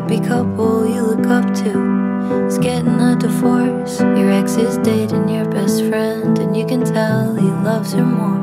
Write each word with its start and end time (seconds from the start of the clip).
happy 0.00 0.18
couple 0.20 0.86
you 0.86 1.02
look 1.02 1.26
up 1.26 1.44
to 1.54 2.46
is 2.46 2.58
getting 2.58 2.98
a 3.00 3.14
divorce. 3.16 4.00
Your 4.00 4.30
ex 4.30 4.56
is 4.56 4.78
dating 4.78 5.28
your 5.28 5.44
best 5.50 5.84
friend, 5.84 6.38
and 6.38 6.56
you 6.56 6.64
can 6.64 6.84
tell 6.84 7.34
he 7.34 7.48
loves 7.68 7.92
her 7.92 8.04
more. 8.04 8.40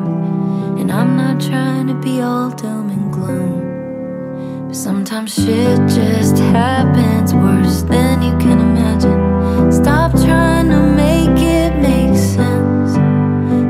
And 0.80 0.92
I'm 0.92 1.18
not 1.18 1.42
trying 1.42 1.88
to 1.88 1.96
be 1.96 2.22
all 2.22 2.52
doom 2.52 2.90
and 2.90 3.12
gloom. 3.12 4.68
But 4.68 4.76
sometimes 4.76 5.34
shit 5.34 5.80
just 5.90 6.38
happens 6.38 7.34
worse 7.34 7.82
than 7.84 8.22
you 8.22 8.38
can 8.38 8.60
imagine. 8.60 9.72
Stop 9.72 10.12
trying 10.12 10.70
to 10.70 10.82
make 11.04 11.40
it 11.42 11.74
make 11.82 12.16
sense. 12.36 12.94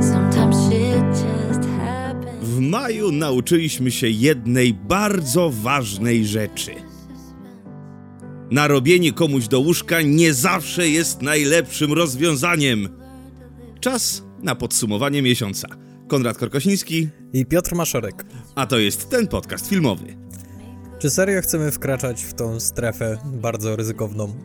Sometimes 0.06 0.56
shit 0.68 1.04
just 1.24 1.64
happens. 1.80 2.44
W 2.44 2.60
maju 2.60 3.12
nauczyliśmy 3.12 3.92
się 3.92 4.08
jednej 4.08 4.74
bardzo 4.74 5.50
ważnej 5.50 6.26
rzeczy. 6.26 6.87
Narobienie 8.52 9.14
komuś 9.14 9.48
do 9.48 9.60
łóżka 9.60 10.02
nie 10.02 10.34
zawsze 10.34 10.90
jest 10.90 11.22
najlepszym 11.22 11.94
rozwiązaniem. 11.94 12.90
Czas 13.80 14.24
na 14.44 14.56
podsumowanie 14.56 15.22
miesiąca. 15.22 15.68
Konrad 16.08 16.38
Korkosiński, 16.38 17.10
I 17.34 17.46
Piotr 17.46 17.76
Maszorek. 17.76 18.26
a 18.56 18.66
to 18.66 18.80
jest 18.80 19.10
ten 19.10 19.28
podcast 19.28 19.70
filmowy. 19.70 20.18
Czy 21.00 21.10
serio 21.10 21.42
chcemy 21.42 21.72
wkraczać 21.72 22.24
w 22.24 22.34
tą 22.34 22.60
strefę 22.60 23.18
bardzo 23.26 23.76
ryzykowną? 23.76 24.36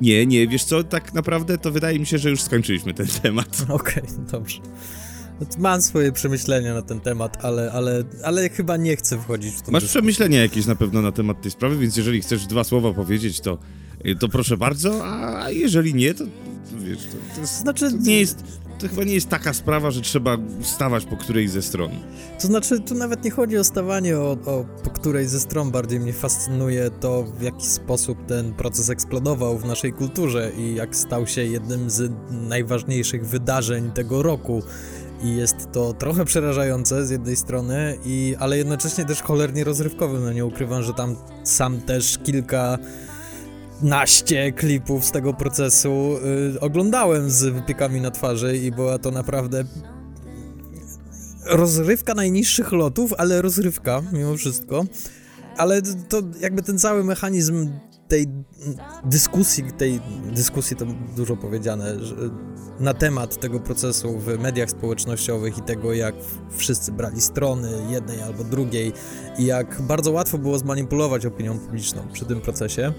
Nie, 0.00 0.26
nie, 0.26 0.48
wiesz 0.48 0.64
co, 0.64 0.84
tak 0.84 1.14
naprawdę 1.14 1.58
to 1.58 1.72
wydaje 1.72 1.98
mi 1.98 2.06
się, 2.06 2.18
że 2.18 2.30
już 2.30 2.42
skończyliśmy 2.42 2.94
ten 2.94 3.06
temat. 3.06 3.64
Okej, 3.68 4.02
dobrze. 4.32 4.60
No 5.40 5.46
to 5.46 5.58
Mam 5.60 5.82
swoje 5.82 6.12
przemyślenia 6.12 6.74
na 6.74 6.82
ten 6.82 7.00
temat, 7.00 7.44
ale, 7.44 7.72
ale, 7.72 8.04
ale 8.24 8.48
chyba 8.48 8.76
nie 8.76 8.96
chcę 8.96 9.18
wchodzić 9.18 9.54
w 9.54 9.62
tą 9.62 9.72
Masz 9.72 9.82
dyskusję. 9.82 10.00
przemyślenia 10.00 10.42
jakieś 10.42 10.66
na 10.66 10.74
pewno 10.74 11.02
na 11.02 11.12
temat 11.12 11.42
tej 11.42 11.50
sprawy, 11.50 11.78
więc 11.78 11.96
jeżeli 11.96 12.20
chcesz 12.20 12.46
dwa 12.46 12.64
słowa 12.64 12.92
powiedzieć, 12.92 13.40
to, 13.40 13.58
to 14.20 14.28
proszę 14.28 14.56
bardzo, 14.56 15.04
a 15.06 15.50
jeżeli 15.50 15.94
nie, 15.94 16.14
to, 16.14 16.24
to 16.24 16.78
wiesz, 16.84 16.98
to, 16.98 17.34
to, 17.34 17.40
jest, 17.40 17.58
Znaczy- 17.60 17.90
to 17.90 17.96
nie 17.96 18.20
jest, 18.20 18.44
to 18.78 18.88
chyba 18.88 19.04
nie 19.04 19.14
jest 19.14 19.28
taka 19.28 19.52
sprawa, 19.52 19.90
że 19.90 20.00
trzeba 20.00 20.36
stawać 20.62 21.04
po 21.04 21.16
którejś 21.16 21.50
ze 21.50 21.62
stron. 21.62 21.90
To 22.40 22.46
znaczy, 22.46 22.80
tu 22.80 22.94
nawet 22.94 23.24
nie 23.24 23.30
chodzi 23.30 23.58
o 23.58 23.64
stawanie, 23.64 24.18
o, 24.18 24.30
o 24.30 24.64
po 24.84 24.90
której 24.90 25.28
ze 25.28 25.40
stron 25.40 25.70
bardziej 25.70 26.00
mnie 26.00 26.12
fascynuje 26.12 26.90
to, 27.00 27.24
w 27.38 27.42
jaki 27.42 27.66
sposób 27.66 28.26
ten 28.26 28.54
proces 28.54 28.90
eksplodował 28.90 29.58
w 29.58 29.64
naszej 29.64 29.92
kulturze 29.92 30.52
i 30.58 30.74
jak 30.74 30.96
stał 30.96 31.26
się 31.26 31.44
jednym 31.44 31.90
z 31.90 32.12
najważniejszych 32.30 33.26
wydarzeń 33.26 33.90
tego 33.90 34.22
roku. 34.22 34.62
I 35.22 35.36
jest 35.36 35.72
to 35.72 35.92
trochę 35.92 36.24
przerażające 36.24 37.06
z 37.06 37.10
jednej 37.10 37.36
strony, 37.36 37.98
i, 38.04 38.36
ale 38.38 38.58
jednocześnie 38.58 39.04
też 39.04 39.22
cholernie 39.22 39.64
rozrywkowe. 39.64 40.18
No 40.18 40.32
nie 40.32 40.44
ukrywam, 40.44 40.82
że 40.82 40.94
tam 40.94 41.16
sam 41.44 41.80
też 41.80 42.18
kilka 42.24 42.78
naście 43.82 44.52
klipów 44.52 45.04
z 45.04 45.10
tego 45.10 45.34
procesu 45.34 46.16
y, 46.56 46.60
oglądałem 46.60 47.30
z 47.30 47.44
wypiekami 47.44 48.00
na 48.00 48.10
twarzy 48.10 48.56
i 48.56 48.70
była 48.70 48.98
to 48.98 49.10
naprawdę 49.10 49.64
rozrywka 51.46 52.14
najniższych 52.14 52.72
lotów, 52.72 53.14
ale 53.18 53.42
rozrywka 53.42 54.02
mimo 54.12 54.36
wszystko. 54.36 54.84
Ale 55.56 55.82
to 55.82 56.22
jakby 56.40 56.62
ten 56.62 56.78
cały 56.78 57.04
mechanizm 57.04 57.70
tej 58.08 58.26
dyskusji, 59.04 59.64
tej 59.78 60.00
dyskusji 60.32 60.76
to 60.76 60.86
dużo 61.16 61.36
powiedziane, 61.36 62.04
że 62.04 62.14
na 62.80 62.94
temat 62.94 63.40
tego 63.40 63.60
procesu 63.60 64.18
w 64.18 64.38
mediach 64.38 64.70
społecznościowych 64.70 65.58
i 65.58 65.62
tego, 65.62 65.92
jak 65.92 66.14
wszyscy 66.50 66.92
brali 66.92 67.20
strony 67.20 67.70
jednej 67.90 68.22
albo 68.22 68.44
drugiej 68.44 68.92
i 69.38 69.46
jak 69.46 69.82
bardzo 69.82 70.12
łatwo 70.12 70.38
było 70.38 70.58
zmanipulować 70.58 71.26
opinią 71.26 71.58
publiczną 71.58 72.02
przy 72.12 72.24
tym 72.24 72.40
procesie, 72.40 72.92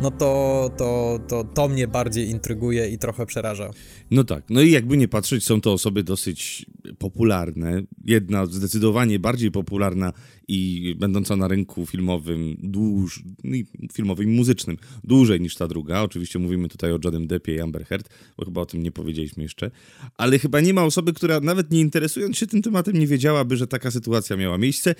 no 0.00 0.10
to, 0.10 0.70
to, 0.76 1.18
to, 1.28 1.44
to 1.44 1.68
mnie 1.68 1.88
bardziej 1.88 2.30
intryguje 2.30 2.88
i 2.88 2.98
trochę 2.98 3.26
przeraża. 3.26 3.70
No 4.10 4.24
tak, 4.24 4.44
no 4.50 4.62
i 4.62 4.70
jakby 4.70 4.96
nie 4.96 5.08
patrzeć, 5.08 5.44
są 5.44 5.60
to 5.60 5.72
osoby 5.72 6.02
dosyć 6.02 6.66
popularne. 6.98 7.82
Jedna 8.04 8.46
zdecydowanie 8.46 9.18
bardziej 9.18 9.50
popularna 9.50 10.12
i 10.48 10.94
będąca 10.98 11.36
na 11.36 11.48
rynku 11.48 11.86
filmowym, 11.86 12.56
dłuż, 12.58 13.22
no 13.44 13.56
filmowym 13.92 14.32
i 14.32 14.36
muzycznym, 14.36 14.76
dłużej 15.04 15.40
niż 15.40 15.54
ta 15.54 15.68
druga. 15.68 16.02
Oczywiście 16.02 16.38
mówimy 16.38 16.68
tutaj 16.68 16.92
o 16.92 16.98
Johnem 17.04 17.26
Deppie 17.26 17.54
i 17.54 17.60
Amber 17.60 17.84
Heard, 17.84 18.08
bo 18.36 18.44
chyba 18.44 18.60
o 18.60 18.66
tym 18.66 18.82
nie 18.82 18.92
powiedzieliśmy 18.92 19.42
jeszcze. 19.42 19.70
Ale 20.14 20.38
chyba 20.38 20.60
nie 20.60 20.74
ma 20.74 20.84
osoby, 20.84 21.12
która 21.12 21.40
nawet 21.40 21.70
nie 21.70 21.80
interesując 21.80 22.36
się 22.36 22.46
tym 22.46 22.62
tematem 22.62 22.98
nie 22.98 23.06
wiedziałaby, 23.06 23.56
że 23.56 23.66
taka 23.66 23.90
sytuacja 23.90 24.36
miała 24.36 24.58
miejsce. 24.58 24.94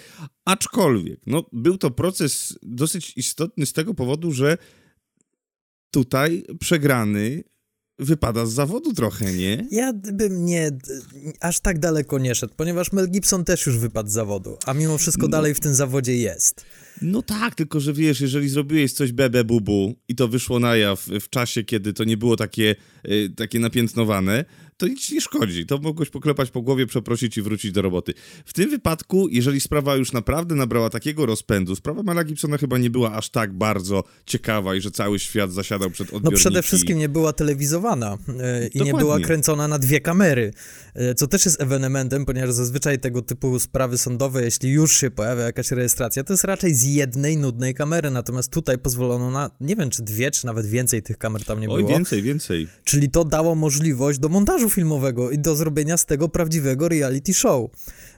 Aczkolwiek, 0.44 1.20
no 1.26 1.44
był 1.52 1.78
to 1.78 1.90
proces 1.90 2.58
dosyć 2.62 3.12
istotny 3.16 3.66
z 3.66 3.72
tego 3.72 3.94
powodu, 3.94 4.32
że 4.32 4.58
tutaj 5.90 6.44
przegrany 6.60 7.44
wypada 7.98 8.46
z 8.46 8.52
zawodu 8.52 8.92
trochę, 8.92 9.32
nie? 9.32 9.66
Ja 9.70 9.92
bym 9.92 10.44
nie, 10.44 10.70
aż 11.40 11.60
tak 11.60 11.78
daleko 11.78 12.18
nie 12.18 12.34
szedł, 12.34 12.54
ponieważ 12.56 12.92
Mel 12.92 13.10
Gibson 13.10 13.44
też 13.44 13.66
już 13.66 13.78
wypadł 13.78 14.08
z 14.08 14.12
zawodu, 14.12 14.56
a 14.66 14.74
mimo 14.74 14.98
wszystko 14.98 15.22
No. 15.22 15.28
dalej 15.28 15.54
w 15.54 15.60
tym 15.60 15.74
zawodzie 15.74 16.16
jest. 16.16 16.64
No 17.02 17.22
tak, 17.22 17.54
tylko 17.54 17.80
że 17.80 17.92
wiesz, 17.92 18.20
jeżeli 18.20 18.48
zrobiłeś 18.48 18.92
coś 18.92 19.12
bebe 19.12 19.44
bubu 19.44 19.94
i 20.08 20.14
to 20.14 20.28
wyszło 20.28 20.58
na 20.60 20.76
jaw 20.76 21.06
w 21.20 21.28
czasie, 21.28 21.64
kiedy 21.64 21.92
to 21.92 22.04
nie 22.04 22.16
było 22.16 22.36
takie, 22.36 22.76
y, 23.08 23.32
takie 23.36 23.58
napiętnowane, 23.58 24.44
to 24.78 24.86
nic 24.86 25.12
nie 25.12 25.20
szkodzi. 25.20 25.66
To 25.66 25.78
mogłeś 25.78 26.10
poklepać 26.10 26.50
po 26.50 26.62
głowie, 26.62 26.86
przeprosić 26.86 27.36
i 27.38 27.42
wrócić 27.42 27.72
do 27.72 27.82
roboty. 27.82 28.14
W 28.44 28.52
tym 28.52 28.70
wypadku, 28.70 29.28
jeżeli 29.30 29.60
sprawa 29.60 29.96
już 29.96 30.12
naprawdę 30.12 30.54
nabrała 30.54 30.90
takiego 30.90 31.26
rozpędu, 31.26 31.76
sprawa 31.76 32.02
Mela 32.02 32.24
Gibsona 32.24 32.58
chyba 32.58 32.78
nie 32.78 32.90
była 32.90 33.12
aż 33.12 33.30
tak 33.30 33.52
bardzo 33.52 34.04
ciekawa 34.26 34.74
i 34.74 34.80
że 34.80 34.90
cały 34.90 35.18
świat 35.18 35.52
zasiadał 35.52 35.90
przed 35.90 36.12
No 36.12 36.16
odbiorniki. 36.16 36.40
przede 36.40 36.62
wszystkim 36.62 36.98
nie 36.98 37.08
była 37.08 37.32
telewizowana 37.32 38.18
e, 38.40 38.66
i 38.66 38.82
nie 38.82 38.94
była 38.94 39.20
kręcona 39.20 39.68
na 39.68 39.78
dwie 39.78 40.00
kamery, 40.00 40.52
e, 40.94 41.14
co 41.14 41.26
też 41.26 41.44
jest 41.44 41.60
ewenementem, 41.60 42.24
ponieważ 42.24 42.52
zazwyczaj 42.52 42.98
tego 42.98 43.22
typu 43.22 43.60
sprawy 43.60 43.98
sądowe, 43.98 44.44
jeśli 44.44 44.70
już 44.70 44.96
się 44.96 45.10
pojawia 45.10 45.42
jakaś 45.42 45.70
rejestracja, 45.70 46.24
to 46.24 46.32
jest 46.32 46.44
raczej 46.44 46.74
z 46.74 46.82
jednej 46.84 47.36
nudnej 47.36 47.74
kamery, 47.74 48.10
natomiast 48.10 48.52
tutaj 48.52 48.78
pozwolono 48.78 49.30
na, 49.30 49.50
nie 49.60 49.76
wiem 49.76 49.90
czy 49.90 50.02
dwie, 50.02 50.30
czy 50.30 50.46
nawet 50.46 50.66
więcej 50.66 51.02
tych 51.02 51.18
kamer 51.18 51.44
tam 51.44 51.60
nie 51.60 51.68
Oj, 51.70 51.82
było. 51.82 51.90
więcej, 51.94 52.22
więcej. 52.22 52.68
Czyli 52.84 53.10
to 53.10 53.24
dało 53.24 53.54
możliwość 53.54 54.18
do 54.18 54.28
montażu 54.28 54.67
filmowego 54.68 55.30
i 55.30 55.38
do 55.38 55.56
zrobienia 55.56 55.96
z 55.96 56.06
tego 56.06 56.28
prawdziwego 56.28 56.88
reality 56.88 57.34
show, 57.34 57.70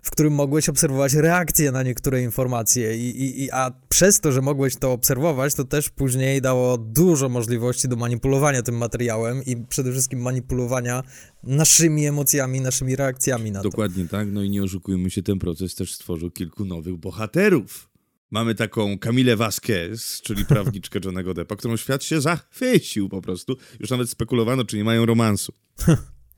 w 0.02 0.10
którym 0.10 0.32
mogłeś 0.32 0.68
obserwować 0.68 1.14
reakcje 1.14 1.72
na 1.72 1.82
niektóre 1.82 2.22
informacje, 2.22 2.96
i, 2.96 3.22
i, 3.22 3.42
i, 3.42 3.50
a 3.50 3.70
przez 3.88 4.20
to, 4.20 4.32
że 4.32 4.40
mogłeś 4.40 4.76
to 4.76 4.92
obserwować, 4.92 5.54
to 5.54 5.64
też 5.64 5.90
później 5.90 6.40
dało 6.42 6.78
dużo 6.78 7.28
możliwości 7.28 7.88
do 7.88 7.96
manipulowania 7.96 8.62
tym 8.62 8.76
materiałem 8.76 9.44
i 9.44 9.56
przede 9.56 9.92
wszystkim 9.92 10.20
manipulowania 10.20 11.02
naszymi 11.42 12.06
emocjami, 12.06 12.60
naszymi 12.60 12.96
reakcjami 12.96 13.50
na 13.50 13.62
to. 13.62 13.68
Dokładnie 13.68 14.08
tak, 14.08 14.28
no 14.32 14.42
i 14.42 14.50
nie 14.50 14.62
oszukujmy 14.62 15.10
się, 15.10 15.22
ten 15.22 15.38
proces 15.38 15.74
też 15.74 15.94
stworzył 15.94 16.30
kilku 16.30 16.64
nowych 16.64 16.96
bohaterów. 16.96 17.90
Mamy 18.30 18.54
taką 18.54 18.98
Kamilę 18.98 19.36
Vasquez, 19.36 20.20
czyli 20.22 20.44
prawniczkę 20.54 21.00
Johnego 21.04 21.34
Deppa, 21.34 21.56
którą 21.56 21.76
świat 21.76 22.04
się 22.04 22.20
zachwycił 22.20 23.08
po 23.08 23.22
prostu. 23.22 23.56
Już 23.80 23.90
nawet 23.90 24.10
spekulowano, 24.10 24.64
czy 24.64 24.76
nie 24.76 24.84
mają 24.84 25.06
romansu. 25.06 25.52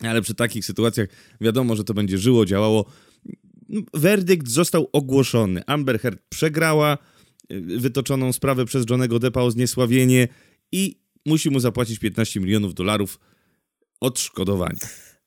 Ale 0.02 0.22
przy 0.22 0.34
takich 0.34 0.64
sytuacjach 0.64 1.08
wiadomo, 1.40 1.76
że 1.76 1.84
to 1.84 1.94
będzie 1.94 2.18
żyło, 2.18 2.46
działało. 2.46 2.84
Werdykt 3.94 4.48
został 4.48 4.88
ogłoszony. 4.92 5.62
Amber 5.66 6.00
Heard 6.00 6.22
przegrała 6.28 6.98
y, 7.52 7.60
wytoczoną 7.60 8.32
sprawę 8.32 8.64
przez 8.64 8.84
Johnego 8.90 9.18
Deppa 9.18 9.40
o 9.40 9.50
zniesławienie 9.50 10.28
i 10.72 11.02
musi 11.26 11.50
mu 11.50 11.60
zapłacić 11.60 11.98
15 11.98 12.40
milionów 12.40 12.74
dolarów 12.74 13.18
odszkodowania. 14.00 14.78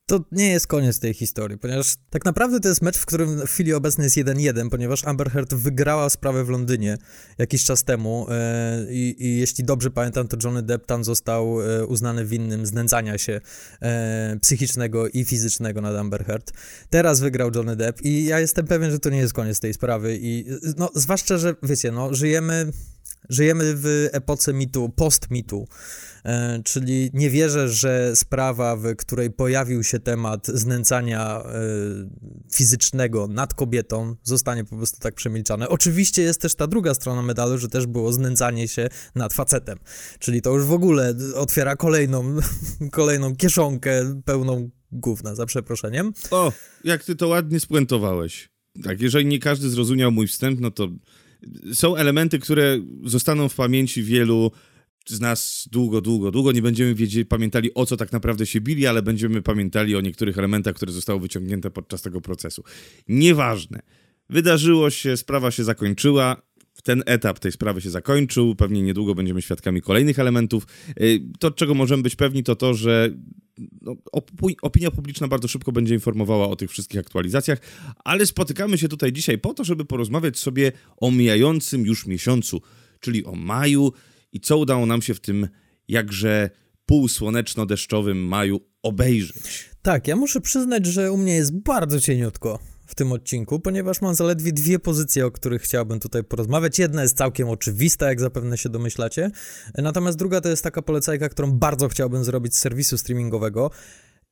To 0.07 0.19
nie 0.31 0.51
jest 0.51 0.67
koniec 0.67 0.99
tej 0.99 1.13
historii, 1.13 1.57
ponieważ 1.57 1.95
tak 2.09 2.25
naprawdę 2.25 2.59
to 2.59 2.69
jest 2.69 2.81
mecz, 2.81 2.97
w 2.97 3.05
którym 3.05 3.39
w 3.47 3.49
chwili 3.49 3.73
obecnej 3.73 4.05
jest 4.05 4.17
1-1, 4.17 4.69
ponieważ 4.69 5.05
Amber 5.05 5.31
Heard 5.31 5.53
wygrała 5.53 6.09
sprawę 6.09 6.43
w 6.43 6.49
Londynie 6.49 6.97
jakiś 7.37 7.63
czas 7.63 7.83
temu 7.83 8.27
e, 8.29 8.85
i, 8.89 9.15
i 9.19 9.37
jeśli 9.37 9.63
dobrze 9.63 9.91
pamiętam, 9.91 10.27
to 10.27 10.37
Johnny 10.43 10.63
Depp 10.63 10.85
tam 10.85 11.03
został 11.03 11.61
e, 11.61 11.85
uznany 11.85 12.25
winnym 12.25 12.65
znęcania 12.65 13.17
się 13.17 13.41
e, 13.81 14.37
psychicznego 14.41 15.07
i 15.07 15.25
fizycznego 15.25 15.81
nad 15.81 15.95
Amber 15.95 16.25
Heard. 16.25 16.53
Teraz 16.89 17.19
wygrał 17.19 17.51
Johnny 17.55 17.75
Depp 17.75 18.01
i 18.01 18.25
ja 18.25 18.39
jestem 18.39 18.67
pewien, 18.67 18.91
że 18.91 18.99
to 18.99 19.09
nie 19.09 19.17
jest 19.17 19.33
koniec 19.33 19.59
tej 19.59 19.73
sprawy 19.73 20.17
i 20.21 20.45
no, 20.77 20.89
zwłaszcza, 20.95 21.37
że 21.37 21.55
wiecie, 21.63 21.91
no, 21.91 22.13
żyjemy... 22.13 22.71
Żyjemy 23.29 23.73
w 23.75 24.09
epoce 24.11 24.53
mitu, 24.53 24.89
post-mitu, 24.89 25.67
e, 26.25 26.61
czyli 26.63 27.09
nie 27.13 27.29
wierzę, 27.29 27.69
że 27.69 28.15
sprawa, 28.15 28.75
w 28.75 28.95
której 28.95 29.31
pojawił 29.31 29.83
się 29.83 29.99
temat 29.99 30.47
znęcania 30.47 31.43
e, 31.45 31.51
fizycznego 32.53 33.27
nad 33.27 33.53
kobietą, 33.53 34.15
zostanie 34.23 34.63
po 34.63 34.75
prostu 34.75 34.99
tak 34.99 35.15
przemilczane. 35.15 35.69
Oczywiście 35.69 36.21
jest 36.21 36.41
też 36.41 36.55
ta 36.55 36.67
druga 36.67 36.93
strona 36.93 37.21
medalu, 37.21 37.57
że 37.57 37.67
też 37.67 37.85
było 37.85 38.13
znęcanie 38.13 38.67
się 38.67 38.87
nad 39.15 39.33
facetem, 39.33 39.79
czyli 40.19 40.41
to 40.41 40.53
już 40.53 40.65
w 40.65 40.71
ogóle 40.71 41.13
otwiera 41.35 41.75
kolejną, 41.75 42.35
kolejną 42.91 43.35
kieszonkę 43.35 44.21
pełną 44.25 44.69
gówna, 44.91 45.35
za 45.35 45.45
przeproszeniem. 45.45 46.13
O, 46.31 46.51
jak 46.83 47.03
ty 47.03 47.15
to 47.15 47.27
ładnie 47.27 47.59
spuentowałeś. 47.59 48.49
Tak, 48.83 49.01
jeżeli 49.01 49.25
nie 49.25 49.39
każdy 49.39 49.69
zrozumiał 49.69 50.11
mój 50.11 50.27
wstęp, 50.27 50.59
no 50.59 50.71
to 50.71 50.87
są 51.73 51.95
elementy, 51.95 52.39
które 52.39 52.79
zostaną 53.03 53.49
w 53.49 53.55
pamięci 53.55 54.03
wielu 54.03 54.51
z 55.07 55.19
nas 55.19 55.69
długo, 55.71 56.01
długo, 56.01 56.31
długo. 56.31 56.51
Nie 56.51 56.61
będziemy 56.61 56.95
pamiętali 57.29 57.73
o 57.73 57.85
co 57.85 57.97
tak 57.97 58.11
naprawdę 58.11 58.45
się 58.45 58.61
bili, 58.61 58.87
ale 58.87 59.01
będziemy 59.01 59.41
pamiętali 59.41 59.95
o 59.95 60.01
niektórych 60.01 60.37
elementach, 60.37 60.75
które 60.75 60.91
zostały 60.91 61.19
wyciągnięte 61.19 61.71
podczas 61.71 62.01
tego 62.01 62.21
procesu. 62.21 62.63
Nieważne. 63.07 63.79
Wydarzyło 64.29 64.89
się, 64.89 65.17
sprawa 65.17 65.51
się 65.51 65.63
zakończyła. 65.63 66.41
Ten 66.85 67.03
etap 67.05 67.39
tej 67.39 67.51
sprawy 67.51 67.81
się 67.81 67.89
zakończył. 67.89 68.55
Pewnie 68.55 68.81
niedługo 68.81 69.15
będziemy 69.15 69.41
świadkami 69.41 69.81
kolejnych 69.81 70.19
elementów. 70.19 70.67
Y, 71.01 71.19
to, 71.39 71.51
czego 71.51 71.73
możemy 71.73 72.03
być 72.03 72.15
pewni, 72.15 72.43
to 72.43 72.55
to, 72.55 72.73
że 72.73 73.09
no, 73.81 73.95
opinia 74.61 74.91
publiczna 74.91 75.27
bardzo 75.27 75.47
szybko 75.47 75.71
będzie 75.71 75.93
informowała 75.93 76.49
o 76.49 76.55
tych 76.55 76.71
wszystkich 76.71 76.99
aktualizacjach, 76.99 77.59
ale 78.03 78.25
spotykamy 78.25 78.77
się 78.77 78.87
tutaj 78.87 79.13
dzisiaj 79.13 79.37
po 79.37 79.53
to, 79.53 79.63
żeby 79.63 79.85
porozmawiać 79.85 80.37
sobie 80.37 80.71
o 80.97 81.11
mijającym 81.11 81.85
już 81.85 82.05
miesiącu, 82.05 82.61
czyli 82.99 83.25
o 83.25 83.35
maju 83.35 83.93
i 84.31 84.39
co 84.39 84.57
udało 84.57 84.85
nam 84.85 85.01
się 85.01 85.13
w 85.13 85.19
tym 85.19 85.47
jakże 85.87 86.49
półsłoneczno-deszczowym 86.85 88.15
maju 88.15 88.61
obejrzeć. 88.83 89.69
Tak, 89.81 90.07
ja 90.07 90.15
muszę 90.15 90.41
przyznać, 90.41 90.85
że 90.85 91.11
u 91.11 91.17
mnie 91.17 91.35
jest 91.35 91.59
bardzo 91.59 91.99
cieniutko 91.99 92.74
w 92.85 92.95
tym 92.95 93.11
odcinku, 93.11 93.59
ponieważ 93.59 94.01
mam 94.01 94.15
zaledwie 94.15 94.51
dwie 94.51 94.79
pozycje, 94.79 95.25
o 95.25 95.31
których 95.31 95.61
chciałbym 95.61 95.99
tutaj 95.99 96.23
porozmawiać. 96.23 96.79
Jedna 96.79 97.01
jest 97.01 97.17
całkiem 97.17 97.49
oczywista, 97.49 98.07
jak 98.07 98.19
zapewne 98.19 98.57
się 98.57 98.69
domyślacie, 98.69 99.31
natomiast 99.77 100.17
druga 100.17 100.41
to 100.41 100.49
jest 100.49 100.63
taka 100.63 100.81
polecajka, 100.81 101.29
którą 101.29 101.51
bardzo 101.51 101.87
chciałbym 101.87 102.23
zrobić 102.23 102.55
z 102.55 102.59
serwisu 102.59 102.97
streamingowego. 102.97 103.71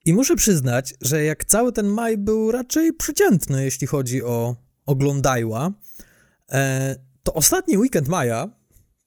I 0.06 0.14
muszę 0.14 0.36
przyznać, 0.36 0.94
że 1.02 1.24
jak 1.24 1.46
cały 1.46 1.72
ten 1.72 1.88
maj 1.88 2.18
był 2.18 2.52
raczej 2.52 2.94
przeciętny, 2.94 3.64
jeśli 3.64 3.88
chodzi 3.88 4.24
o 4.24 4.56
oglądajła, 4.86 5.72
e, 6.52 6.96
to 7.24 7.34
ostatni 7.34 7.78
weekend 7.78 8.08
maja 8.08 8.50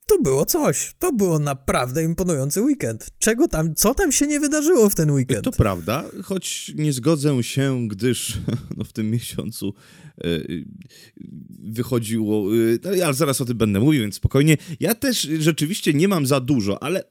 to 0.07 0.23
było 0.23 0.45
coś. 0.45 0.95
To 0.99 1.13
było 1.13 1.39
naprawdę 1.39 2.05
imponujący 2.05 2.63
weekend. 2.63 3.11
Czego 3.19 3.49
tam, 3.49 3.75
co 3.75 3.95
tam 3.95 4.13
się 4.13 4.27
nie 4.27 4.41
wydarzyło 4.41 4.91
w 4.91 4.95
ten 4.95 5.11
weekend? 5.11 5.45
To 5.45 5.53
prawda, 5.53 6.05
choć 6.25 6.73
nie 6.75 6.93
zgodzę 6.93 7.43
się, 7.43 7.89
gdyż 7.89 8.39
no, 8.77 8.85
w 8.85 8.93
tym 8.93 9.11
miesiącu 9.11 9.75
yy, 10.25 10.65
wychodziło. 11.63 12.55
Yy, 12.55 12.81
ale 13.05 13.15
zaraz 13.15 13.41
o 13.41 13.45
tym 13.45 13.59
będę 13.59 13.81
mówił, 13.81 14.03
więc 14.03 14.15
spokojnie. 14.15 14.57
Ja 14.81 14.95
też 14.95 15.29
rzeczywiście 15.39 15.95
nie 15.95 16.09
mam 16.09 16.27
za 16.27 16.41
dużo, 16.41 16.83
ale 16.83 17.05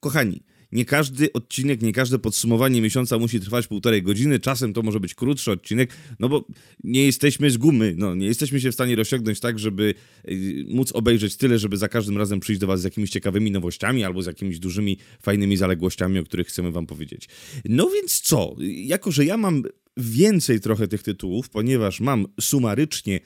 kochani, 0.00 0.42
nie 0.72 0.84
każdy 0.84 1.32
odcinek, 1.32 1.82
nie 1.82 1.92
każde 1.92 2.18
podsumowanie 2.18 2.80
miesiąca 2.80 3.18
musi 3.18 3.40
trwać 3.40 3.66
półtorej 3.66 4.02
godziny, 4.02 4.38
czasem 4.38 4.72
to 4.72 4.82
może 4.82 5.00
być 5.00 5.14
krótszy 5.14 5.52
odcinek, 5.52 5.90
no 6.20 6.28
bo 6.28 6.44
nie 6.84 7.06
jesteśmy 7.06 7.50
z 7.50 7.56
gumy, 7.56 7.94
no 7.96 8.14
nie 8.14 8.26
jesteśmy 8.26 8.60
się 8.60 8.70
w 8.70 8.74
stanie 8.74 8.96
rozciągnąć 8.96 9.40
tak, 9.40 9.58
żeby 9.58 9.94
y, 10.28 10.64
móc 10.68 10.92
obejrzeć 10.92 11.36
tyle, 11.36 11.58
żeby 11.58 11.76
za 11.76 11.88
każdym 11.88 12.18
razem 12.18 12.40
przyjść 12.40 12.60
do 12.60 12.66
was 12.66 12.80
z 12.80 12.84
jakimiś 12.84 13.10
ciekawymi 13.10 13.50
nowościami 13.50 14.04
albo 14.04 14.22
z 14.22 14.26
jakimiś 14.26 14.58
dużymi, 14.58 14.98
fajnymi 15.22 15.56
zaległościami, 15.56 16.18
o 16.18 16.24
których 16.24 16.46
chcemy 16.46 16.72
wam 16.72 16.86
powiedzieć. 16.86 17.28
No 17.64 17.90
więc 17.90 18.20
co, 18.20 18.56
jako 18.84 19.12
że 19.12 19.24
ja 19.24 19.36
mam 19.36 19.62
więcej 19.96 20.60
trochę 20.60 20.88
tych 20.88 21.02
tytułów, 21.02 21.48
ponieważ 21.48 22.00
mam 22.00 22.26
sumarycznie 22.40 23.20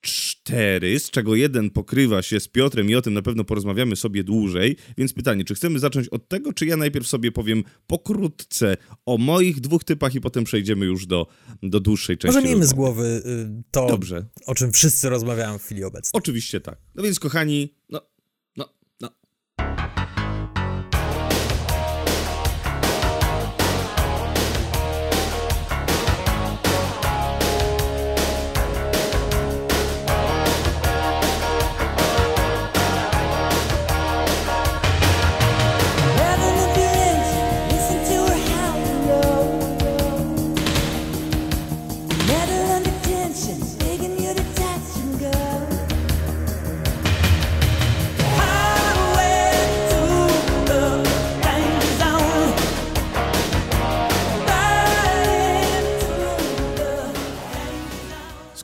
cztery, 0.00 1.00
z 1.00 1.10
czego 1.10 1.34
jeden 1.34 1.70
pokrywa 1.70 2.22
się 2.22 2.40
z 2.40 2.48
Piotrem 2.48 2.90
i 2.90 2.94
o 2.94 3.02
tym 3.02 3.14
na 3.14 3.22
pewno 3.22 3.44
porozmawiamy 3.44 3.96
sobie 3.96 4.24
dłużej. 4.24 4.76
Więc 4.98 5.12
pytanie, 5.12 5.44
czy 5.44 5.54
chcemy 5.54 5.78
zacząć 5.78 6.08
od 6.08 6.28
tego, 6.28 6.52
czy 6.52 6.66
ja 6.66 6.76
najpierw 6.76 7.06
sobie 7.06 7.32
powiem 7.32 7.64
pokrótce 7.86 8.76
o 9.06 9.18
moich 9.18 9.60
dwóch 9.60 9.84
typach 9.84 10.14
i 10.14 10.20
potem 10.20 10.44
przejdziemy 10.44 10.86
już 10.86 11.06
do, 11.06 11.26
do 11.62 11.80
dłuższej 11.80 12.18
części. 12.18 12.36
Może 12.36 12.46
miejmy 12.48 12.66
z 12.66 12.72
głowy 12.72 13.22
y, 13.26 13.62
to, 13.70 13.86
Dobrze. 13.86 14.26
o 14.46 14.54
czym 14.54 14.72
wszyscy 14.72 15.08
rozmawiają 15.08 15.58
w 15.58 15.64
chwili 15.64 15.84
obecnej. 15.84 16.10
Oczywiście 16.12 16.60
tak. 16.60 16.78
No 16.94 17.02
więc 17.02 17.20
kochani, 17.20 17.74
no 17.88 18.09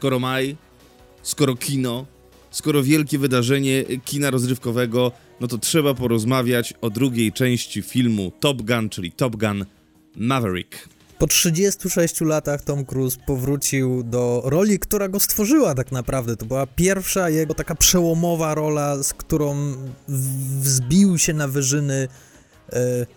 skoro 0.06 0.18
maj, 0.18 0.56
skoro 1.22 1.56
kino, 1.56 2.06
skoro 2.50 2.82
wielkie 2.82 3.18
wydarzenie 3.18 3.84
kina 4.04 4.30
rozrywkowego, 4.30 5.12
no 5.40 5.48
to 5.48 5.58
trzeba 5.58 5.94
porozmawiać 5.94 6.74
o 6.80 6.90
drugiej 6.90 7.32
części 7.32 7.82
filmu 7.82 8.32
Top 8.40 8.62
Gun, 8.62 8.88
czyli 8.88 9.12
Top 9.12 9.36
Gun 9.36 9.66
Maverick. 10.16 10.88
Po 11.18 11.26
36 11.26 12.20
latach 12.20 12.62
Tom 12.62 12.84
Cruise 12.84 13.18
powrócił 13.26 14.02
do 14.02 14.42
roli, 14.44 14.78
która 14.78 15.08
go 15.08 15.20
stworzyła 15.20 15.74
tak 15.74 15.92
naprawdę. 15.92 16.36
To 16.36 16.46
była 16.46 16.66
pierwsza 16.66 17.30
jego 17.30 17.54
taka 17.54 17.74
przełomowa 17.74 18.54
rola, 18.54 19.02
z 19.02 19.14
którą 19.14 19.74
wzbił 20.08 21.18
się 21.18 21.32
na 21.32 21.48
wyżyny 21.48 22.08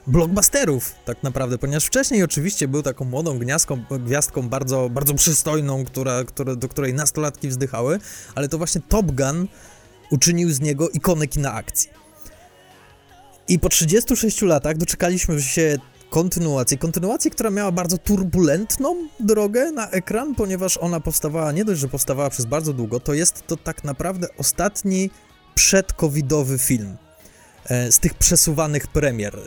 blockbusterów 0.08 0.96
tak 1.06 1.24
naprawdę, 1.24 1.58
ponieważ 1.58 1.86
wcześniej 1.86 2.24
oczywiście 2.24 2.68
był 2.68 2.84
taką 2.84 3.06
młodą 3.06 3.40
gniazdką, 3.40 3.84
gwiazdką 4.06 4.50
bardzo, 4.50 4.90
bardzo 4.90 5.14
przystojną, 5.14 5.86
która, 5.86 6.24
która, 6.24 6.56
do 6.56 6.68
której 6.68 6.94
nastolatki 6.94 7.48
wzdychały, 7.48 8.00
ale 8.36 8.50
to 8.50 8.58
właśnie 8.58 8.82
Top 8.90 9.06
Gun 9.12 9.48
uczynił 10.12 10.52
z 10.52 10.60
niego 10.60 10.90
ikonę 10.90 11.28
kina 11.28 11.54
akcji. 11.54 11.90
I 13.48 13.60
po 13.60 13.70
36 13.70 14.42
latach 14.42 14.78
doczekaliśmy 14.78 15.42
się 15.42 15.78
kontynuacji. 16.10 16.78
Kontynuacji, 16.78 17.32
która 17.32 17.50
miała 17.50 17.72
bardzo 17.72 17.98
turbulentną 17.98 18.96
drogę 19.20 19.72
na 19.72 19.90
ekran, 19.90 20.36
ponieważ 20.36 20.78
ona 20.78 21.00
powstawała, 21.00 21.52
nie 21.52 21.66
dość, 21.66 21.82
że 21.82 21.88
powstawała 21.88 22.30
przez 22.30 22.46
bardzo 22.46 22.74
długo, 22.74 23.00
to 23.00 23.14
jest 23.14 23.48
to 23.48 23.58
tak 23.58 23.84
naprawdę 23.84 24.28
ostatni 24.38 25.10
przedcovidowy 25.56 26.58
film. 26.58 26.98
E, 27.70 27.92
z 27.92 28.00
tych 28.00 28.14
przesuwanych 28.14 28.88
premier. 28.88 29.40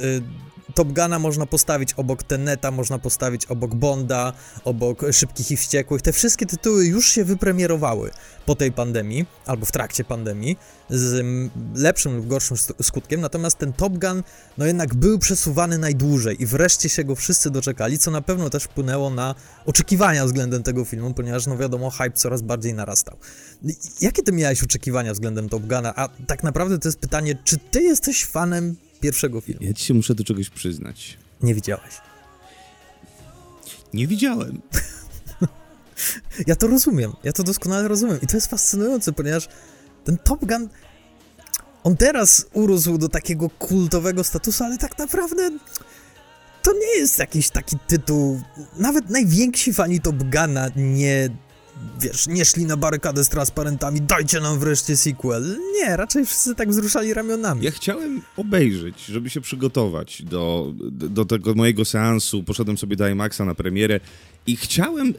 Top 0.74 0.92
Guna 0.92 1.18
można 1.18 1.46
postawić 1.46 1.94
obok 1.94 2.22
Teneta, 2.22 2.70
można 2.70 2.98
postawić 2.98 3.46
obok 3.46 3.74
Bonda, 3.74 4.32
obok 4.64 5.02
Szybkich 5.12 5.50
i 5.50 5.56
Wściekłych. 5.56 6.02
Te 6.02 6.12
wszystkie 6.12 6.46
tytuły 6.46 6.86
już 6.86 7.08
się 7.08 7.24
wypremierowały 7.24 8.10
po 8.46 8.54
tej 8.54 8.72
pandemii, 8.72 9.26
albo 9.46 9.66
w 9.66 9.72
trakcie 9.72 10.04
pandemii, 10.04 10.56
z 10.90 11.24
lepszym 11.74 12.16
lub 12.16 12.26
gorszym 12.26 12.56
skutkiem, 12.82 13.20
natomiast 13.20 13.58
ten 13.58 13.72
Top 13.72 13.98
Gun, 13.98 14.22
no 14.58 14.66
jednak 14.66 14.94
był 14.94 15.18
przesuwany 15.18 15.78
najdłużej 15.78 16.42
i 16.42 16.46
wreszcie 16.46 16.88
się 16.88 17.04
go 17.04 17.14
wszyscy 17.14 17.50
doczekali, 17.50 17.98
co 17.98 18.10
na 18.10 18.22
pewno 18.22 18.50
też 18.50 18.64
wpłynęło 18.64 19.10
na 19.10 19.34
oczekiwania 19.66 20.26
względem 20.26 20.62
tego 20.62 20.84
filmu, 20.84 21.14
ponieważ, 21.14 21.46
no 21.46 21.56
wiadomo, 21.56 21.90
hype 21.90 22.12
coraz 22.12 22.42
bardziej 22.42 22.74
narastał. 22.74 23.16
Jakie 24.00 24.22
ty 24.22 24.32
miałeś 24.32 24.62
oczekiwania 24.62 25.12
względem 25.12 25.48
Top 25.48 25.62
Guna? 25.62 25.94
A 25.96 26.08
tak 26.26 26.42
naprawdę 26.42 26.78
to 26.78 26.88
jest 26.88 26.98
pytanie, 26.98 27.38
czy 27.44 27.58
ty 27.58 27.82
jesteś 27.82 28.24
fanem 28.24 28.76
pierwszego 29.02 29.40
filmu. 29.40 29.60
Ja 29.64 29.72
ci 29.72 29.84
się 29.84 29.94
muszę 29.94 30.14
do 30.14 30.24
czegoś 30.24 30.50
przyznać. 30.50 31.18
Nie 31.42 31.54
widziałeś. 31.54 31.94
Nie 33.94 34.06
widziałem. 34.06 34.62
ja 36.46 36.56
to 36.56 36.66
rozumiem, 36.66 37.12
ja 37.24 37.32
to 37.32 37.42
doskonale 37.42 37.88
rozumiem 37.88 38.18
i 38.22 38.26
to 38.26 38.36
jest 38.36 38.46
fascynujące, 38.46 39.12
ponieważ 39.12 39.48
ten 40.04 40.18
Top 40.18 40.44
Gun, 40.44 40.68
on 41.84 41.96
teraz 41.96 42.46
urósł 42.52 42.98
do 42.98 43.08
takiego 43.08 43.50
kultowego 43.50 44.24
statusu, 44.24 44.64
ale 44.64 44.78
tak 44.78 44.98
naprawdę 44.98 45.50
to 46.62 46.72
nie 46.72 46.98
jest 46.98 47.18
jakiś 47.18 47.50
taki 47.50 47.76
tytuł, 47.86 48.40
nawet 48.76 49.10
najwięksi 49.10 49.72
fani 49.72 50.00
Top 50.00 50.16
Guna 50.16 50.68
nie 50.76 51.28
wiesz, 52.00 52.26
nie 52.26 52.44
szli 52.44 52.64
na 52.64 52.76
barykadę 52.76 53.24
z 53.24 53.28
transparentami, 53.28 54.00
dajcie 54.00 54.40
nam 54.40 54.58
wreszcie 54.58 54.96
sequel. 54.96 55.58
Nie, 55.74 55.96
raczej 55.96 56.26
wszyscy 56.26 56.54
tak 56.54 56.68
wzruszali 56.68 57.14
ramionami. 57.14 57.64
Ja 57.64 57.70
chciałem 57.70 58.22
obejrzeć, 58.36 59.04
żeby 59.04 59.30
się 59.30 59.40
przygotować 59.40 60.22
do, 60.22 60.72
do 60.90 61.24
tego 61.24 61.54
mojego 61.54 61.84
seansu. 61.84 62.42
Poszedłem 62.42 62.78
sobie 62.78 62.96
do 62.96 63.08
IMAXa 63.08 63.40
na 63.40 63.54
premierę 63.54 64.00
i 64.46 64.56
chciałem 64.56 65.14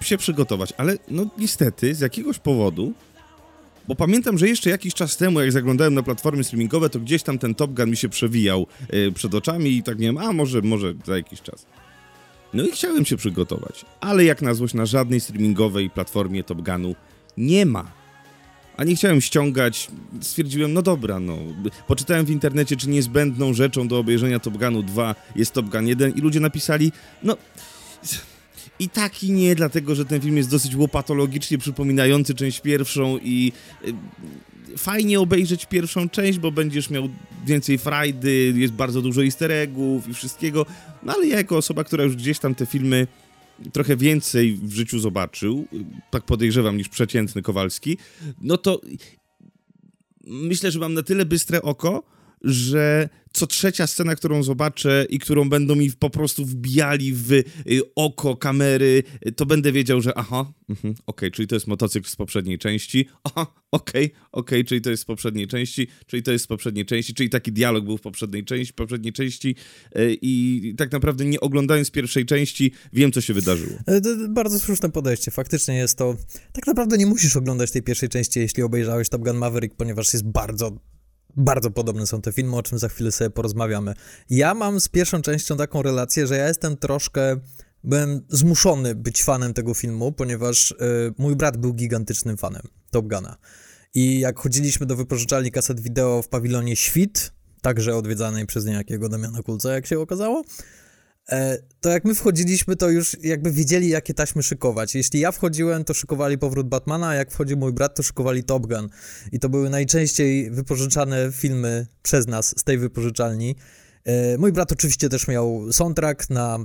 się 0.00 0.18
przygotować, 0.18 0.72
ale 0.76 0.98
no 1.08 1.26
niestety 1.38 1.94
z 1.94 2.00
jakiegoś 2.00 2.38
powodu 2.38 2.94
bo 3.88 3.94
pamiętam, 3.94 4.38
że 4.38 4.48
jeszcze 4.48 4.70
jakiś 4.70 4.94
czas 4.94 5.16
temu, 5.16 5.40
jak 5.40 5.52
zaglądałem 5.52 5.94
na 5.94 6.02
platformy 6.02 6.44
streamingowe, 6.44 6.90
to 6.90 7.00
gdzieś 7.00 7.22
tam 7.22 7.38
ten 7.38 7.54
Top 7.54 7.72
Gun 7.72 7.90
mi 7.90 7.96
się 7.96 8.08
przewijał 8.08 8.66
yy, 8.92 9.12
przed 9.12 9.34
oczami 9.34 9.76
i 9.76 9.82
tak 9.82 9.98
wiem, 9.98 10.18
a 10.18 10.32
może, 10.32 10.62
może 10.62 10.94
za 11.06 11.16
jakiś 11.16 11.42
czas. 11.42 11.66
No 12.56 12.64
i 12.64 12.72
chciałem 12.72 13.04
się 13.04 13.16
przygotować, 13.16 13.84
ale 14.00 14.24
jak 14.24 14.42
na 14.42 14.54
złość 14.54 14.74
na 14.74 14.86
żadnej 14.86 15.20
streamingowej 15.20 15.90
platformie 15.90 16.44
Top 16.44 16.62
Gunu 16.62 16.94
nie 17.36 17.66
ma. 17.66 17.92
A 18.76 18.84
nie 18.84 18.96
chciałem 18.96 19.20
ściągać, 19.20 19.88
stwierdziłem, 20.20 20.72
no 20.72 20.82
dobra, 20.82 21.20
no. 21.20 21.38
Poczytałem 21.86 22.26
w 22.26 22.30
internecie, 22.30 22.76
czy 22.76 22.88
niezbędną 22.88 23.54
rzeczą 23.54 23.88
do 23.88 23.98
obejrzenia 23.98 24.38
Top 24.38 24.56
Gunu 24.56 24.82
2 24.82 25.14
jest 25.36 25.52
Top 25.52 25.66
Gun 25.66 25.86
1 25.86 26.14
i 26.14 26.20
ludzie 26.20 26.40
napisali, 26.40 26.92
no... 27.22 27.36
I 28.78 28.88
tak 28.88 29.22
i 29.22 29.32
nie, 29.32 29.54
dlatego 29.54 29.94
że 29.94 30.04
ten 30.04 30.20
film 30.20 30.36
jest 30.36 30.50
dosyć 30.50 30.76
łopatologicznie 30.76 31.58
przypominający 31.58 32.34
część 32.34 32.60
pierwszą 32.60 33.18
i 33.18 33.52
y, 33.84 33.94
fajnie 34.76 35.20
obejrzeć 35.20 35.66
pierwszą 35.66 36.08
część, 36.08 36.38
bo 36.38 36.52
będziesz 36.52 36.90
miał 36.90 37.08
więcej 37.46 37.78
frajdy, 37.78 38.54
jest 38.56 38.72
bardzo 38.72 39.02
dużo 39.02 39.24
easter 39.24 39.52
eggów 39.52 40.08
i 40.08 40.14
wszystkiego, 40.14 40.66
no 41.02 41.12
ale 41.12 41.26
ja 41.26 41.36
jako 41.36 41.56
osoba, 41.56 41.84
która 41.84 42.04
już 42.04 42.16
gdzieś 42.16 42.38
tam 42.38 42.54
te 42.54 42.66
filmy 42.66 43.06
trochę 43.72 43.96
więcej 43.96 44.58
w 44.62 44.72
życiu 44.72 44.98
zobaczył, 44.98 45.66
tak 46.10 46.24
podejrzewam 46.24 46.76
niż 46.76 46.88
przeciętny 46.88 47.42
Kowalski, 47.42 47.98
no 48.40 48.56
to 48.56 48.80
myślę, 50.26 50.70
że 50.70 50.78
mam 50.78 50.94
na 50.94 51.02
tyle 51.02 51.26
bystre 51.26 51.62
oko, 51.62 52.02
że 52.42 53.08
co 53.36 53.46
trzecia 53.46 53.86
scena, 53.86 54.16
którą 54.16 54.42
zobaczę 54.42 55.06
i 55.10 55.18
którą 55.18 55.48
będą 55.48 55.74
mi 55.74 55.90
po 55.90 56.10
prostu 56.10 56.44
wbijali 56.44 57.12
w 57.12 57.32
y, 57.32 57.44
oko 57.94 58.36
kamery, 58.36 59.02
to 59.36 59.46
będę 59.46 59.72
wiedział, 59.72 60.00
że 60.00 60.18
aha, 60.18 60.52
mhm, 60.68 60.94
okej, 60.94 61.02
okay, 61.06 61.30
czyli 61.30 61.48
to 61.48 61.56
jest 61.56 61.66
motocykl 61.66 62.08
z 62.08 62.16
poprzedniej 62.16 62.58
części, 62.58 63.06
aha, 63.24 63.46
okej, 63.70 64.04
okay, 64.04 64.20
okej, 64.32 64.60
okay, 64.60 64.64
czyli 64.64 64.80
to 64.80 64.90
jest 64.90 65.02
z 65.02 65.06
poprzedniej 65.06 65.46
części, 65.46 65.88
czyli 66.06 66.22
to 66.22 66.32
jest 66.32 66.44
z 66.44 66.48
poprzedniej 66.48 66.86
części, 66.86 67.14
czyli 67.14 67.30
taki 67.30 67.52
dialog 67.52 67.84
był 67.84 67.98
w 67.98 68.00
poprzedniej 68.00 68.44
części, 68.44 68.74
poprzedniej 68.74 69.12
części 69.12 69.54
y, 69.96 70.16
i 70.22 70.74
tak 70.76 70.92
naprawdę 70.92 71.24
nie 71.24 71.40
oglądając 71.40 71.90
pierwszej 71.90 72.26
części 72.26 72.72
wiem, 72.92 73.12
co 73.12 73.20
się 73.20 73.34
wydarzyło. 73.34 73.78
E, 73.86 74.00
bardzo 74.28 74.58
słuszne 74.58 74.90
podejście, 74.90 75.30
faktycznie 75.30 75.76
jest 75.76 75.98
to, 75.98 76.16
tak 76.52 76.66
naprawdę 76.66 76.98
nie 76.98 77.06
musisz 77.06 77.36
oglądać 77.36 77.70
tej 77.70 77.82
pierwszej 77.82 78.08
części, 78.08 78.40
jeśli 78.40 78.62
obejrzałeś 78.62 79.08
Top 79.08 79.22
Gun 79.22 79.36
Maverick, 79.36 79.76
ponieważ 79.76 80.12
jest 80.12 80.24
bardzo 80.24 80.95
bardzo 81.36 81.70
podobne 81.70 82.06
są 82.06 82.20
te 82.20 82.32
filmy, 82.32 82.56
o 82.56 82.62
czym 82.62 82.78
za 82.78 82.88
chwilę 82.88 83.12
sobie 83.12 83.30
porozmawiamy. 83.30 83.94
Ja 84.30 84.54
mam 84.54 84.80
z 84.80 84.88
pierwszą 84.88 85.22
częścią 85.22 85.56
taką 85.56 85.82
relację, 85.82 86.26
że 86.26 86.36
ja 86.36 86.48
jestem 86.48 86.76
troszkę 86.76 87.36
byłem 87.84 88.20
zmuszony 88.28 88.94
być 88.94 89.24
fanem 89.24 89.54
tego 89.54 89.74
filmu, 89.74 90.12
ponieważ 90.12 90.70
y, 90.70 90.74
mój 91.18 91.36
brat 91.36 91.56
był 91.56 91.74
gigantycznym 91.74 92.36
fanem 92.36 92.62
Top 92.90 93.06
Guna. 93.08 93.36
I 93.94 94.20
jak 94.20 94.38
chodziliśmy 94.38 94.86
do 94.86 94.96
wypożyczalni 94.96 95.50
kaset 95.50 95.80
wideo 95.80 96.22
w 96.22 96.28
pawilonie 96.28 96.76
Świt, 96.76 97.32
także 97.62 97.96
odwiedzanej 97.96 98.46
przez 98.46 98.64
niejakiego 98.64 99.08
Damiana 99.08 99.42
Kulca, 99.42 99.72
jak 99.72 99.86
się 99.86 100.00
okazało, 100.00 100.42
E, 100.42 100.85
to 101.80 101.90
jak 101.90 102.04
my 102.04 102.14
wchodziliśmy, 102.14 102.76
to 102.76 102.88
już 102.88 103.16
jakby 103.22 103.50
wiedzieli, 103.50 103.88
jakie 103.88 104.14
taśmy 104.14 104.42
szykować. 104.42 104.94
Jeśli 104.94 105.20
ja 105.20 105.32
wchodziłem, 105.32 105.84
to 105.84 105.94
szykowali 105.94 106.38
powrót 106.38 106.68
Batmana, 106.68 107.08
a 107.08 107.14
jak 107.14 107.30
wchodził 107.30 107.56
mój 107.56 107.72
brat, 107.72 107.94
to 107.94 108.02
szykowali 108.02 108.44
Top 108.44 108.66
Gun. 108.66 108.88
I 109.32 109.38
to 109.38 109.48
były 109.48 109.70
najczęściej 109.70 110.50
wypożyczane 110.50 111.32
filmy 111.32 111.86
przez 112.02 112.26
nas 112.26 112.54
z 112.58 112.64
tej 112.64 112.78
wypożyczalni. 112.78 113.56
E, 114.04 114.38
mój 114.38 114.52
brat 114.52 114.72
oczywiście 114.72 115.08
też 115.08 115.28
miał 115.28 115.72
soundtrack 115.72 116.30
na 116.30 116.58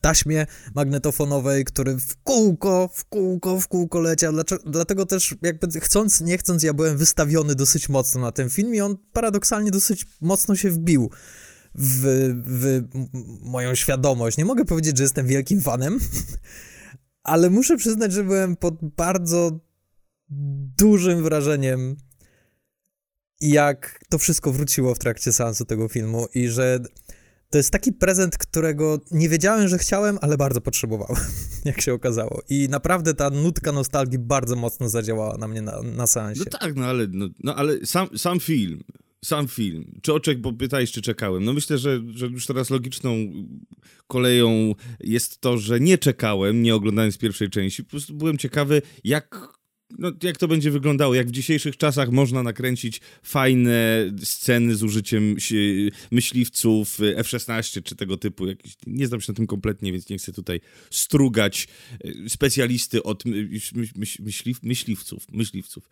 taśmie 0.00 0.46
magnetofonowej, 0.74 1.64
który 1.64 1.96
w 1.96 2.16
kółko, 2.16 2.90
w 2.94 3.04
kółko, 3.04 3.60
w 3.60 3.68
kółko 3.68 4.00
leciał. 4.00 4.32
Dlatego 4.66 5.06
też 5.06 5.34
jakby 5.42 5.80
chcąc, 5.80 6.20
nie 6.20 6.38
chcąc, 6.38 6.62
ja 6.62 6.74
byłem 6.74 6.96
wystawiony 6.96 7.54
dosyć 7.54 7.88
mocno 7.88 8.20
na 8.20 8.32
ten 8.32 8.50
film 8.50 8.74
i 8.74 8.80
on 8.80 8.96
paradoksalnie 9.12 9.70
dosyć 9.70 10.06
mocno 10.20 10.56
się 10.56 10.70
wbił 10.70 11.10
w, 11.74 12.02
w 12.44 12.82
moją 13.42 13.74
świadomość. 13.74 14.38
Nie 14.38 14.44
mogę 14.44 14.64
powiedzieć, 14.64 14.96
że 14.96 15.02
jestem 15.02 15.26
wielkim 15.26 15.60
fanem, 15.60 15.98
ale 17.22 17.50
muszę 17.50 17.76
przyznać, 17.76 18.12
że 18.12 18.24
byłem 18.24 18.56
pod 18.56 18.74
bardzo 18.96 19.60
dużym 20.78 21.22
wrażeniem, 21.22 21.96
jak 23.40 24.00
to 24.08 24.18
wszystko 24.18 24.52
wróciło 24.52 24.94
w 24.94 24.98
trakcie 24.98 25.32
seansu 25.32 25.64
tego 25.64 25.88
filmu 25.88 26.26
i 26.34 26.48
że 26.48 26.80
to 27.50 27.58
jest 27.58 27.70
taki 27.70 27.92
prezent, 27.92 28.38
którego 28.38 29.00
nie 29.10 29.28
wiedziałem, 29.28 29.68
że 29.68 29.78
chciałem, 29.78 30.18
ale 30.20 30.36
bardzo 30.36 30.60
potrzebowałem, 30.60 31.22
jak 31.64 31.80
się 31.80 31.94
okazało. 31.94 32.42
I 32.48 32.68
naprawdę 32.68 33.14
ta 33.14 33.30
nutka 33.30 33.72
nostalgii 33.72 34.18
bardzo 34.18 34.56
mocno 34.56 34.88
zadziałała 34.88 35.36
na 35.36 35.48
mnie 35.48 35.62
na, 35.62 35.82
na 35.82 36.06
seansie. 36.06 36.42
No 36.44 36.58
tak, 36.58 36.76
no 36.76 36.86
ale, 36.86 37.06
no, 37.10 37.28
no 37.44 37.54
ale 37.56 37.86
sam, 37.86 38.18
sam 38.18 38.40
film 38.40 38.82
sam 39.24 39.48
film. 39.48 40.00
Czy 40.02 40.12
oczek, 40.12 40.40
bo 40.40 40.52
pytałeś, 40.52 40.92
czy 40.92 41.02
czekałem. 41.02 41.44
No 41.44 41.52
myślę, 41.52 41.78
że, 41.78 42.00
że 42.10 42.26
już 42.26 42.46
teraz 42.46 42.70
logiczną 42.70 43.16
koleją 44.06 44.74
jest 45.00 45.40
to, 45.40 45.58
że 45.58 45.80
nie 45.80 45.98
czekałem, 45.98 46.62
nie 46.62 46.74
oglądając 46.74 47.18
pierwszej 47.18 47.50
części. 47.50 47.84
Po 47.84 47.90
prostu 47.90 48.14
byłem 48.14 48.38
ciekawy, 48.38 48.82
jak 49.04 49.59
no, 49.98 50.12
jak 50.22 50.36
to 50.36 50.48
będzie 50.48 50.70
wyglądało, 50.70 51.14
jak 51.14 51.28
w 51.28 51.30
dzisiejszych 51.30 51.76
czasach 51.76 52.10
można 52.10 52.42
nakręcić 52.42 53.00
fajne 53.22 54.04
sceny 54.22 54.76
z 54.76 54.82
użyciem 54.82 55.36
myśliwców 56.10 56.98
F-16 57.16 57.82
czy 57.82 57.96
tego 57.96 58.16
typu. 58.16 58.46
Jakiś, 58.46 58.74
nie 58.86 59.06
znam 59.06 59.20
się 59.20 59.32
na 59.32 59.36
tym 59.36 59.46
kompletnie, 59.46 59.92
więc 59.92 60.08
nie 60.08 60.18
chcę 60.18 60.32
tutaj 60.32 60.60
strugać 60.90 61.68
e, 62.04 62.28
specjalisty 62.28 63.02
od 63.02 63.24
myśliw, 64.16 64.62
myśliwców, 64.62 65.26
myśliwców. 65.32 65.90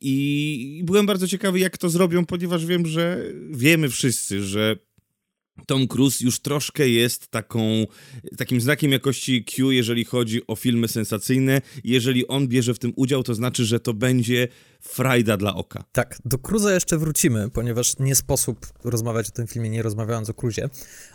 I 0.00 0.82
byłem 0.84 1.06
bardzo 1.06 1.28
ciekawy, 1.28 1.58
jak 1.58 1.78
to 1.78 1.90
zrobią, 1.90 2.26
ponieważ 2.26 2.66
wiem, 2.66 2.86
że 2.86 3.24
wiemy 3.50 3.88
wszyscy, 3.88 4.42
że 4.42 4.76
Tom 5.66 5.88
Cruise 5.88 6.24
już 6.24 6.40
troszkę 6.40 6.88
jest 6.88 7.28
taką, 7.28 7.86
takim 8.38 8.60
znakiem 8.60 8.92
jakości 8.92 9.44
Q, 9.44 9.70
jeżeli 9.70 10.04
chodzi 10.04 10.46
o 10.46 10.56
filmy 10.56 10.88
sensacyjne. 10.88 11.60
Jeżeli 11.84 12.28
on 12.28 12.48
bierze 12.48 12.74
w 12.74 12.78
tym 12.78 12.92
udział, 12.96 13.22
to 13.22 13.34
znaczy, 13.34 13.64
że 13.64 13.80
to 13.80 13.94
będzie 13.94 14.48
frajda 14.80 15.36
dla 15.36 15.54
oka. 15.54 15.84
Tak, 15.92 16.18
do 16.24 16.38
Cruza 16.38 16.74
jeszcze 16.74 16.98
wrócimy, 16.98 17.50
ponieważ 17.50 17.98
nie 17.98 18.14
sposób 18.14 18.66
rozmawiać 18.84 19.28
o 19.28 19.32
tym 19.32 19.46
filmie, 19.46 19.70
nie 19.70 19.82
rozmawiając 19.82 20.30
o 20.30 20.34
Cruzie, 20.34 20.68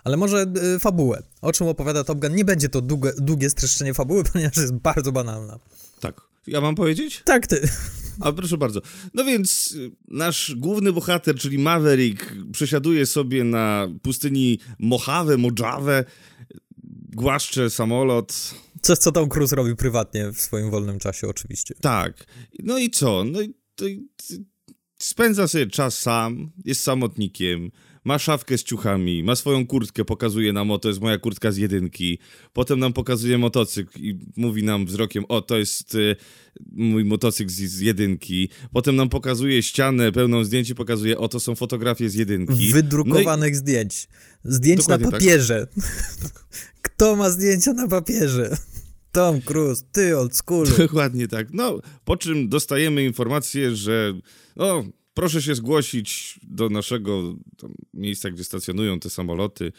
ale 0.04 0.18
może 0.18 0.46
y, 0.76 0.80
fabułę. 0.80 1.24
O 1.42 1.52
czym 1.52 1.68
opowiada 1.68 2.04
Top 2.04 2.20
Gun? 2.20 2.36
Nie 2.36 2.46
będzie 2.46 2.70
to 2.70 2.82
długie, 2.82 3.12
długie 3.18 3.50
streszczenie 3.50 3.94
fabuły, 3.94 4.24
ponieważ 4.34 4.58
jest 4.58 4.74
bardzo 4.74 5.12
banalna. 5.12 5.60
Tak. 6.00 6.35
Ja 6.48 6.62
mam 6.62 6.76
powiedzieć? 6.76 7.22
Tak, 7.26 7.48
ty. 7.48 7.70
A 8.20 8.32
proszę 8.32 8.58
bardzo. 8.58 8.82
No 9.14 9.26
więc 9.26 9.72
y, 9.72 9.92
nasz 10.08 10.56
główny 10.56 10.94
bohater, 10.94 11.36
czyli 11.36 11.58
Maverick, 11.58 12.34
przesiaduje 12.52 13.06
sobie 13.06 13.44
na 13.44 13.88
pustyni 14.02 14.60
Mojave, 14.80 15.38
Mojave, 15.38 16.06
głaszcze 17.16 17.70
samolot. 17.70 18.54
Coś, 18.82 18.98
co 18.98 19.12
Tom 19.12 19.30
Cruise 19.30 19.56
robi 19.56 19.76
prywatnie 19.76 20.32
w 20.32 20.40
swoim 20.40 20.72
wolnym 20.72 21.00
czasie, 21.00 21.28
oczywiście. 21.28 21.76
Tak. 21.82 22.26
No 22.60 22.78
i 22.78 22.90
co? 22.90 23.24
No 23.24 23.42
i, 23.42 23.54
to, 23.76 23.86
spędza 25.00 25.48
sobie 25.48 25.68
czas 25.68 26.00
sam, 26.00 26.52
jest 26.66 26.84
samotnikiem, 26.84 27.72
ma 28.06 28.20
szafkę 28.20 28.58
z 28.58 28.64
ciuchami, 28.64 29.24
ma 29.24 29.36
swoją 29.36 29.68
kurtkę, 29.68 30.06
pokazuje 30.06 30.54
nam, 30.54 30.72
o 30.72 30.78
to 30.78 30.88
jest 30.88 31.02
moja 31.02 31.18
kurtka 31.18 31.52
z 31.52 31.58
jedynki. 31.58 32.20
Potem 32.54 32.80
nam 32.80 32.94
pokazuje 32.94 33.38
motocykl 33.38 34.00
i 34.00 34.20
mówi 34.36 34.64
nam 34.64 34.86
wzrokiem, 34.86 35.26
o 35.30 35.42
to 35.42 35.58
jest 35.58 35.96
y, 35.96 36.16
mój 36.72 37.06
motocykl 37.06 37.52
z, 37.52 37.56
z, 37.56 37.80
jedynki. 37.80 38.50
Potem 38.74 38.96
nam 38.96 39.10
pokazuje 39.10 39.64
ścianę 39.64 40.12
pełną 40.12 40.44
zdjęć 40.44 40.70
i 40.70 40.76
pokazuje, 40.76 41.18
o 41.18 41.28
to 41.28 41.40
są 41.40 41.56
fotografie 41.56 42.10
z 42.10 42.16
jedynki. 42.16 42.72
Wydrukowanych 42.74 43.52
no 43.52 43.56
i... 43.56 43.60
zdjęć. 43.60 44.08
Zdjęć 44.44 44.88
na 44.88 44.98
tak. 44.98 45.12
papierze. 45.12 45.68
Tak. 45.68 45.84
Kto 46.82 47.16
ma 47.16 47.30
zdjęcia 47.30 47.74
na 47.74 47.88
papierze? 47.88 48.58
Tom 49.12 49.42
Cruise, 49.42 49.84
ty 49.92 50.18
old 50.18 50.36
school. 50.36 50.68
Dokładnie 50.78 51.28
tak. 51.28 51.48
No, 51.54 51.80
po 52.06 52.18
czym 52.18 52.50
dostajemy 52.50 53.06
informację, 53.06 53.76
że 53.76 54.14
o, 54.56 54.84
proszę 55.16 55.42
się 55.42 55.56
zgłosić 55.56 56.40
do 56.44 56.70
naszego 56.70 57.36
miejsca, 57.94 58.32
gdzie 58.32 58.44
stacjonują 58.44 59.00
te 59.00 59.10
samoloty 59.10 59.72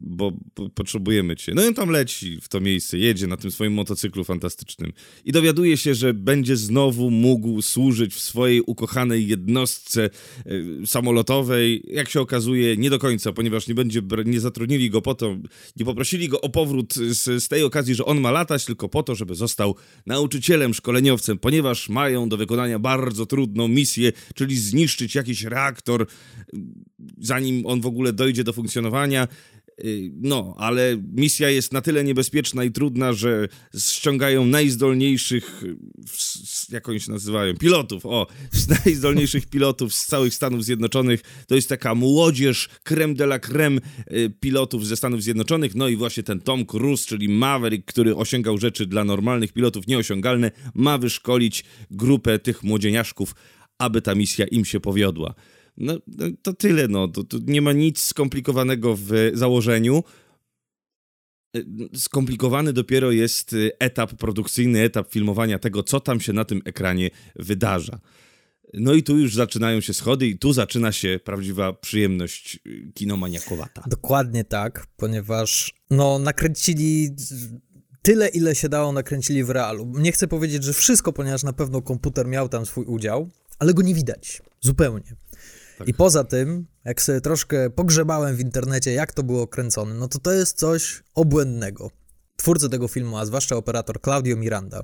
bo 0.00 0.32
potrzebujemy 0.74 1.36
cię. 1.36 1.52
No 1.54 1.62
i 1.62 1.66
on 1.66 1.74
tam 1.74 1.90
leci 1.90 2.38
w 2.40 2.48
to 2.48 2.60
miejsce, 2.60 2.98
jedzie 2.98 3.26
na 3.26 3.36
tym 3.36 3.50
swoim 3.50 3.72
motocyklu 3.72 4.24
fantastycznym 4.24 4.92
i 5.24 5.32
dowiaduje 5.32 5.76
się, 5.76 5.94
że 5.94 6.14
będzie 6.14 6.56
znowu 6.56 7.10
mógł 7.10 7.62
służyć 7.62 8.14
w 8.14 8.20
swojej 8.20 8.60
ukochanej 8.60 9.26
jednostce 9.26 10.10
y, 10.46 10.86
samolotowej. 10.86 11.82
Jak 11.88 12.08
się 12.08 12.20
okazuje, 12.20 12.76
nie 12.76 12.90
do 12.90 12.98
końca, 12.98 13.32
ponieważ 13.32 13.68
nie 13.68 13.74
będzie, 13.74 14.02
nie 14.24 14.40
zatrudnili 14.40 14.90
go 14.90 15.02
po 15.02 15.14
to, 15.14 15.36
nie 15.76 15.84
poprosili 15.84 16.28
go 16.28 16.40
o 16.40 16.48
powrót 16.48 16.94
z, 16.94 17.42
z 17.42 17.48
tej 17.48 17.62
okazji, 17.62 17.94
że 17.94 18.04
on 18.04 18.20
ma 18.20 18.30
latać, 18.30 18.64
tylko 18.64 18.88
po 18.88 19.02
to, 19.02 19.14
żeby 19.14 19.34
został 19.34 19.74
nauczycielem, 20.06 20.74
szkoleniowcem, 20.74 21.38
ponieważ 21.38 21.88
mają 21.88 22.28
do 22.28 22.36
wykonania 22.36 22.78
bardzo 22.78 23.26
trudną 23.26 23.68
misję, 23.68 24.12
czyli 24.34 24.56
zniszczyć 24.56 25.14
jakiś 25.14 25.44
reaktor, 25.44 26.06
zanim 27.18 27.66
on 27.66 27.80
w 27.80 27.86
ogóle 27.86 28.12
dojdzie 28.12 28.44
do 28.44 28.52
funkcjonowania 28.52 29.28
no, 30.20 30.54
ale 30.58 30.96
misja 31.12 31.50
jest 31.50 31.72
na 31.72 31.80
tyle 31.80 32.04
niebezpieczna 32.04 32.64
i 32.64 32.70
trudna, 32.70 33.12
że 33.12 33.48
ściągają 33.78 34.44
najzdolniejszych, 34.44 35.64
jak 36.70 36.88
oni 36.88 37.00
się 37.00 37.12
nazywają, 37.12 37.54
pilotów, 37.54 38.06
o, 38.06 38.26
najzdolniejszych 38.84 39.46
pilotów 39.46 39.94
z 39.94 40.06
całych 40.06 40.34
Stanów 40.34 40.64
Zjednoczonych. 40.64 41.20
To 41.46 41.54
jest 41.54 41.68
taka 41.68 41.94
młodzież, 41.94 42.68
creme 42.82 43.14
de 43.14 43.24
la 43.24 43.38
creme 43.38 43.80
y, 44.12 44.30
pilotów 44.40 44.86
ze 44.86 44.96
Stanów 44.96 45.22
Zjednoczonych. 45.22 45.74
No 45.74 45.88
i 45.88 45.96
właśnie 45.96 46.22
ten 46.22 46.40
Tom 46.40 46.66
Cruise, 46.66 47.06
czyli 47.06 47.28
Maverick, 47.28 47.88
który 47.88 48.16
osiągał 48.16 48.58
rzeczy 48.58 48.86
dla 48.86 49.04
normalnych 49.04 49.52
pilotów 49.52 49.86
nieosiągalne, 49.86 50.50
ma 50.74 50.98
wyszkolić 50.98 51.64
grupę 51.90 52.38
tych 52.38 52.62
młodzieniaszków, 52.62 53.34
aby 53.78 54.02
ta 54.02 54.14
misja 54.14 54.46
im 54.46 54.64
się 54.64 54.80
powiodła. 54.80 55.34
No, 55.78 55.98
to 56.42 56.52
tyle, 56.52 56.88
no. 56.88 57.08
To, 57.08 57.24
to 57.24 57.38
nie 57.46 57.62
ma 57.62 57.72
nic 57.72 58.00
skomplikowanego 58.00 58.96
w 58.96 59.10
założeniu. 59.34 60.04
E, 61.56 61.60
skomplikowany 61.98 62.72
dopiero 62.72 63.12
jest 63.12 63.52
e, 63.52 63.56
etap 63.80 64.14
produkcyjny, 64.14 64.80
etap 64.80 65.12
filmowania 65.12 65.58
tego, 65.58 65.82
co 65.82 66.00
tam 66.00 66.20
się 66.20 66.32
na 66.32 66.44
tym 66.44 66.62
ekranie 66.64 67.10
wydarza. 67.36 68.00
No 68.74 68.94
i 68.94 69.02
tu 69.02 69.18
już 69.18 69.34
zaczynają 69.34 69.80
się 69.80 69.94
schody 69.94 70.26
i 70.26 70.38
tu 70.38 70.52
zaczyna 70.52 70.92
się 70.92 71.20
prawdziwa 71.24 71.72
przyjemność 71.72 72.56
e, 72.56 72.92
kinomaniakowata. 72.92 73.84
Dokładnie 73.86 74.44
tak, 74.44 74.86
ponieważ 74.96 75.74
no 75.90 76.18
nakręcili 76.18 77.16
tyle, 78.02 78.28
ile 78.28 78.54
się 78.54 78.68
dało, 78.68 78.92
nakręcili 78.92 79.44
w 79.44 79.50
realu. 79.50 79.92
Nie 79.98 80.12
chcę 80.12 80.28
powiedzieć, 80.28 80.64
że 80.64 80.72
wszystko, 80.72 81.12
ponieważ 81.12 81.42
na 81.42 81.52
pewno 81.52 81.82
komputer 81.82 82.26
miał 82.26 82.48
tam 82.48 82.66
swój 82.66 82.84
udział, 82.84 83.30
ale 83.58 83.74
go 83.74 83.82
nie 83.82 83.94
widać. 83.94 84.42
Zupełnie. 84.60 85.16
Tak. 85.78 85.88
I 85.88 85.94
poza 85.94 86.24
tym, 86.24 86.66
jak 86.84 87.02
sobie 87.02 87.20
troszkę 87.20 87.70
pogrzebałem 87.70 88.36
w 88.36 88.40
internecie, 88.40 88.92
jak 88.92 89.12
to 89.12 89.22
było 89.22 89.46
kręcone, 89.46 89.94
no 89.94 90.08
to 90.08 90.18
to 90.18 90.32
jest 90.32 90.58
coś 90.58 91.02
obłędnego. 91.14 91.90
Twórcy 92.36 92.68
tego 92.68 92.88
filmu, 92.88 93.18
a 93.18 93.26
zwłaszcza 93.26 93.56
operator 93.56 94.00
Claudio 94.00 94.36
Miranda, 94.36 94.82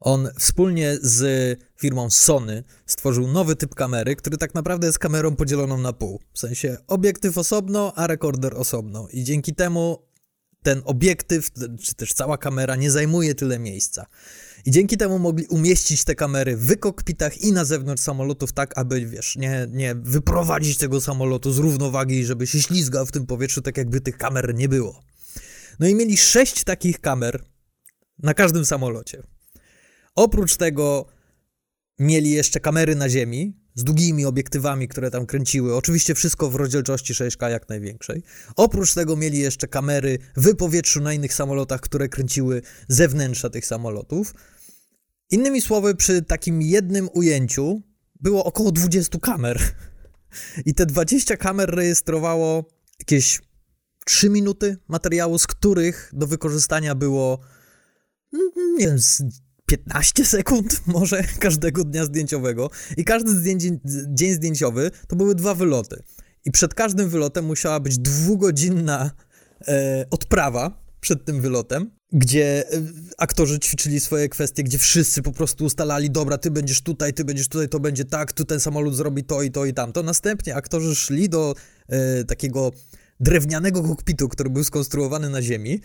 on 0.00 0.28
wspólnie 0.38 0.98
z 1.02 1.58
firmą 1.80 2.10
Sony 2.10 2.64
stworzył 2.86 3.28
nowy 3.28 3.56
typ 3.56 3.74
kamery, 3.74 4.16
który 4.16 4.36
tak 4.36 4.54
naprawdę 4.54 4.86
jest 4.86 4.98
kamerą 4.98 5.36
podzieloną 5.36 5.78
na 5.78 5.92
pół. 5.92 6.20
W 6.32 6.38
sensie 6.38 6.76
obiektyw 6.86 7.38
osobno, 7.38 7.92
a 7.96 8.06
rekorder 8.06 8.54
osobno. 8.54 9.08
I 9.12 9.24
dzięki 9.24 9.54
temu 9.54 9.98
ten 10.62 10.82
obiektyw, 10.84 11.50
czy 11.82 11.94
też 11.94 12.12
cała 12.12 12.38
kamera 12.38 12.76
nie 12.76 12.90
zajmuje 12.90 13.34
tyle 13.34 13.58
miejsca. 13.58 14.06
I 14.66 14.70
dzięki 14.70 14.96
temu 14.96 15.18
mogli 15.18 15.46
umieścić 15.46 16.04
te 16.04 16.14
kamery 16.14 16.56
w 16.56 16.78
kokpitach 16.78 17.38
i 17.38 17.52
na 17.52 17.64
zewnątrz 17.64 18.02
samolotów, 18.02 18.52
tak 18.52 18.78
aby, 18.78 19.06
wiesz, 19.06 19.36
nie, 19.36 19.66
nie 19.70 19.94
wyprowadzić 19.94 20.78
tego 20.78 21.00
samolotu 21.00 21.52
z 21.52 21.58
równowagi, 21.58 22.24
żeby 22.24 22.46
się 22.46 22.62
ślizgał 22.62 23.06
w 23.06 23.12
tym 23.12 23.26
powietrzu, 23.26 23.62
tak 23.62 23.76
jakby 23.76 24.00
tych 24.00 24.16
kamer 24.16 24.54
nie 24.54 24.68
było. 24.68 25.02
No 25.80 25.88
i 25.88 25.94
mieli 25.94 26.16
sześć 26.16 26.64
takich 26.64 27.00
kamer 27.00 27.44
na 28.18 28.34
każdym 28.34 28.64
samolocie. 28.64 29.22
Oprócz 30.14 30.56
tego 30.56 31.06
mieli 31.98 32.30
jeszcze 32.30 32.60
kamery 32.60 32.94
na 32.94 33.08
ziemi 33.08 33.66
z 33.74 33.84
długimi 33.84 34.24
obiektywami, 34.24 34.88
które 34.88 35.10
tam 35.10 35.26
kręciły. 35.26 35.76
Oczywiście 35.76 36.14
wszystko 36.14 36.50
w 36.50 36.54
rozdzielczości 36.54 37.14
6K 37.14 37.48
jak 37.48 37.68
największej. 37.68 38.22
Oprócz 38.56 38.94
tego 38.94 39.16
mieli 39.16 39.38
jeszcze 39.38 39.68
kamery 39.68 40.18
w 40.36 40.56
powietrzu 40.56 41.00
na 41.00 41.12
innych 41.12 41.34
samolotach, 41.34 41.80
które 41.80 42.08
kręciły 42.08 42.62
zewnętrza 42.88 43.50
tych 43.50 43.66
samolotów. 43.66 44.34
Innymi 45.30 45.62
słowy, 45.62 45.94
przy 45.94 46.22
takim 46.22 46.62
jednym 46.62 47.08
ujęciu 47.14 47.82
było 48.20 48.44
około 48.44 48.72
20 48.72 49.18
kamer. 49.18 49.60
I 50.66 50.74
te 50.74 50.86
20 50.86 51.36
kamer 51.36 51.70
rejestrowało 51.70 52.68
jakieś 52.98 53.40
3 54.06 54.30
minuty 54.30 54.76
materiału, 54.88 55.38
z 55.38 55.46
których 55.46 56.10
do 56.12 56.26
wykorzystania 56.26 56.94
było 56.94 57.40
mm, 58.34 58.76
nie 58.78 58.86
wiem, 58.86 58.98
15 59.66 60.24
sekund 60.24 60.80
może 60.86 61.22
każdego 61.22 61.84
dnia 61.84 62.04
zdjęciowego. 62.04 62.70
I 62.96 63.04
każdy 63.04 63.42
dzień, 63.42 63.80
dzień 64.08 64.34
zdjęciowy 64.34 64.90
to 65.08 65.16
były 65.16 65.34
dwa 65.34 65.54
wyloty. 65.54 66.02
I 66.44 66.50
przed 66.50 66.74
każdym 66.74 67.08
wylotem 67.08 67.44
musiała 67.44 67.80
być 67.80 67.98
dwugodzinna 67.98 69.10
e, 69.68 70.06
odprawa 70.10 70.86
przed 71.00 71.24
tym 71.24 71.40
wylotem, 71.40 71.90
gdzie 72.12 72.72
e, 72.72 72.82
aktorzy 73.18 73.58
ćwiczyli 73.58 74.00
swoje 74.00 74.28
kwestie, 74.28 74.62
gdzie 74.62 74.78
wszyscy 74.78 75.22
po 75.22 75.32
prostu 75.32 75.64
ustalali, 75.64 76.10
dobra, 76.10 76.38
ty 76.38 76.50
będziesz 76.50 76.80
tutaj, 76.80 77.14
ty 77.14 77.24
będziesz 77.24 77.48
tutaj, 77.48 77.68
to 77.68 77.80
będzie 77.80 78.04
tak, 78.04 78.32
tu 78.32 78.44
ten 78.44 78.60
samolot 78.60 78.94
zrobi 78.94 79.24
to 79.24 79.42
i 79.42 79.50
to 79.50 79.64
i 79.64 79.74
tamto. 79.74 80.02
Następnie 80.02 80.54
aktorzy 80.54 80.94
szli 80.94 81.28
do 81.28 81.54
e, 81.88 82.24
takiego 82.24 82.72
drewnianego 83.20 83.82
kokpitu, 83.82 84.28
który 84.28 84.50
był 84.50 84.64
skonstruowany 84.64 85.30
na 85.30 85.42
ziemi, 85.42 85.80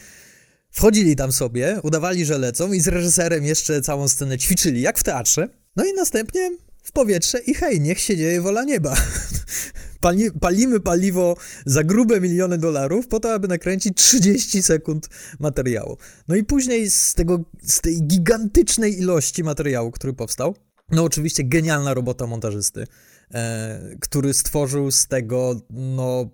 wchodzili 0.71 1.15
tam 1.15 1.31
sobie, 1.31 1.79
udawali, 1.83 2.25
że 2.25 2.37
lecą 2.37 2.73
i 2.73 2.79
z 2.79 2.87
reżyserem 2.87 3.45
jeszcze 3.45 3.81
całą 3.81 4.07
scenę 4.07 4.37
ćwiczyli, 4.37 4.81
jak 4.81 4.99
w 4.99 5.03
teatrze. 5.03 5.49
No 5.75 5.85
i 5.85 5.93
następnie 5.93 6.51
w 6.83 6.91
powietrze 6.91 7.39
i 7.39 7.53
hej, 7.53 7.81
niech 7.81 7.99
się 7.99 8.17
dzieje 8.17 8.41
wola 8.41 8.63
nieba. 8.63 8.95
Pali, 10.01 10.31
palimy 10.31 10.79
paliwo 10.79 11.37
za 11.65 11.83
grube 11.83 12.21
miliony 12.21 12.57
dolarów 12.57 13.07
po 13.07 13.19
to, 13.19 13.33
aby 13.33 13.47
nakręcić 13.47 13.97
30 13.97 14.63
sekund 14.63 15.09
materiału. 15.39 15.97
No 16.27 16.35
i 16.35 16.43
później 16.43 16.91
z, 16.91 17.13
tego, 17.13 17.39
z 17.63 17.81
tej 17.81 18.03
gigantycznej 18.03 18.99
ilości 18.99 19.43
materiału, 19.43 19.91
który 19.91 20.13
powstał, 20.13 20.55
no 20.91 21.03
oczywiście 21.03 21.43
genialna 21.43 21.93
robota 21.93 22.27
montażysty, 22.27 22.87
e, 23.33 23.95
który 24.01 24.33
stworzył 24.33 24.91
z 24.91 25.07
tego, 25.07 25.61
no, 25.69 26.29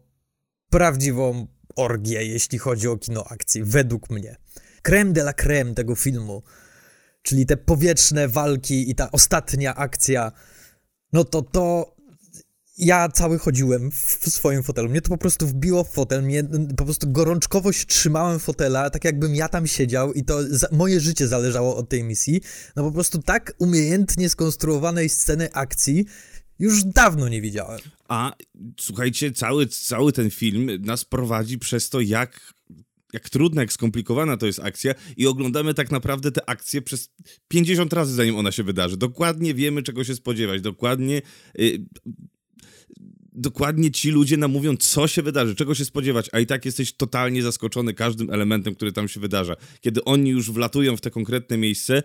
prawdziwą 0.70 1.48
orgię, 1.76 2.26
jeśli 2.26 2.58
chodzi 2.58 2.88
o 2.88 2.98
kino 2.98 3.24
akcji, 3.30 3.64
według 3.64 4.10
mnie. 4.10 4.36
Creme 4.82 5.14
de 5.14 5.22
la 5.22 5.34
creme 5.34 5.74
tego 5.74 5.96
filmu 5.96 6.44
czyli 7.28 7.46
te 7.46 7.58
powietrzne 7.58 8.28
walki 8.28 8.92
i 8.92 8.96
ta 8.96 9.12
ostatnia 9.12 9.76
akcja, 9.76 10.32
no 11.14 11.24
to 11.24 11.42
to 11.42 11.96
ja 12.78 13.10
cały 13.10 13.40
chodziłem 13.40 13.92
w 13.92 14.30
swoim 14.30 14.64
fotelu. 14.64 14.90
Mnie 14.90 15.02
to 15.02 15.10
po 15.10 15.18
prostu 15.18 15.48
wbiło 15.48 15.84
w 15.84 15.90
fotel, 15.90 16.24
mnie 16.24 16.44
po 16.78 16.86
prostu 16.86 17.12
gorączkowo 17.12 17.74
się 17.74 17.86
trzymałem 17.86 18.40
fotela, 18.40 18.90
tak 18.90 19.06
jakbym 19.06 19.36
ja 19.36 19.50
tam 19.50 19.68
siedział 19.68 20.14
i 20.14 20.24
to 20.24 20.44
za, 20.50 20.68
moje 20.72 21.00
życie 21.00 21.28
zależało 21.28 21.78
od 21.78 21.90
tej 21.90 22.04
misji. 22.04 22.42
No 22.76 22.84
po 22.84 22.92
prostu 22.92 23.22
tak 23.22 23.54
umiejętnie 23.60 24.30
skonstruowanej 24.30 25.10
sceny 25.10 25.54
akcji 25.54 26.06
już 26.60 26.84
dawno 26.84 27.30
nie 27.30 27.42
widziałem. 27.42 27.80
A 28.08 28.34
słuchajcie, 28.80 29.32
cały, 29.32 29.68
cały 29.68 30.14
ten 30.14 30.30
film 30.30 30.70
nas 30.80 31.06
prowadzi 31.06 31.60
przez 31.60 31.90
to, 31.90 32.02
jak 32.02 32.54
jak 33.14 33.30
trudna, 33.30 33.62
jak 33.62 33.74
skomplikowana 33.74 34.38
to 34.38 34.46
jest 34.46 34.60
akcja 34.60 34.94
i 35.18 35.28
oglądamy 35.28 35.74
tak 35.74 35.92
naprawdę 35.92 36.32
tę 36.32 36.50
akcję 36.50 36.82
przez 36.82 37.10
50 37.48 37.94
razy, 37.94 38.14
zanim 38.14 38.36
ona 38.36 38.52
się 38.52 38.64
wydarzy. 38.64 38.98
Dokładnie 38.98 39.54
wiemy, 39.54 39.84
czego 39.84 40.04
się 40.04 40.16
spodziewać, 40.16 40.62
dokładnie... 40.62 41.22
Yy, 41.56 41.86
dokładnie 43.38 43.92
ci 43.92 44.12
ludzie 44.12 44.38
nam 44.38 44.52
mówią, 44.52 44.78
co 44.78 45.08
się 45.08 45.22
wydarzy, 45.22 45.56
czego 45.56 45.76
się 45.76 45.86
spodziewać, 45.86 46.30
a 46.32 46.40
i 46.40 46.46
tak 46.46 46.66
jesteś 46.66 46.94
totalnie 46.94 47.44
zaskoczony 47.44 47.94
każdym 47.94 48.30
elementem, 48.30 48.76
który 48.76 48.92
tam 48.92 49.08
się 49.08 49.20
wydarza. 49.20 49.56
Kiedy 49.82 50.04
oni 50.04 50.30
już 50.30 50.52
wlatują 50.52 50.98
w 50.98 51.02
te 51.02 51.12
konkretne 51.12 51.58
miejsce, 51.58 52.04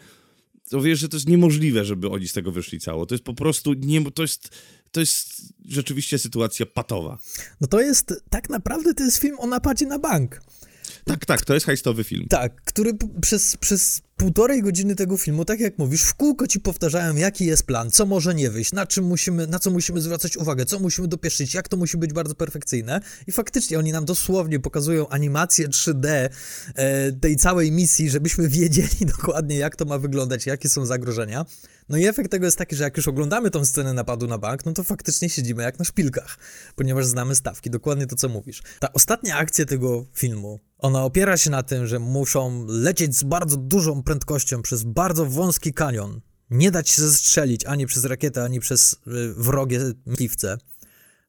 to 0.70 0.80
wiesz, 0.80 0.98
że 0.98 1.08
to 1.08 1.16
jest 1.16 1.28
niemożliwe, 1.28 1.84
żeby 1.84 2.10
oni 2.10 2.28
z 2.28 2.32
tego 2.32 2.52
wyszli 2.52 2.80
cało. 2.80 3.06
To 3.06 3.14
jest 3.14 3.24
po 3.24 3.34
prostu, 3.34 3.72
nie, 3.72 4.10
to 4.10 4.22
jest, 4.22 4.48
to 4.90 5.00
jest 5.00 5.42
rzeczywiście 5.68 6.18
sytuacja 6.18 6.66
patowa. 6.66 7.18
No 7.60 7.66
to 7.66 7.80
jest, 7.80 8.14
tak 8.30 8.50
naprawdę 8.50 8.94
to 8.94 9.04
jest 9.04 9.18
film 9.18 9.36
o 9.38 9.46
napadzie 9.46 9.86
na 9.86 9.98
bank. 9.98 10.40
Tak, 11.04 11.26
tak, 11.26 11.44
to 11.44 11.54
jest 11.54 11.66
hajstowy 11.66 12.04
film. 12.04 12.26
Tak, 12.30 12.62
który 12.64 12.92
przez, 13.20 13.56
przez 13.56 14.02
półtorej 14.22 14.62
godziny 14.62 14.96
tego 14.96 15.16
filmu, 15.16 15.44
tak 15.44 15.60
jak 15.60 15.78
mówisz, 15.78 16.02
w 16.02 16.14
kółko 16.14 16.46
ci 16.46 16.60
powtarzają, 16.60 17.16
jaki 17.16 17.46
jest 17.46 17.62
plan, 17.62 17.90
co 17.90 18.06
może 18.06 18.34
nie 18.34 18.50
wyjść, 18.50 18.72
na 18.72 18.86
czym 18.86 19.04
musimy, 19.04 19.46
na 19.46 19.58
co 19.58 19.70
musimy 19.70 20.00
zwracać 20.00 20.36
uwagę, 20.36 20.64
co 20.64 20.78
musimy 20.78 21.08
dopieszyć, 21.08 21.54
jak 21.54 21.68
to 21.68 21.76
musi 21.76 21.96
być 21.96 22.12
bardzo 22.12 22.34
perfekcyjne. 22.34 23.00
I 23.26 23.32
faktycznie 23.32 23.78
oni 23.78 23.92
nam 23.92 24.04
dosłownie 24.04 24.60
pokazują 24.60 25.08
animację 25.08 25.68
3D 25.68 26.28
e, 26.74 27.12
tej 27.12 27.36
całej 27.36 27.72
misji, 27.72 28.10
żebyśmy 28.10 28.48
wiedzieli 28.58 29.06
dokładnie, 29.16 29.56
jak 29.56 29.76
to 29.76 29.84
ma 29.84 29.98
wyglądać, 29.98 30.46
jakie 30.46 30.68
są 30.68 30.86
zagrożenia. 30.86 31.46
No 31.88 31.98
i 31.98 32.06
efekt 32.06 32.30
tego 32.30 32.44
jest 32.44 32.58
taki, 32.58 32.76
że 32.76 32.84
jak 32.84 32.96
już 32.96 33.08
oglądamy 33.08 33.50
tą 33.50 33.64
scenę 33.64 33.92
napadu 33.92 34.26
na 34.26 34.38
bank, 34.38 34.66
no 34.66 34.72
to 34.72 34.82
faktycznie 34.82 35.28
siedzimy 35.28 35.62
jak 35.62 35.78
na 35.78 35.84
szpilkach, 35.84 36.38
ponieważ 36.76 37.06
znamy 37.06 37.34
stawki, 37.34 37.70
dokładnie 37.70 38.06
to, 38.06 38.16
co 38.16 38.28
mówisz. 38.28 38.62
Ta 38.80 38.92
ostatnia 38.92 39.36
akcja 39.36 39.64
tego 39.64 40.06
filmu, 40.14 40.60
ona 40.78 41.04
opiera 41.04 41.36
się 41.36 41.50
na 41.50 41.62
tym, 41.62 41.86
że 41.86 41.98
muszą 41.98 42.66
lecieć 42.68 43.16
z 43.16 43.22
bardzo 43.22 43.56
dużą 43.56 44.02
prędkością 44.02 44.11
przez 44.62 44.82
bardzo 44.84 45.26
wąski 45.26 45.74
kanion. 45.74 46.20
Nie 46.50 46.70
dać 46.70 46.88
się 46.88 47.02
zestrzelić 47.02 47.64
ani 47.64 47.86
przez 47.86 48.04
rakietę, 48.04 48.44
ani 48.44 48.60
przez 48.60 48.92
y, 48.92 48.98
wrogie 49.36 49.80
piwce. 50.18 50.58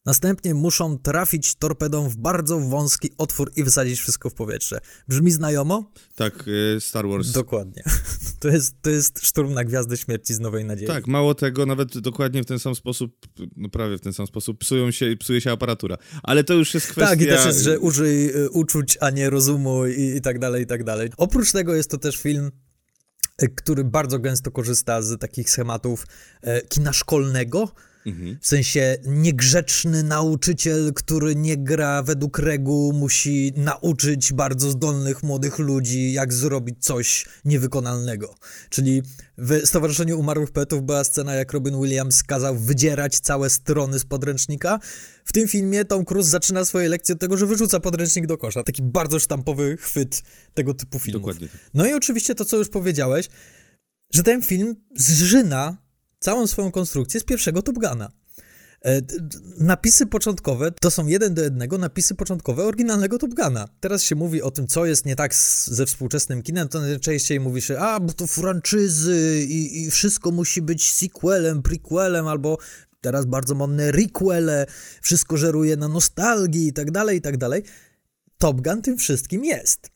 Następnie 0.05 0.53
muszą 0.53 0.97
trafić 0.97 1.55
torpedą 1.55 2.09
w 2.09 2.17
bardzo 2.17 2.59
wąski 2.59 3.09
otwór 3.17 3.51
i 3.55 3.63
wysadzić 3.63 3.99
wszystko 3.99 4.29
w 4.29 4.33
powietrze. 4.33 4.79
Brzmi 5.07 5.31
znajomo? 5.31 5.91
Tak, 6.15 6.45
e, 6.77 6.81
Star 6.81 7.07
Wars. 7.07 7.31
Dokładnie. 7.31 7.83
To 8.39 8.49
jest, 8.49 8.75
to 8.81 8.89
jest 8.89 9.27
szturm 9.27 9.53
na 9.53 9.63
Gwiazdę 9.63 9.97
Śmierci 9.97 10.33
z 10.33 10.39
Nowej 10.39 10.65
Nadziei. 10.65 10.87
Tak, 10.87 11.07
mało 11.07 11.35
tego, 11.35 11.65
nawet 11.65 11.97
dokładnie 11.97 12.43
w 12.43 12.45
ten 12.45 12.59
sam 12.59 12.75
sposób, 12.75 13.27
no 13.55 13.69
prawie 13.69 13.97
w 13.97 14.01
ten 14.01 14.13
sam 14.13 14.27
sposób, 14.27 14.59
psują 14.59 14.91
się, 14.91 15.15
psuje 15.19 15.41
się 15.41 15.51
aparatura. 15.51 15.97
Ale 16.23 16.43
to 16.43 16.53
już 16.53 16.73
jest 16.73 16.87
kwestia... 16.87 17.09
Tak, 17.09 17.21
i 17.21 17.25
też 17.25 17.45
jest, 17.45 17.59
że 17.59 17.79
użyj 17.79 18.29
y, 18.29 18.49
uczuć, 18.49 18.97
a 19.01 19.09
nie 19.09 19.29
rozumu 19.29 19.85
i, 19.87 20.01
i 20.01 20.21
tak 20.21 20.39
dalej, 20.39 20.63
i 20.63 20.65
tak 20.65 20.83
dalej. 20.83 21.09
Oprócz 21.17 21.51
tego 21.51 21.75
jest 21.75 21.89
to 21.89 21.97
też 21.97 22.17
film, 22.17 22.45
y, 22.45 22.51
który 23.49 23.83
bardzo 23.83 24.19
gęsto 24.19 24.51
korzysta 24.51 25.01
z 25.01 25.19
takich 25.19 25.49
schematów 25.49 26.07
e, 26.41 26.61
kina 26.61 26.93
szkolnego, 26.93 27.71
Mhm. 28.05 28.37
W 28.41 28.47
sensie 28.47 28.97
niegrzeczny 29.05 30.03
nauczyciel, 30.03 30.93
który 30.93 31.35
nie 31.35 31.57
gra 31.57 32.03
według 32.03 32.39
reguł, 32.39 32.93
musi 32.93 33.53
nauczyć 33.55 34.33
bardzo 34.33 34.71
zdolnych 34.71 35.23
młodych 35.23 35.59
ludzi, 35.59 36.13
jak 36.13 36.33
zrobić 36.33 36.75
coś 36.79 37.25
niewykonalnego. 37.45 38.35
Czyli 38.69 39.01
w 39.37 39.61
Stowarzyszeniu 39.65 40.19
Umarłych 40.19 40.51
Poetów 40.51 40.83
była 40.83 41.03
scena, 41.03 41.35
jak 41.35 41.53
Robin 41.53 41.81
Williams 41.81 42.23
kazał 42.23 42.57
wydzierać 42.57 43.19
całe 43.19 43.49
strony 43.49 43.99
z 43.99 44.05
podręcznika. 44.05 44.79
W 45.25 45.33
tym 45.33 45.47
filmie 45.47 45.85
Tom 45.85 46.05
Cruise 46.05 46.29
zaczyna 46.29 46.65
swoje 46.65 46.89
lekcje 46.89 47.13
od 47.13 47.21
tego, 47.21 47.37
że 47.37 47.45
wyrzuca 47.45 47.79
podręcznik 47.79 48.27
do 48.27 48.37
kosza. 48.37 48.63
Taki 48.63 48.81
bardzo 48.81 49.19
sztampowy 49.19 49.77
chwyt 49.77 50.21
tego 50.53 50.73
typu 50.73 50.99
filmów. 50.99 51.21
Dokładnie. 51.21 51.47
No 51.73 51.85
i 51.85 51.93
oczywiście 51.93 52.35
to, 52.35 52.45
co 52.45 52.57
już 52.57 52.69
powiedziałeś, 52.69 53.29
że 54.13 54.23
ten 54.23 54.41
film 54.41 54.75
zżyna 54.95 55.82
całą 56.23 56.47
swoją 56.47 56.71
konstrukcję 56.71 57.19
z 57.19 57.23
pierwszego 57.23 57.61
Top 57.61 57.75
Guna. 57.75 58.11
E, 58.85 59.01
napisy 59.57 60.05
początkowe 60.05 60.71
to 60.71 60.91
są 60.91 61.07
jeden 61.07 61.33
do 61.33 61.43
jednego 61.43 61.77
napisy 61.77 62.15
początkowe 62.15 62.63
oryginalnego 62.63 63.17
Top 63.17 63.33
Guna. 63.33 63.67
Teraz 63.79 64.03
się 64.03 64.15
mówi 64.15 64.41
o 64.41 64.51
tym, 64.51 64.67
co 64.67 64.85
jest 64.85 65.05
nie 65.05 65.15
tak 65.15 65.35
z, 65.35 65.67
ze 65.67 65.85
współczesnym 65.85 66.41
kinem, 66.41 66.67
to 66.69 66.81
najczęściej 66.81 67.39
mówi 67.39 67.61
się, 67.61 67.79
a, 67.79 67.99
bo 67.99 68.13
to 68.13 68.27
franczyzy 68.27 69.45
i, 69.49 69.83
i 69.83 69.91
wszystko 69.91 70.31
musi 70.31 70.61
być 70.61 70.91
sequelem, 70.91 71.61
prequelem, 71.61 72.27
albo 72.27 72.57
teraz 73.01 73.25
bardzo 73.25 73.55
modne 73.55 73.91
requele, 73.91 74.65
wszystko 75.01 75.37
żeruje 75.37 75.77
na 75.77 75.87
nostalgii 75.87 76.67
i 76.67 76.73
tak 76.73 76.91
dalej, 76.91 77.17
i 77.17 77.21
tak 77.21 77.37
dalej. 77.37 77.63
Top 78.37 78.61
Gun 78.61 78.81
tym 78.81 78.97
wszystkim 78.97 79.45
jest. 79.45 79.89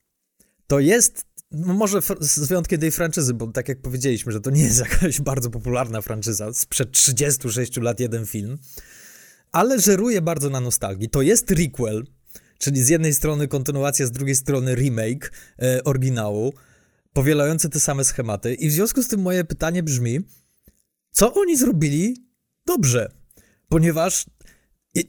To 0.68 0.80
jest 0.80 1.27
no 1.52 1.74
może 1.74 2.02
z 2.20 2.40
wyjątkiem 2.40 2.80
tej 2.80 2.92
franczyzy, 2.92 3.34
bo 3.34 3.48
tak 3.48 3.70
jak 3.70 3.82
powiedzieliśmy, 3.82 4.32
że 4.32 4.42
to 4.42 4.50
nie 4.50 4.64
jest 4.64 4.80
jakaś 4.92 5.22
bardzo 5.22 5.50
popularna 5.50 6.02
franczyza, 6.02 6.54
sprzed 6.54 6.92
36 6.92 7.78
lat 7.78 8.00
jeden 8.00 8.26
film, 8.26 8.58
ale 9.52 9.80
żeruje 9.80 10.22
bardzo 10.22 10.50
na 10.50 10.60
nostalgii. 10.60 11.10
To 11.10 11.22
jest 11.22 11.52
requel, 11.52 12.04
czyli 12.58 12.84
z 12.84 12.90
jednej 12.90 13.14
strony 13.14 13.48
kontynuacja, 13.48 14.06
z 14.06 14.12
drugiej 14.12 14.36
strony 14.36 14.76
remake 14.76 15.32
e, 15.62 15.84
oryginału, 15.84 16.54
powielający 17.14 17.70
te 17.70 17.80
same 17.80 18.04
schematy 18.04 18.54
i 18.54 18.70
w 18.70 18.72
związku 18.72 19.04
z 19.04 19.08
tym 19.08 19.22
moje 19.22 19.44
pytanie 19.44 19.84
brzmi, 19.84 20.20
co 21.12 21.34
oni 21.34 21.58
zrobili 21.58 22.26
dobrze? 22.66 23.12
Ponieważ 23.70 24.26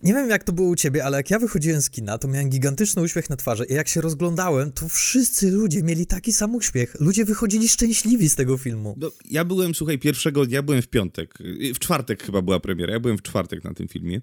nie 0.03 0.14
wiem, 0.14 0.31
jak 0.31 0.44
to 0.44 0.53
było 0.53 0.68
u 0.68 0.77
ciebie, 0.77 1.05
ale 1.05 1.16
jak 1.16 1.31
ja 1.31 1.38
wychodziłem 1.38 1.83
z 1.83 1.90
kina, 1.90 2.18
to 2.18 2.29
miałem 2.29 2.48
gigantyczny 2.51 3.03
uśmiech 3.03 3.31
na 3.31 3.37
twarzy 3.37 3.64
i 3.64 3.74
jak 3.74 3.88
się 3.88 4.01
rozglądałem, 4.01 4.72
to 4.72 4.88
wszyscy 4.88 5.51
ludzie 5.51 5.83
mieli 5.83 6.07
taki 6.07 6.33
sam 6.33 6.55
uśmiech. 6.55 7.01
Ludzie 7.01 7.24
wychodzili 7.24 7.68
szczęśliwi 7.68 8.29
z 8.29 8.35
tego 8.35 8.57
filmu. 8.57 8.94
No, 8.98 9.11
ja 9.24 9.44
byłem, 9.44 9.74
słuchaj, 9.74 9.98
pierwszego 9.98 10.46
dnia, 10.46 10.62
byłem 10.62 10.83
w 10.83 10.88
piątek, 10.88 11.38
w 11.74 11.79
czwartek 11.79 12.22
chyba 12.22 12.42
była 12.42 12.61
premiera, 12.61 12.92
ja 12.92 13.01
byłem 13.01 13.18
w 13.18 13.22
czwartek 13.22 13.64
na 13.64 13.74
tym 13.74 13.88
filmie 13.88 14.20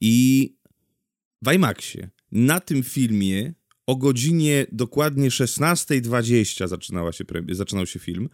i 0.00 0.54
w 1.42 1.52
IMAXie 1.52 2.10
na 2.32 2.60
tym 2.60 2.82
filmie 2.82 3.54
o 3.86 3.96
godzinie 3.96 4.66
dokładnie 4.72 5.28
16.20 5.28 6.68
zaczynała 6.68 7.12
się, 7.12 7.24
zaczynał 7.50 7.86
się 7.86 7.98
film 7.98 8.28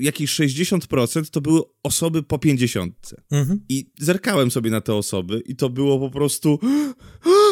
jakieś 0.00 0.40
60% 0.40 1.30
to 1.30 1.40
były 1.40 1.60
osoby 1.82 2.22
po 2.22 2.38
50. 2.38 3.14
Mhm. 3.30 3.60
I 3.68 3.90
zerkałem 3.98 4.50
sobie 4.50 4.70
na 4.70 4.80
te 4.80 4.94
osoby 4.94 5.42
i 5.46 5.56
to 5.56 5.70
było 5.70 5.98
po 5.98 6.10
prostu 6.10 6.58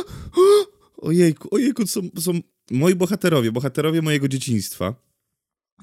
ojejku, 0.96 1.48
ojejku, 1.54 1.84
to 1.84 1.90
są, 1.90 2.00
są 2.18 2.40
moi 2.70 2.94
bohaterowie, 2.94 3.52
bohaterowie 3.52 4.02
mojego 4.02 4.28
dzieciństwa. 4.28 4.94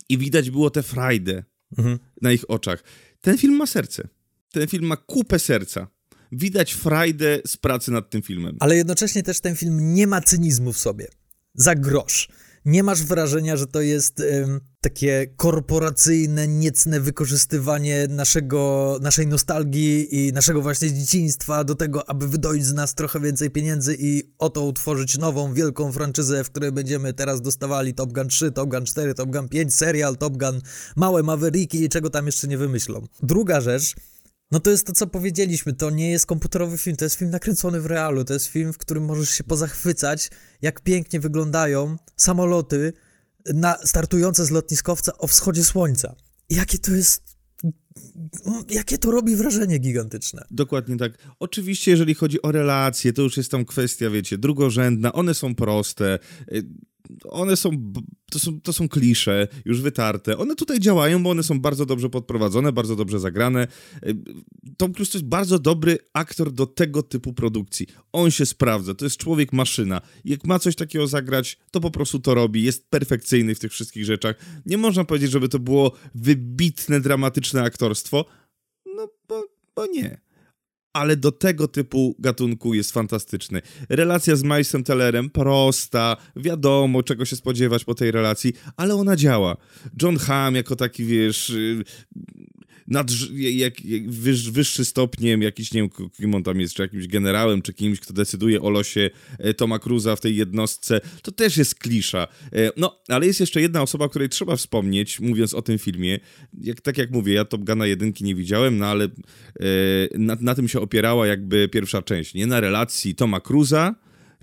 I 0.09 0.17
widać 0.17 0.51
było 0.51 0.69
tę 0.69 0.83
frajdę 0.83 1.43
mhm. 1.77 1.99
na 2.21 2.31
ich 2.31 2.49
oczach. 2.49 2.83
Ten 3.21 3.37
film 3.37 3.55
ma 3.55 3.65
serce. 3.65 4.07
Ten 4.51 4.67
film 4.67 4.85
ma 4.85 4.97
kupę 4.97 5.39
serca. 5.39 5.87
Widać 6.31 6.73
frajdę 6.73 7.39
z 7.45 7.57
pracy 7.57 7.91
nad 7.91 8.09
tym 8.09 8.21
filmem. 8.21 8.57
Ale 8.59 8.75
jednocześnie 8.75 9.23
też 9.23 9.39
ten 9.39 9.55
film 9.55 9.93
nie 9.93 10.07
ma 10.07 10.21
cynizmu 10.21 10.73
w 10.73 10.77
sobie. 10.77 11.07
Za 11.53 11.75
grosz 11.75 12.27
nie 12.65 12.83
masz 12.83 13.03
wrażenia, 13.03 13.57
że 13.57 13.67
to 13.67 13.81
jest 13.81 14.19
ym, 14.19 14.61
takie 14.81 15.27
korporacyjne, 15.37 16.47
niecne 16.47 16.99
wykorzystywanie 16.99 18.07
naszego, 18.09 18.97
naszej 19.01 19.27
nostalgii 19.27 20.15
i 20.15 20.33
naszego 20.33 20.61
właśnie 20.61 20.93
dzieciństwa 20.93 21.63
do 21.63 21.75
tego, 21.75 22.09
aby 22.09 22.27
wydoić 22.27 22.65
z 22.65 22.73
nas 22.73 22.95
trochę 22.95 23.19
więcej 23.19 23.51
pieniędzy 23.51 23.95
i 23.99 24.23
oto 24.39 24.65
utworzyć 24.65 25.17
nową, 25.17 25.53
wielką 25.53 25.91
franczyzę, 25.91 26.43
w 26.43 26.49
której 26.49 26.71
będziemy 26.71 27.13
teraz 27.13 27.41
dostawali 27.41 27.93
Top 27.93 28.13
Gun 28.13 28.27
3, 28.27 28.51
Top 28.51 28.69
Gun 28.69 28.85
4, 28.85 29.13
Top 29.13 29.29
Gun 29.29 29.49
5, 29.49 29.75
serial 29.75 30.17
Top 30.17 30.37
Gun, 30.37 30.61
małe 30.95 31.23
Mavericki 31.23 31.83
i 31.83 31.89
czego 31.89 32.09
tam 32.09 32.25
jeszcze 32.25 32.47
nie 32.47 32.57
wymyślą. 32.57 33.07
Druga 33.23 33.61
rzecz, 33.61 33.95
no 34.51 34.59
to 34.59 34.71
jest 34.71 34.87
to, 34.87 34.93
co 34.93 35.07
powiedzieliśmy, 35.07 35.73
to 35.73 35.89
nie 35.89 36.11
jest 36.11 36.25
komputerowy 36.25 36.77
film, 36.77 36.95
to 36.95 37.05
jest 37.05 37.15
film 37.15 37.31
nakręcony 37.31 37.81
w 37.81 37.85
realu, 37.85 38.23
to 38.23 38.33
jest 38.33 38.47
film, 38.47 38.73
w 38.73 38.77
którym 38.77 39.05
możesz 39.05 39.29
się 39.29 39.43
pozachwycać, 39.43 40.29
jak 40.61 40.81
pięknie 40.81 41.19
wyglądają 41.19 41.95
samoloty 42.17 42.93
na, 43.53 43.77
startujące 43.83 44.45
z 44.45 44.51
lotniskowca 44.51 45.17
o 45.17 45.27
wschodzie 45.27 45.63
słońca. 45.63 46.15
Jakie 46.49 46.77
to 46.77 46.91
jest 46.91 47.35
Jakie 48.69 48.97
to 48.97 49.11
robi 49.11 49.35
wrażenie 49.35 49.77
gigantyczne. 49.77 50.45
Dokładnie 50.51 50.97
tak. 50.97 51.17
Oczywiście, 51.39 51.91
jeżeli 51.91 52.13
chodzi 52.13 52.41
o 52.41 52.51
relacje, 52.51 53.13
to 53.13 53.21
już 53.21 53.37
jest 53.37 53.51
tam 53.51 53.65
kwestia, 53.65 54.09
wiecie, 54.09 54.37
drugorzędna, 54.37 55.13
one 55.13 55.33
są 55.33 55.55
proste 55.55 56.19
one 57.29 57.55
są 57.57 57.69
to, 58.31 58.39
są, 58.39 58.61
to 58.61 58.73
są 58.73 58.89
klisze, 58.89 59.47
już 59.65 59.81
wytarte. 59.81 60.37
One 60.37 60.55
tutaj 60.55 60.79
działają, 60.79 61.23
bo 61.23 61.29
one 61.29 61.43
są 61.43 61.59
bardzo 61.59 61.85
dobrze 61.85 62.09
podprowadzone, 62.09 62.71
bardzo 62.71 62.95
dobrze 62.95 63.19
zagrane. 63.19 63.67
Y, 64.07 64.15
Tom 64.77 64.93
Cruise 64.93 65.11
to 65.11 65.17
jest 65.17 65.27
bardzo 65.27 65.59
dobry 65.59 65.97
aktor 66.13 66.51
do 66.51 66.65
tego 66.65 67.03
typu 67.03 67.33
produkcji. 67.33 67.87
On 68.11 68.31
się 68.31 68.45
sprawdza, 68.45 68.93
to 68.93 69.05
jest 69.05 69.17
człowiek 69.17 69.53
maszyna. 69.53 70.01
Jak 70.25 70.45
ma 70.45 70.59
coś 70.59 70.75
takiego 70.75 71.07
zagrać, 71.07 71.57
to 71.71 71.81
po 71.81 71.91
prostu 71.91 72.19
to 72.19 72.33
robi. 72.33 72.63
Jest 72.63 72.89
perfekcyjny 72.89 73.55
w 73.55 73.59
tych 73.59 73.71
wszystkich 73.71 74.05
rzeczach. 74.05 74.35
Nie 74.65 74.77
można 74.77 75.05
powiedzieć, 75.05 75.31
żeby 75.31 75.49
to 75.49 75.59
było 75.59 75.91
wybitne, 76.15 77.01
dramatyczne 77.01 77.63
aktorstwo. 77.63 78.25
No, 78.95 79.07
bo, 79.27 79.47
bo 79.75 79.85
nie 79.85 80.24
ale 80.95 81.15
do 81.15 81.31
tego 81.31 81.67
typu 81.67 82.15
gatunku 82.19 82.73
jest 82.73 82.91
fantastyczny. 82.91 83.61
Relacja 83.89 84.35
z 84.35 84.43
Milesem 84.43 84.83
Tellerem 84.83 85.29
prosta, 85.29 86.17
wiadomo 86.35 87.03
czego 87.03 87.25
się 87.25 87.35
spodziewać 87.35 87.83
po 87.83 87.95
tej 87.95 88.11
relacji, 88.11 88.53
ale 88.77 88.95
ona 88.95 89.15
działa. 89.15 89.57
John 90.01 90.17
Hamm 90.17 90.55
jako 90.55 90.75
taki, 90.75 91.05
wiesz, 91.05 91.49
y, 91.49 91.83
nad, 92.87 93.11
jak, 93.33 93.85
jak 93.85 94.11
wyż, 94.11 94.51
wyższy 94.51 94.85
stopniem, 94.85 95.41
jakiś, 95.41 95.73
nie 95.73 95.81
wiem, 95.81 95.89
kim 96.17 96.35
on 96.35 96.43
tam 96.43 96.59
jest, 96.59 96.73
czy 96.73 96.81
jakimś 96.81 97.07
generałem, 97.07 97.61
czy 97.61 97.73
kimś, 97.73 97.99
kto 97.99 98.13
decyduje 98.13 98.61
o 98.61 98.69
losie 98.69 99.09
e, 99.39 99.53
Toma 99.53 99.79
Cruza 99.79 100.15
w 100.15 100.21
tej 100.21 100.35
jednostce, 100.35 101.01
to 101.21 101.31
też 101.31 101.57
jest 101.57 101.75
klisza. 101.75 102.27
E, 102.53 102.71
no, 102.77 102.99
ale 103.07 103.25
jest 103.25 103.39
jeszcze 103.39 103.61
jedna 103.61 103.81
osoba, 103.81 104.09
której 104.09 104.29
trzeba 104.29 104.55
wspomnieć, 104.55 105.19
mówiąc 105.19 105.53
o 105.53 105.61
tym 105.61 105.77
filmie. 105.77 106.19
Jak, 106.61 106.81
tak 106.81 106.97
jak 106.97 107.11
mówię, 107.11 107.33
ja 107.33 107.45
Top 107.45 107.63
Guna 107.63 107.85
jedynki 107.87 108.23
nie 108.23 108.35
widziałem, 108.35 108.77
no 108.77 108.85
ale 108.85 109.05
e, 109.05 109.09
na, 110.17 110.37
na 110.41 110.55
tym 110.55 110.67
się 110.67 110.79
opierała 110.79 111.27
jakby 111.27 111.69
pierwsza 111.69 112.01
część, 112.01 112.33
nie? 112.33 112.47
Na 112.47 112.59
relacji 112.59 113.15
Toma 113.15 113.39
Cruza, 113.39 113.95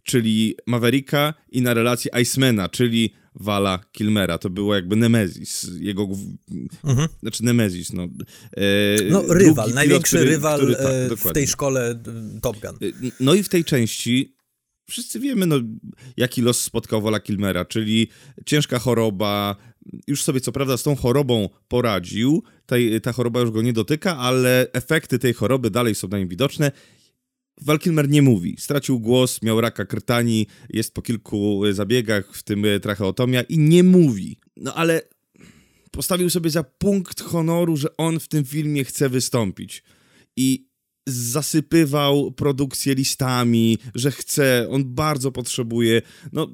czyli 0.02 0.54
Mavericka 0.66 1.34
i 1.52 1.62
na 1.62 1.74
relacji 1.74 2.10
Icemana, 2.22 2.68
czyli 2.68 3.14
Wala 3.34 3.78
Kilmera. 3.92 4.38
To 4.38 4.50
było 4.50 4.74
jakby 4.74 4.96
Nemezis, 4.96 5.70
jego, 5.80 6.08
mhm. 6.84 7.08
znaczy 7.22 7.44
Nemezis, 7.44 7.92
no. 7.92 8.02
E, 8.56 8.66
no 9.10 9.22
rywal, 9.28 9.74
największy 9.74 10.16
który, 10.16 10.30
rywal 10.30 10.58
który, 10.58 10.74
tak, 10.74 10.84
e, 10.86 11.30
w 11.30 11.32
tej 11.32 11.46
szkole 11.46 11.90
e, 11.90 12.40
Top 12.40 12.60
Gun. 12.60 12.88
E, 12.88 13.10
no 13.20 13.34
i 13.34 13.42
w 13.42 13.48
tej 13.48 13.64
części 13.64 14.36
wszyscy 14.88 15.20
wiemy, 15.20 15.46
no, 15.46 15.56
jaki 16.16 16.42
los 16.42 16.60
spotkał 16.60 17.02
Wala 17.02 17.20
Kilmera, 17.20 17.64
czyli 17.64 18.08
ciężka 18.46 18.78
choroba, 18.78 19.56
już 20.06 20.22
sobie 20.22 20.40
co 20.40 20.52
prawda 20.52 20.76
z 20.76 20.82
tą 20.82 20.96
chorobą 20.96 21.48
poradził, 21.68 22.42
ta, 22.66 22.76
ta 23.02 23.12
choroba 23.12 23.40
już 23.40 23.50
go 23.50 23.62
nie 23.62 23.72
dotyka, 23.72 24.16
ale 24.16 24.66
efekty 24.72 25.18
tej 25.18 25.34
choroby 25.34 25.70
dalej 25.70 25.94
są 25.94 26.08
na 26.08 26.18
nim 26.18 26.28
widoczne 26.28 26.72
Val 27.60 27.78
Kilmer 27.78 28.08
nie 28.08 28.22
mówi. 28.22 28.56
Stracił 28.58 29.00
głos, 29.00 29.42
miał 29.42 29.60
raka 29.60 29.84
krtani, 29.84 30.46
jest 30.70 30.94
po 30.94 31.02
kilku 31.02 31.62
zabiegach, 31.72 32.34
w 32.34 32.42
tym 32.42 32.64
tracheotomia 32.82 33.42
i 33.42 33.58
nie 33.58 33.82
mówi. 33.82 34.38
No 34.56 34.74
ale 34.74 35.02
postawił 35.90 36.30
sobie 36.30 36.50
za 36.50 36.62
punkt 36.62 37.20
honoru, 37.20 37.76
że 37.76 37.96
on 37.96 38.20
w 38.20 38.28
tym 38.28 38.44
filmie 38.44 38.84
chce 38.84 39.08
wystąpić. 39.08 39.82
I 40.36 40.66
zasypywał 41.06 42.32
produkcję 42.32 42.94
listami, 42.94 43.78
że 43.94 44.10
chce, 44.10 44.68
on 44.70 44.94
bardzo 44.94 45.32
potrzebuje. 45.32 46.02
No, 46.32 46.48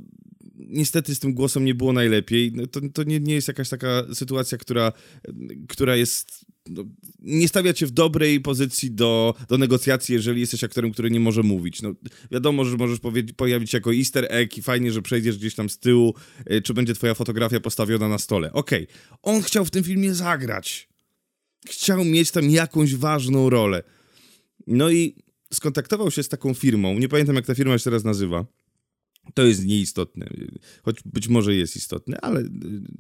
niestety 0.58 1.14
z 1.14 1.18
tym 1.18 1.34
głosem 1.34 1.64
nie 1.64 1.74
było 1.74 1.92
najlepiej. 1.92 2.52
No, 2.54 2.66
to 2.66 2.80
to 2.94 3.02
nie, 3.02 3.20
nie 3.20 3.34
jest 3.34 3.48
jakaś 3.48 3.68
taka 3.68 4.14
sytuacja, 4.14 4.58
która, 4.58 4.92
która 5.68 5.96
jest. 5.96 6.44
No, 6.70 6.84
nie 7.18 7.48
stawia 7.48 7.72
cię 7.72 7.86
w 7.86 7.90
dobrej 7.90 8.40
pozycji 8.40 8.90
do, 8.90 9.34
do 9.48 9.58
negocjacji, 9.58 10.14
jeżeli 10.14 10.40
jesteś 10.40 10.64
aktorem, 10.64 10.92
który 10.92 11.10
nie 11.10 11.20
może 11.20 11.42
mówić. 11.42 11.82
No, 11.82 11.92
wiadomo, 12.30 12.64
że 12.64 12.76
możesz 12.76 12.98
pojawić 13.36 13.70
się 13.70 13.76
jako 13.76 13.94
easter 13.94 14.26
egg 14.30 14.58
i 14.58 14.62
fajnie, 14.62 14.92
że 14.92 15.02
przejdziesz 15.02 15.38
gdzieś 15.38 15.54
tam 15.54 15.68
z 15.68 15.78
tyłu, 15.78 16.14
y, 16.52 16.62
czy 16.62 16.74
będzie 16.74 16.94
twoja 16.94 17.14
fotografia 17.14 17.60
postawiona 17.60 18.08
na 18.08 18.18
stole. 18.18 18.52
Okej, 18.52 18.84
okay. 18.84 19.18
on 19.22 19.42
chciał 19.42 19.64
w 19.64 19.70
tym 19.70 19.84
filmie 19.84 20.14
zagrać. 20.14 20.88
Chciał 21.68 22.04
mieć 22.04 22.30
tam 22.30 22.50
jakąś 22.50 22.94
ważną 22.94 23.50
rolę. 23.50 23.82
No 24.66 24.90
i 24.90 25.16
skontaktował 25.52 26.10
się 26.10 26.22
z 26.22 26.28
taką 26.28 26.54
firmą, 26.54 26.98
nie 26.98 27.08
pamiętam 27.08 27.36
jak 27.36 27.46
ta 27.46 27.54
firma 27.54 27.78
się 27.78 27.84
teraz 27.84 28.04
nazywa, 28.04 28.46
to 29.34 29.42
jest 29.42 29.66
nieistotne, 29.66 30.26
choć 30.82 30.96
być 31.04 31.28
może 31.28 31.54
jest 31.54 31.76
istotne, 31.76 32.20
ale 32.20 32.42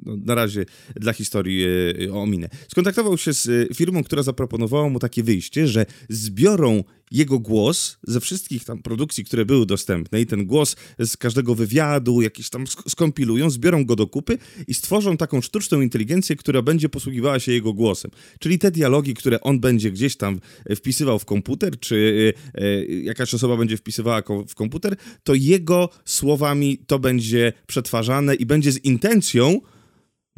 no, 0.06 0.16
na 0.16 0.34
razie 0.34 0.64
dla 0.96 1.12
historii 1.12 1.64
e, 2.08 2.12
ominę. 2.12 2.48
Skontaktował 2.68 3.18
się 3.18 3.34
z 3.34 3.48
e, 3.48 3.74
firmą, 3.74 4.04
która 4.04 4.22
zaproponowała 4.22 4.88
mu 4.88 4.98
takie 4.98 5.22
wyjście, 5.22 5.68
że 5.68 5.86
zbiorą 6.08 6.84
jego 7.10 7.38
głos 7.38 7.98
ze 8.02 8.20
wszystkich 8.20 8.64
tam 8.64 8.82
produkcji, 8.82 9.24
które 9.24 9.44
były 9.44 9.66
dostępne 9.66 10.20
i 10.20 10.26
ten 10.26 10.46
głos 10.46 10.76
z 10.98 11.16
każdego 11.16 11.54
wywiadu, 11.54 12.22
jakiś 12.22 12.50
tam 12.50 12.64
skompilują, 12.88 13.50
zbiorą 13.50 13.84
go 13.84 13.96
do 13.96 14.06
kupy 14.06 14.38
i 14.66 14.74
stworzą 14.74 15.16
taką 15.16 15.40
sztuczną 15.40 15.80
inteligencję, 15.80 16.36
która 16.36 16.62
będzie 16.62 16.88
posługiwała 16.88 17.40
się 17.40 17.52
jego 17.52 17.72
głosem. 17.72 18.10
Czyli 18.40 18.58
te 18.58 18.70
dialogi, 18.70 19.14
które 19.14 19.40
on 19.40 19.60
będzie 19.60 19.90
gdzieś 19.90 20.16
tam 20.16 20.40
e, 20.64 20.76
wpisywał 20.76 21.18
w 21.18 21.24
komputer, 21.24 21.80
czy 21.80 22.34
e, 22.54 22.62
e, 22.62 22.84
jakaś 22.84 23.34
osoba 23.34 23.56
będzie 23.56 23.76
wpisywała 23.76 24.22
w 24.48 24.54
komputer, 24.54 24.96
to 25.22 25.34
jego 25.34 25.88
słowami 26.04 26.78
to 26.86 26.98
będzie 26.98 27.52
przetwarzane 27.66 28.34
i 28.34 28.46
będzie 28.46 28.72
z 28.72 28.84
intencją, 28.84 29.60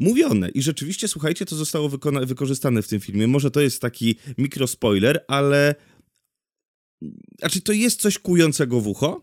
mówione. 0.01 0.49
I 0.49 0.63
rzeczywiście, 0.63 1.09
słuchajcie, 1.09 1.47
to 1.47 1.57
zostało 1.57 1.89
wykorzystane 2.27 2.83
w 2.83 2.89
tym 2.89 3.01
filmie. 3.01 3.27
Może 3.27 3.51
to 3.51 3.61
jest 3.61 3.83
taki 3.83 4.15
mikrospoiler, 4.39 5.25
ale 5.29 5.75
znaczy, 7.39 7.61
to 7.61 7.73
jest 7.73 8.01
coś 8.01 8.19
kującego 8.19 8.81
w 8.81 8.87
ucho. 8.87 9.23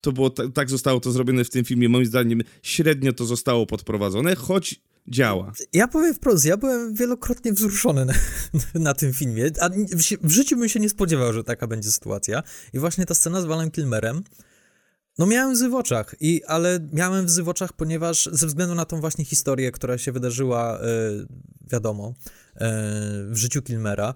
To 0.00 0.12
było, 0.12 0.30
tak 0.30 0.70
zostało 0.70 1.00
to 1.00 1.12
zrobione 1.12 1.44
w 1.44 1.50
tym 1.50 1.64
filmie. 1.64 1.88
Moim 1.88 2.06
zdaniem 2.06 2.42
średnio 2.62 3.12
to 3.12 3.24
zostało 3.24 3.66
podprowadzone, 3.66 4.36
choć 4.36 4.80
działa. 5.08 5.52
Ja 5.72 5.88
powiem 5.88 6.14
wprost, 6.14 6.44
ja 6.44 6.56
byłem 6.56 6.94
wielokrotnie 6.94 7.52
wzruszony 7.52 8.04
na, 8.04 8.14
na 8.88 8.94
tym 8.94 9.12
filmie, 9.12 9.50
a 9.60 9.68
w, 9.68 10.26
w, 10.28 10.30
życiu 10.30 10.56
bym 10.56 10.68
się 10.68 10.80
nie 10.80 10.88
spodziewał, 10.88 11.32
że 11.32 11.44
taka 11.44 11.66
będzie 11.66 11.92
sytuacja. 11.92 12.42
I 12.72 12.78
właśnie 12.78 13.06
ta 13.06 13.14
scena 13.14 13.40
z 13.40 13.44
Valem 13.44 13.70
Kilmerem, 13.70 14.22
no 15.18 15.26
miałem 15.26 15.70
w 15.70 15.74
oczach, 15.74 16.14
i, 16.20 16.44
ale 16.44 16.88
miałem 16.92 17.26
w 17.26 17.48
oczach, 17.48 17.72
ponieważ 17.72 18.28
ze 18.32 18.46
względu 18.46 18.74
na 18.74 18.84
tą 18.84 19.00
właśnie 19.00 19.24
historię, 19.24 19.72
która 19.72 19.98
się 19.98 20.12
wydarzyła, 20.12 20.78
yy, 20.82 21.26
wiadomo, 21.72 22.14
yy, 22.54 22.66
w 23.30 23.36
życiu 23.36 23.62
Kilmera, 23.62 24.14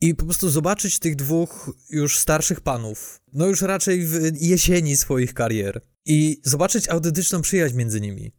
i 0.00 0.14
po 0.14 0.24
prostu 0.24 0.50
zobaczyć 0.50 0.98
tych 0.98 1.16
dwóch 1.16 1.70
już 1.90 2.18
starszych 2.18 2.60
panów, 2.60 3.20
no 3.32 3.46
już 3.46 3.62
raczej 3.62 4.06
w 4.06 4.42
jesieni 4.42 4.96
swoich 4.96 5.34
karier, 5.34 5.80
i 6.04 6.40
zobaczyć 6.44 6.88
autentyczną 6.88 7.42
przyjaźń 7.42 7.76
między 7.76 8.00
nimi 8.00 8.32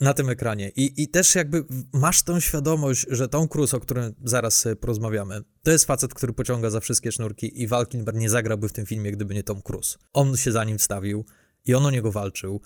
na 0.00 0.14
tym 0.14 0.28
ekranie. 0.28 0.68
I, 0.68 1.02
I 1.02 1.08
też 1.08 1.34
jakby 1.34 1.64
masz 1.92 2.22
tą 2.22 2.40
świadomość, 2.40 3.06
że 3.08 3.28
Tom 3.28 3.48
Cruise, 3.48 3.76
o 3.76 3.80
którym 3.80 4.14
zaraz 4.24 4.68
porozmawiamy, 4.80 5.40
to 5.62 5.70
jest 5.70 5.84
facet, 5.84 6.14
który 6.14 6.32
pociąga 6.32 6.70
za 6.70 6.80
wszystkie 6.80 7.12
sznurki 7.12 7.62
i 7.62 7.66
Val 7.66 7.86
nie 8.14 8.30
zagrałby 8.30 8.68
w 8.68 8.72
tym 8.72 8.86
filmie, 8.86 9.12
gdyby 9.12 9.34
nie 9.34 9.42
Tom 9.42 9.62
Cruise. 9.62 9.98
On 10.12 10.36
się 10.36 10.52
za 10.52 10.64
nim 10.64 10.78
wstawił 10.78 11.24
i 11.64 11.74
on 11.74 11.86
o 11.86 11.90
niego 11.90 12.12
walczył. 12.12 12.60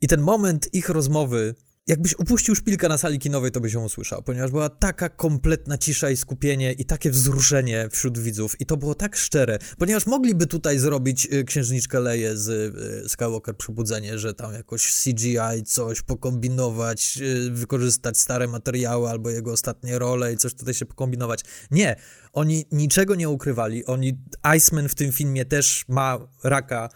I 0.00 0.08
ten 0.08 0.20
moment 0.20 0.74
ich 0.74 0.88
rozmowy 0.88 1.54
jakbyś 1.86 2.18
upuścił 2.18 2.54
szpilkę 2.54 2.88
na 2.88 2.98
sali 2.98 3.18
kinowej, 3.18 3.50
to 3.50 3.60
byś 3.60 3.72
ją 3.72 3.84
usłyszał, 3.84 4.22
ponieważ 4.22 4.50
była 4.50 4.68
taka 4.68 5.08
kompletna 5.08 5.78
cisza 5.78 6.10
i 6.10 6.16
skupienie 6.16 6.72
i 6.72 6.84
takie 6.84 7.10
wzruszenie 7.10 7.88
wśród 7.90 8.18
widzów 8.18 8.60
i 8.60 8.66
to 8.66 8.76
było 8.76 8.94
tak 8.94 9.16
szczere, 9.16 9.58
ponieważ 9.78 10.06
mogliby 10.06 10.46
tutaj 10.46 10.78
zrobić 10.78 11.28
y, 11.32 11.44
Księżniczkę 11.44 12.00
Leję 12.00 12.36
z 12.36 12.48
y, 12.48 13.08
Skywalker 13.08 13.56
Przebudzenie, 13.56 14.18
że 14.18 14.34
tam 14.34 14.52
jakoś 14.52 14.92
CGI 15.02 15.64
coś 15.66 16.02
pokombinować, 16.02 17.18
y, 17.20 17.50
wykorzystać 17.50 18.18
stare 18.18 18.48
materiały 18.48 19.08
albo 19.08 19.30
jego 19.30 19.52
ostatnie 19.52 19.98
role 19.98 20.32
i 20.32 20.36
coś 20.36 20.54
tutaj 20.54 20.74
się 20.74 20.86
pokombinować. 20.86 21.40
Nie, 21.70 21.96
oni 22.32 22.64
niczego 22.72 23.14
nie 23.14 23.28
ukrywali, 23.28 23.84
oni, 23.84 24.18
Iceman 24.56 24.88
w 24.88 24.94
tym 24.94 25.12
filmie 25.12 25.44
też 25.44 25.84
ma 25.88 26.18
raka 26.44 26.88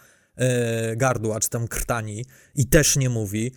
gardła, 0.97 1.39
czy 1.39 1.49
tam 1.49 1.67
krtani 1.67 2.25
i 2.55 2.67
też 2.67 2.95
nie 2.95 3.09
mówi, 3.09 3.51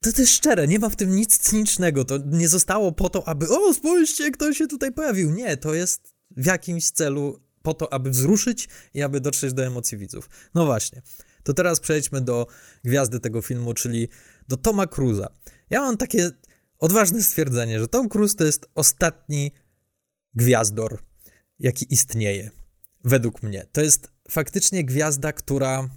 to, 0.00 0.20
jest 0.20 0.32
szczere, 0.32 0.68
nie 0.68 0.78
ma 0.78 0.88
w 0.88 0.96
tym 0.96 1.16
nic 1.16 1.38
cynicznego. 1.38 2.04
To 2.04 2.18
nie 2.26 2.48
zostało 2.48 2.92
po 2.92 3.10
to, 3.10 3.28
aby 3.28 3.48
o, 3.48 3.74
spójrzcie, 3.74 4.30
kto 4.30 4.54
się 4.54 4.66
tutaj 4.66 4.92
pojawił. 4.92 5.30
Nie, 5.30 5.56
to 5.56 5.74
jest 5.74 6.14
w 6.30 6.46
jakimś 6.46 6.90
celu 6.90 7.40
po 7.62 7.74
to, 7.74 7.92
aby 7.92 8.10
wzruszyć 8.10 8.68
i 8.94 9.02
aby 9.02 9.20
dotrzeć 9.20 9.52
do 9.52 9.64
emocji 9.64 9.98
widzów. 9.98 10.30
No 10.54 10.66
właśnie. 10.66 11.02
To 11.42 11.54
teraz 11.54 11.80
przejdźmy 11.80 12.20
do 12.20 12.46
gwiazdy 12.84 13.20
tego 13.20 13.42
filmu, 13.42 13.74
czyli 13.74 14.08
do 14.48 14.56
Toma 14.56 14.86
Cruza. 14.86 15.28
Ja 15.70 15.80
mam 15.80 15.96
takie 15.96 16.30
odważne 16.78 17.22
stwierdzenie, 17.22 17.80
że 17.80 17.88
Tom 17.88 18.08
Cruise 18.08 18.34
to 18.34 18.44
jest 18.44 18.66
ostatni 18.74 19.52
gwiazdor, 20.34 21.02
jaki 21.58 21.94
istnieje. 21.94 22.50
Według 23.04 23.42
mnie. 23.42 23.66
To 23.72 23.80
jest 23.80 24.10
faktycznie 24.30 24.84
gwiazda, 24.84 25.32
która 25.32 25.88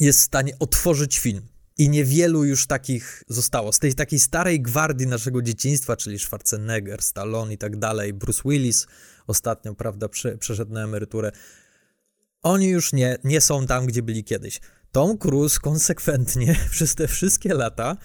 jest 0.00 0.18
w 0.18 0.22
stanie 0.22 0.58
otworzyć 0.58 1.18
film 1.18 1.48
i 1.78 1.88
niewielu 1.88 2.44
już 2.44 2.66
takich 2.66 3.24
zostało. 3.28 3.72
Z 3.72 3.78
tej 3.78 3.94
takiej 3.94 4.18
starej 4.18 4.62
gwardii 4.62 5.06
naszego 5.06 5.42
dzieciństwa, 5.42 5.96
czyli 5.96 6.18
Schwarzenegger, 6.18 7.02
Stallone 7.02 7.54
i 7.54 7.58
tak 7.58 7.76
dalej, 7.76 8.12
Bruce 8.12 8.42
Willis 8.44 8.86
ostatnio, 9.26 9.74
prawda, 9.74 10.08
prze, 10.08 10.38
przeszedł 10.38 10.72
na 10.72 10.84
emeryturę. 10.84 11.32
Oni 12.42 12.68
już 12.68 12.92
nie, 12.92 13.18
nie 13.24 13.40
są 13.40 13.66
tam, 13.66 13.86
gdzie 13.86 14.02
byli 14.02 14.24
kiedyś. 14.24 14.60
Tom 14.92 15.18
Cruise 15.18 15.58
konsekwentnie 15.60 16.56
przez 16.70 16.94
te 16.94 17.08
wszystkie 17.08 17.54
lata 17.54 17.96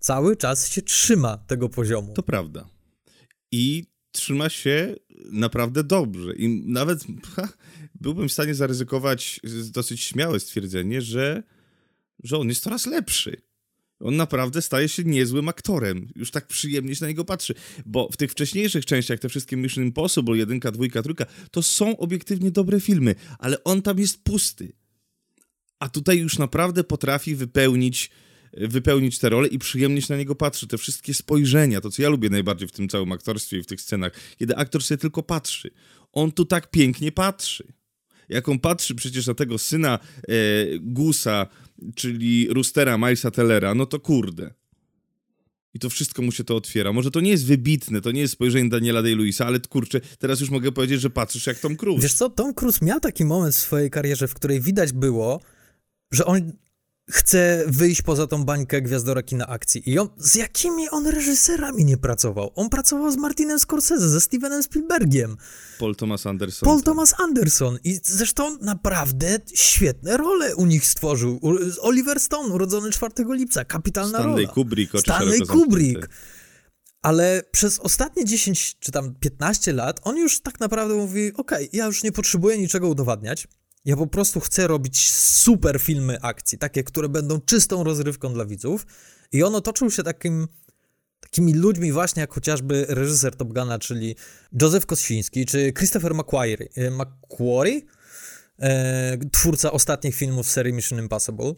cały 0.00 0.36
czas 0.36 0.68
się 0.68 0.82
trzyma 0.82 1.36
tego 1.36 1.68
poziomu. 1.68 2.14
To 2.14 2.22
prawda. 2.22 2.68
I 3.52 3.86
trzyma 4.12 4.48
się 4.48 4.94
naprawdę 5.32 5.84
dobrze. 5.84 6.34
I 6.34 6.62
nawet 6.66 7.04
ha, 7.36 7.48
byłbym 8.00 8.28
w 8.28 8.32
stanie 8.32 8.54
zaryzykować 8.54 9.40
dosyć 9.70 10.00
śmiałe 10.02 10.40
stwierdzenie, 10.40 11.02
że 11.02 11.42
że 12.22 12.38
on 12.38 12.48
jest 12.48 12.62
coraz 12.62 12.86
lepszy. 12.86 13.42
On 14.00 14.16
naprawdę 14.16 14.62
staje 14.62 14.88
się 14.88 15.04
niezłym 15.04 15.48
aktorem. 15.48 16.08
Już 16.16 16.30
tak 16.30 16.46
przyjemnie 16.46 16.94
się 16.94 17.04
na 17.04 17.08
niego 17.08 17.24
patrzy. 17.24 17.54
Bo 17.86 18.08
w 18.12 18.16
tych 18.16 18.30
wcześniejszych 18.30 18.86
częściach, 18.86 19.18
te 19.18 19.28
wszystkie 19.28 19.56
Mission 19.56 19.84
Impossible, 19.84 20.36
jedynka, 20.36 20.70
dwójka, 20.72 21.02
trójka, 21.02 21.26
to 21.50 21.62
są 21.62 21.96
obiektywnie 21.96 22.50
dobre 22.50 22.80
filmy, 22.80 23.14
ale 23.38 23.64
on 23.64 23.82
tam 23.82 23.98
jest 23.98 24.24
pusty. 24.24 24.72
A 25.78 25.88
tutaj 25.88 26.18
już 26.18 26.38
naprawdę 26.38 26.84
potrafi 26.84 27.34
wypełnić 27.34 28.10
wypełnić 28.52 29.18
tę 29.18 29.28
rolę 29.28 29.48
i 29.48 29.58
przyjemnie 29.58 30.02
się 30.02 30.14
na 30.14 30.18
niego 30.18 30.34
patrzy. 30.34 30.66
Te 30.66 30.78
wszystkie 30.78 31.14
spojrzenia, 31.14 31.80
to 31.80 31.90
co 31.90 32.02
ja 32.02 32.08
lubię 32.08 32.30
najbardziej 32.30 32.68
w 32.68 32.72
tym 32.72 32.88
całym 32.88 33.12
aktorstwie 33.12 33.58
i 33.58 33.62
w 33.62 33.66
tych 33.66 33.80
scenach, 33.80 34.12
kiedy 34.38 34.56
aktor 34.56 34.82
sobie 34.82 34.98
tylko 34.98 35.22
patrzy. 35.22 35.70
On 36.12 36.32
tu 36.32 36.44
tak 36.44 36.70
pięknie 36.70 37.12
patrzy. 37.12 37.72
Jak 38.28 38.48
on 38.48 38.58
patrzy 38.58 38.94
przecież 38.94 39.26
na 39.26 39.34
tego 39.34 39.58
syna 39.58 39.98
e, 39.98 40.32
Gusa, 40.80 41.46
czyli 41.94 42.48
Roostera 42.50 42.98
Milesa 42.98 43.30
Tellera, 43.30 43.74
no 43.74 43.86
to 43.86 44.00
kurde. 44.00 44.54
I 45.74 45.78
to 45.78 45.90
wszystko 45.90 46.22
mu 46.22 46.32
się 46.32 46.44
to 46.44 46.56
otwiera. 46.56 46.92
Może 46.92 47.10
to 47.10 47.20
nie 47.20 47.30
jest 47.30 47.46
wybitne, 47.46 48.00
to 48.00 48.10
nie 48.10 48.20
jest 48.20 48.32
spojrzenie 48.32 48.70
Daniela 48.70 49.02
Day-Lewisa, 49.02 49.44
ale 49.44 49.60
kurczę, 49.60 50.00
teraz 50.18 50.40
już 50.40 50.50
mogę 50.50 50.72
powiedzieć, 50.72 51.00
że 51.00 51.10
patrzysz 51.10 51.46
jak 51.46 51.58
Tom 51.58 51.76
Cruise. 51.76 52.02
Wiesz 52.02 52.14
co, 52.14 52.30
Tom 52.30 52.54
Cruise 52.54 52.84
miał 52.84 53.00
taki 53.00 53.24
moment 53.24 53.54
w 53.54 53.58
swojej 53.58 53.90
karierze, 53.90 54.28
w 54.28 54.34
której 54.34 54.60
widać 54.60 54.92
było, 54.92 55.40
że 56.12 56.24
on 56.24 56.52
chce 57.10 57.64
wyjść 57.66 58.02
poza 58.02 58.26
tą 58.26 58.44
bańkę 58.44 58.82
gwiazdora 58.82 59.22
kina 59.22 59.46
akcji. 59.46 59.90
I 59.90 59.98
on, 59.98 60.08
z 60.18 60.34
jakimi 60.34 60.88
on 60.90 61.06
reżyserami 61.06 61.84
nie 61.84 61.96
pracował? 61.96 62.52
On 62.54 62.68
pracował 62.68 63.10
z 63.10 63.16
Martinem 63.16 63.58
Scorsese, 63.58 64.08
ze 64.08 64.20
Stevenem 64.20 64.62
Spielbergiem. 64.62 65.36
Paul 65.78 65.96
Thomas 65.96 66.26
Anderson. 66.26 66.66
Paul 66.66 66.82
Thomas 66.82 67.14
Anderson. 67.20 67.78
I 67.84 68.00
zresztą 68.04 68.58
naprawdę 68.60 69.38
świetne 69.54 70.16
role 70.16 70.56
u 70.56 70.66
nich 70.66 70.86
stworzył. 70.86 71.40
Oliver 71.80 72.20
Stone, 72.20 72.54
urodzony 72.54 72.90
4 72.90 73.12
lipca, 73.28 73.64
kapitalna 73.64 74.18
Stanley 74.18 74.44
rola. 74.44 74.54
Kubrick. 74.54 75.00
Stanley 75.00 75.40
Kubrick. 75.40 76.08
Ale 77.02 77.42
przez 77.50 77.78
ostatnie 77.80 78.24
10 78.24 78.76
czy 78.80 78.92
tam 78.92 79.14
15 79.14 79.72
lat 79.72 80.00
on 80.02 80.16
już 80.16 80.40
tak 80.40 80.60
naprawdę 80.60 80.94
mówi, 80.94 81.32
okej, 81.34 81.66
okay, 81.66 81.68
ja 81.72 81.86
już 81.86 82.02
nie 82.02 82.12
potrzebuję 82.12 82.58
niczego 82.58 82.88
udowadniać, 82.88 83.48
ja 83.84 83.96
po 83.96 84.06
prostu 84.06 84.40
chcę 84.40 84.66
robić 84.66 85.10
super 85.12 85.80
filmy 85.80 86.20
akcji, 86.22 86.58
takie, 86.58 86.84
które 86.84 87.08
będą 87.08 87.40
czystą 87.40 87.84
rozrywką 87.84 88.32
dla 88.32 88.44
widzów. 88.46 88.86
I 89.32 89.42
on 89.42 89.54
otoczył 89.54 89.90
się 89.90 90.02
takim 90.02 90.48
takimi 91.20 91.54
ludźmi 91.54 91.92
właśnie 91.92 92.20
jak 92.20 92.32
chociażby 92.32 92.86
reżyser 92.88 93.36
Top 93.36 93.48
Guna, 93.52 93.78
czyli 93.78 94.16
Joseph 94.62 94.86
Kościński, 94.86 95.46
czy 95.46 95.72
Christopher 95.72 96.14
McQuarrie, 96.14 96.68
e, 96.76 96.90
McQuarrie 96.90 97.80
e, 98.58 99.18
twórca 99.32 99.72
ostatnich 99.72 100.14
filmów 100.14 100.50
serii 100.50 100.72
Mission 100.72 100.98
Impossible. 100.98 101.54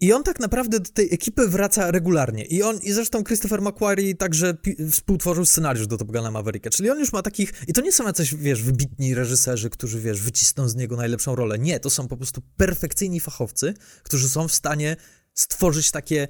I 0.00 0.12
on 0.12 0.22
tak 0.22 0.40
naprawdę 0.40 0.80
do 0.80 0.90
tej 0.90 1.14
ekipy 1.14 1.48
wraca 1.48 1.90
regularnie. 1.90 2.44
I 2.44 2.62
on, 2.62 2.78
i 2.78 2.92
zresztą 2.92 3.24
Christopher 3.24 3.62
McQuarrie 3.62 4.14
także 4.14 4.54
pi- 4.54 4.76
współtworzył 4.90 5.44
scenariusz 5.44 5.86
do 5.86 5.96
Top 5.96 6.12
Guna 6.12 6.30
Mavericka. 6.30 6.70
Czyli 6.70 6.90
on 6.90 6.98
już 6.98 7.12
ma 7.12 7.22
takich, 7.22 7.52
i 7.68 7.72
to 7.72 7.80
nie 7.80 7.92
są 7.92 8.06
jacyś, 8.06 8.34
wiesz, 8.34 8.62
wybitni 8.62 9.14
reżyserzy, 9.14 9.70
którzy, 9.70 10.00
wiesz, 10.00 10.20
wycisną 10.20 10.68
z 10.68 10.74
niego 10.76 10.96
najlepszą 10.96 11.34
rolę. 11.34 11.58
Nie, 11.58 11.80
to 11.80 11.90
są 11.90 12.08
po 12.08 12.16
prostu 12.16 12.42
perfekcyjni 12.56 13.20
fachowcy, 13.20 13.74
którzy 14.02 14.28
są 14.28 14.48
w 14.48 14.52
stanie 14.54 14.96
stworzyć 15.34 15.90
takie 15.90 16.28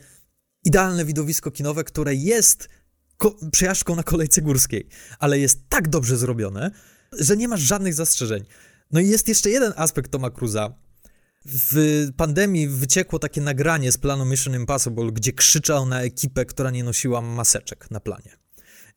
idealne 0.65 1.05
widowisko 1.05 1.51
kinowe, 1.51 1.85
które 1.85 2.15
jest 2.15 2.69
ko- 3.17 3.37
przejażdżką 3.53 3.97
na 3.97 4.03
kolejce 4.03 4.43
górskiej, 4.43 4.89
ale 5.19 5.39
jest 5.39 5.59
tak 5.69 5.89
dobrze 5.89 6.17
zrobione, 6.17 6.71
że 7.13 7.37
nie 7.37 7.49
masz 7.49 7.61
żadnych 7.61 7.95
zastrzeżeń. 7.95 8.45
No 8.93 9.01
i 9.01 9.09
jest 9.09 9.29
jeszcze 9.29 9.51
jeden 9.51 9.73
aspekt 9.77 10.11
Toma 10.11 10.31
Cruza. 10.31 10.86
W 11.49 12.09
pandemii 12.17 12.69
wyciekło 12.69 13.19
takie 13.19 13.41
nagranie 13.41 13.93
z 13.93 13.99
planu 13.99 14.25
Mission 14.25 14.55
Impossible, 14.55 15.13
gdzie 15.13 15.33
krzyczał 15.33 15.87
na 15.87 16.03
ekipę, 16.03 16.45
która 16.45 16.71
nie 16.71 16.85
nosiła 16.85 17.21
maseczek 17.21 17.91
na 17.91 18.01
planie. 18.01 18.37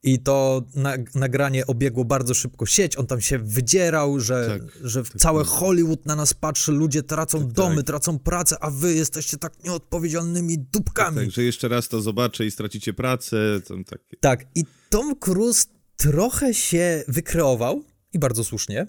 I 0.03 0.19
to 0.19 0.63
na, 0.75 0.93
nagranie 1.15 1.67
obiegło 1.67 2.05
bardzo 2.05 2.33
szybko 2.33 2.65
sieć, 2.65 2.97
on 2.97 3.07
tam 3.07 3.21
się 3.21 3.39
wydzierał, 3.39 4.19
że, 4.19 4.59
Tak, 4.59 4.87
że 4.87 5.03
tak, 5.03 5.21
całe 5.21 5.43
tak. 5.43 5.51
Hollywood 5.51 6.05
na 6.05 6.15
nas 6.15 6.33
patrzy, 6.33 6.71
ludzie 6.71 7.03
tracą 7.03 7.39
Tak, 7.39 7.51
domy, 7.51 7.75
tak. 7.75 7.85
tracą 7.85 8.19
pracę, 8.19 8.57
a 8.61 8.69
wy 8.71 8.93
jesteście 8.93 9.37
tak 9.37 9.63
nieodpowiedzialnymi 9.63 10.57
dupkami. 10.57 11.17
Tak, 11.17 11.31
że 11.31 11.43
jeszcze 11.43 11.67
raz 11.67 11.87
to 11.87 12.01
zobaczę 12.01 12.45
i 12.45 12.51
stracicie 12.51 12.93
pracę. 12.93 13.37
To 13.67 13.75
takie. 13.89 14.17
Tak, 14.19 14.45
i 14.55 14.63
Tom 14.89 15.15
Cruise 15.15 15.65
trochę 15.97 16.53
się 16.53 17.03
wykreował, 17.07 17.83
i 18.13 18.19
bardzo 18.19 18.43
słusznie, 18.43 18.87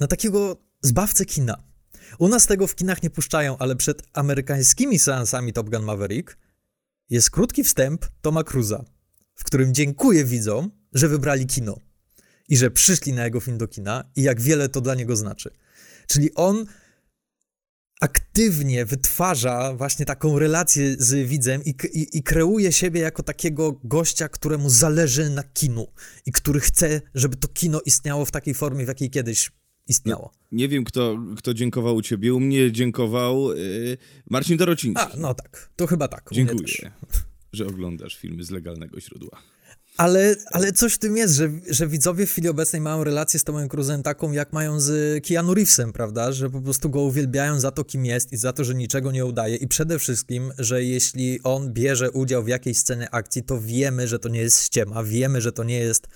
na 0.00 0.06
takiego 0.06 0.56
zbawcę 0.82 1.24
kina. 1.24 1.71
U 2.18 2.28
nas 2.28 2.46
tego 2.46 2.66
w 2.66 2.74
kinach 2.74 3.02
nie 3.02 3.10
puszczają, 3.10 3.58
ale 3.58 3.76
przed 3.76 4.02
amerykańskimi 4.12 4.98
seansami 4.98 5.52
Top 5.52 5.70
Gun 5.70 5.82
Maverick 5.82 6.36
jest 7.10 7.30
krótki 7.30 7.64
wstęp 7.64 8.06
Toma 8.22 8.44
Cruza, 8.44 8.84
w 9.34 9.44
którym 9.44 9.74
dziękuję 9.74 10.24
widzom, 10.24 10.70
że 10.92 11.08
wybrali 11.08 11.46
kino 11.46 11.76
i 12.48 12.56
że 12.56 12.70
przyszli 12.70 13.12
na 13.12 13.24
jego 13.24 13.40
film 13.40 13.58
do 13.58 13.68
kina 13.68 14.04
i 14.16 14.22
jak 14.22 14.40
wiele 14.40 14.68
to 14.68 14.80
dla 14.80 14.94
niego 14.94 15.16
znaczy. 15.16 15.50
Czyli 16.06 16.34
on 16.34 16.66
aktywnie 18.00 18.84
wytwarza 18.84 19.74
właśnie 19.74 20.06
taką 20.06 20.38
relację 20.38 20.96
z 20.98 21.28
widzem 21.28 21.64
i, 21.64 21.74
i, 21.92 22.18
i 22.18 22.22
kreuje 22.22 22.72
siebie 22.72 23.00
jako 23.00 23.22
takiego 23.22 23.80
gościa, 23.84 24.28
któremu 24.28 24.70
zależy 24.70 25.30
na 25.30 25.42
kinu 25.42 25.86
i 26.26 26.32
który 26.32 26.60
chce, 26.60 27.00
żeby 27.14 27.36
to 27.36 27.48
kino 27.48 27.80
istniało 27.80 28.24
w 28.24 28.30
takiej 28.30 28.54
formie, 28.54 28.84
w 28.84 28.88
jakiej 28.88 29.10
kiedyś 29.10 29.52
istniało. 29.88 30.32
Nie 30.52 30.68
wiem, 30.68 30.84
kto, 30.84 31.18
kto 31.36 31.54
dziękował 31.54 31.96
u 31.96 32.02
ciebie. 32.02 32.34
U 32.34 32.40
mnie 32.40 32.72
dziękował 32.72 33.56
yy, 33.56 33.96
Marcin 34.30 34.56
Dorociński. 34.56 35.06
A, 35.12 35.16
no 35.16 35.34
tak, 35.34 35.70
to 35.76 35.86
chyba 35.86 36.08
tak. 36.08 36.30
Dziękuję, 36.32 36.66
że 37.52 37.66
oglądasz 37.66 38.16
filmy 38.16 38.44
z 38.44 38.50
legalnego 38.50 39.00
źródła. 39.00 39.42
Ale, 39.96 40.36
ale 40.52 40.72
coś 40.72 40.94
w 40.94 40.98
tym 40.98 41.16
jest, 41.16 41.34
że, 41.34 41.50
że 41.70 41.88
widzowie 41.88 42.26
w 42.26 42.30
chwili 42.30 42.48
obecnej 42.48 42.82
mają 42.82 43.04
relację 43.04 43.40
z 43.40 43.44
Tomem 43.44 43.68
Cruzem 43.68 44.02
taką, 44.02 44.32
jak 44.32 44.52
mają 44.52 44.80
z 44.80 45.24
Keanu 45.26 45.54
Reevesem, 45.54 45.92
prawda? 45.92 46.32
Że 46.32 46.50
po 46.50 46.60
prostu 46.60 46.90
go 46.90 47.00
uwielbiają 47.00 47.60
za 47.60 47.70
to, 47.70 47.84
kim 47.84 48.04
jest 48.04 48.32
i 48.32 48.36
za 48.36 48.52
to, 48.52 48.64
że 48.64 48.74
niczego 48.74 49.12
nie 49.12 49.24
udaje. 49.24 49.56
I 49.56 49.68
przede 49.68 49.98
wszystkim, 49.98 50.52
że 50.58 50.84
jeśli 50.84 51.40
on 51.42 51.72
bierze 51.72 52.10
udział 52.10 52.44
w 52.44 52.48
jakiejś 52.48 52.78
scenie 52.78 53.10
akcji, 53.10 53.42
to 53.42 53.60
wiemy, 53.60 54.08
że 54.08 54.18
to 54.18 54.28
nie 54.28 54.40
jest 54.40 54.64
ściema, 54.64 55.04
wiemy, 55.04 55.40
że 55.40 55.52
to 55.52 55.64
nie 55.64 55.78
jest 55.78 56.08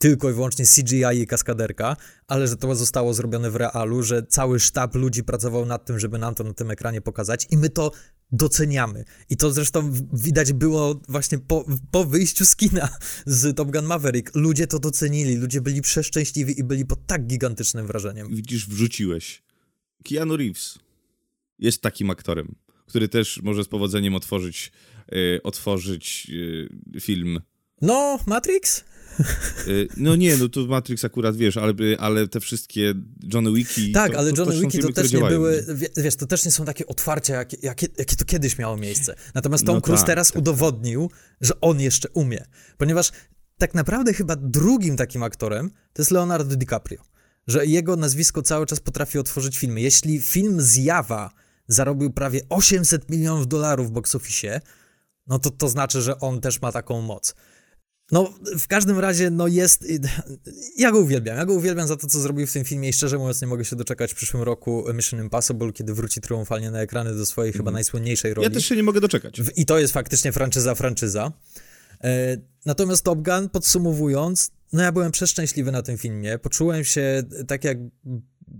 tylko 0.00 0.30
i 0.30 0.32
wyłącznie 0.32 0.64
CGI 0.64 1.20
i 1.20 1.26
kaskaderka, 1.26 1.96
ale 2.28 2.48
że 2.48 2.56
to 2.56 2.74
zostało 2.74 3.14
zrobione 3.14 3.50
w 3.50 3.56
realu, 3.56 4.02
że 4.02 4.22
cały 4.22 4.60
sztab 4.60 4.94
ludzi 4.94 5.24
pracował 5.24 5.66
nad 5.66 5.84
tym, 5.84 5.98
żeby 5.98 6.18
nam 6.18 6.34
to 6.34 6.44
na 6.44 6.52
tym 6.52 6.70
ekranie 6.70 7.00
pokazać 7.00 7.46
i 7.50 7.56
my 7.56 7.68
to 7.68 7.92
doceniamy. 8.32 9.04
I 9.30 9.36
to 9.36 9.52
zresztą 9.52 9.92
widać 10.12 10.52
było 10.52 11.00
właśnie 11.08 11.38
po, 11.38 11.64
po 11.90 12.04
wyjściu 12.04 12.46
z 12.46 12.56
kina 12.56 12.88
z 13.26 13.56
Top 13.56 13.70
Gun 13.70 13.84
Maverick. 13.84 14.34
Ludzie 14.34 14.66
to 14.66 14.78
docenili, 14.78 15.36
ludzie 15.36 15.60
byli 15.60 15.82
przeszczęśliwi 15.82 16.60
i 16.60 16.64
byli 16.64 16.86
pod 16.86 17.06
tak 17.06 17.26
gigantycznym 17.26 17.86
wrażeniem. 17.86 18.28
Widzisz, 18.36 18.68
wrzuciłeś. 18.68 19.42
Keanu 20.04 20.36
Reeves 20.36 20.78
jest 21.58 21.82
takim 21.82 22.10
aktorem, 22.10 22.54
który 22.86 23.08
też 23.08 23.40
może 23.42 23.64
z 23.64 23.68
powodzeniem 23.68 24.14
otworzyć, 24.14 24.72
yy, 25.12 25.40
otworzyć 25.42 26.26
yy, 26.28 27.00
film. 27.00 27.40
No, 27.82 28.18
Matrix? 28.26 28.84
Yy, 29.66 29.88
no 29.96 30.16
nie, 30.16 30.36
no 30.36 30.48
to 30.48 30.66
Matrix 30.66 31.04
akurat 31.04 31.36
wiesz, 31.36 31.56
ale, 31.56 31.72
ale 31.98 32.28
te 32.28 32.40
wszystkie 32.40 32.94
Johnny 33.32 33.52
Wicki. 33.52 33.92
Tak, 33.92 34.12
to, 34.12 34.18
ale 34.18 34.32
to, 34.32 34.42
Johnny 34.42 34.60
Wicki 34.60 34.78
to 34.78 34.92
też 34.92 35.04
nie 35.12 35.18
działają. 35.18 35.36
były, 35.36 35.64
wie- 35.74 35.88
wiesz, 35.96 36.16
to 36.16 36.26
też 36.26 36.44
nie 36.44 36.50
są 36.50 36.64
takie 36.64 36.86
otwarcia, 36.86 37.34
jakie, 37.34 37.56
jakie, 37.62 37.86
jakie 37.98 38.16
to 38.16 38.24
kiedyś 38.24 38.58
miało 38.58 38.76
miejsce. 38.76 39.14
Natomiast 39.34 39.66
Tom 39.66 39.74
No 39.74 39.80
Cruise 39.80 40.00
tak, 40.02 40.06
teraz 40.06 40.28
tak, 40.28 40.38
udowodnił, 40.38 41.10
że 41.40 41.60
on 41.60 41.80
jeszcze 41.80 42.08
umie. 42.08 42.44
Ponieważ 42.78 43.12
tak 43.58 43.74
naprawdę 43.74 44.14
chyba 44.14 44.36
drugim 44.36 44.96
takim 44.96 45.22
aktorem 45.22 45.70
to 45.92 46.02
jest 46.02 46.10
Leonardo 46.10 46.56
DiCaprio. 46.56 47.02
Że 47.46 47.66
jego 47.66 47.96
nazwisko 47.96 48.42
cały 48.42 48.66
czas 48.66 48.80
potrafi 48.80 49.18
otworzyć 49.18 49.58
filmy. 49.58 49.80
Jeśli 49.80 50.20
film 50.22 50.60
Zjawa 50.60 51.30
zarobił 51.68 52.10
prawie 52.10 52.40
800 52.48 53.10
milionów 53.10 53.48
dolarów 53.48 53.88
w 53.88 53.90
box 53.90 54.14
office, 54.14 54.60
no 55.26 55.38
to 55.38 55.50
to 55.50 55.68
znaczy, 55.68 56.02
że 56.02 56.20
on 56.20 56.40
też 56.40 56.62
ma 56.62 56.72
taką 56.72 57.00
moc. 57.00 57.34
No, 58.12 58.34
w 58.58 58.66
każdym 58.66 58.98
razie, 58.98 59.30
no 59.30 59.46
jest. 59.46 59.84
Ja 60.78 60.90
go 60.90 60.98
uwielbiam. 60.98 61.36
Ja 61.36 61.44
go 61.46 61.54
uwielbiam 61.54 61.88
za 61.88 61.96
to, 61.96 62.06
co 62.06 62.20
zrobił 62.20 62.46
w 62.46 62.52
tym 62.52 62.64
filmie 62.64 62.88
i 62.88 62.92
szczerze 62.92 63.18
mówiąc, 63.18 63.42
nie 63.42 63.48
mogę 63.48 63.64
się 63.64 63.76
doczekać 63.76 64.12
w 64.12 64.14
przyszłym 64.14 64.42
roku 64.42 64.84
Mission 64.94 65.20
Impossible, 65.20 65.72
kiedy 65.72 65.94
wróci 65.94 66.20
triumfalnie 66.20 66.70
na 66.70 66.80
ekrany 66.80 67.14
do 67.14 67.26
swojej 67.26 67.52
chyba 67.52 67.70
najsłynniejszej 67.70 68.34
roli. 68.34 68.44
Ja 68.48 68.54
też 68.54 68.64
się 68.64 68.76
nie 68.76 68.82
mogę 68.82 69.00
doczekać. 69.00 69.42
I 69.56 69.66
to 69.66 69.78
jest 69.78 69.92
faktycznie 69.92 70.32
franczyza, 70.32 70.74
franczyza. 70.74 71.32
E, 72.04 72.36
natomiast 72.66 73.02
Top 73.02 73.22
Gun, 73.22 73.48
podsumowując, 73.48 74.50
no 74.72 74.82
ja 74.82 74.92
byłem 74.92 75.12
przeszczęśliwy 75.12 75.72
na 75.72 75.82
tym 75.82 75.98
filmie. 75.98 76.38
Poczułem 76.38 76.84
się 76.84 77.22
tak 77.46 77.64
jak 77.64 77.78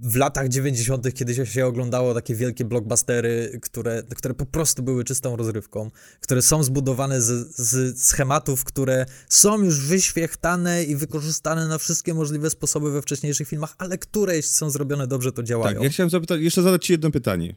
w 0.03 0.17
latach 0.17 0.49
90., 0.49 1.15
kiedy 1.15 1.47
się 1.47 1.67
oglądało 1.67 2.15
takie 2.15 2.35
wielkie 2.35 2.65
blockbustery, 2.65 3.59
które, 3.63 4.03
które 4.17 4.35
po 4.35 4.47
prostu 4.47 4.83
były 4.83 5.05
czystą 5.05 5.37
rozrywką, 5.37 5.91
które 6.21 6.43
są 6.43 6.63
zbudowane 6.63 7.21
z, 7.21 7.57
z 7.57 8.03
schematów, 8.03 8.65
które 8.65 9.07
są 9.29 9.63
już 9.63 9.81
wyświechtane 9.87 10.85
i 10.85 10.97
wykorzystane 10.97 11.69
na 11.69 11.79
wszystkie 11.79 12.15
możliwe 12.15 12.51
sposoby 12.51 12.91
we 12.91 13.03
wcześniejszych 13.03 13.49
filmach, 13.49 13.75
ale 13.79 13.99
które, 13.99 14.37
jeśli 14.37 14.51
są 14.51 14.71
zrobione 14.71 15.07
dobrze, 15.07 15.33
to 15.33 15.43
działają. 15.43 15.75
Tak, 15.75 15.85
ja 15.85 15.91
chciałem 15.91 16.11
zapytać, 16.11 16.41
jeszcze 16.41 16.63
zadać 16.63 16.87
ci 16.87 16.93
jedno 16.93 17.11
pytanie. 17.11 17.57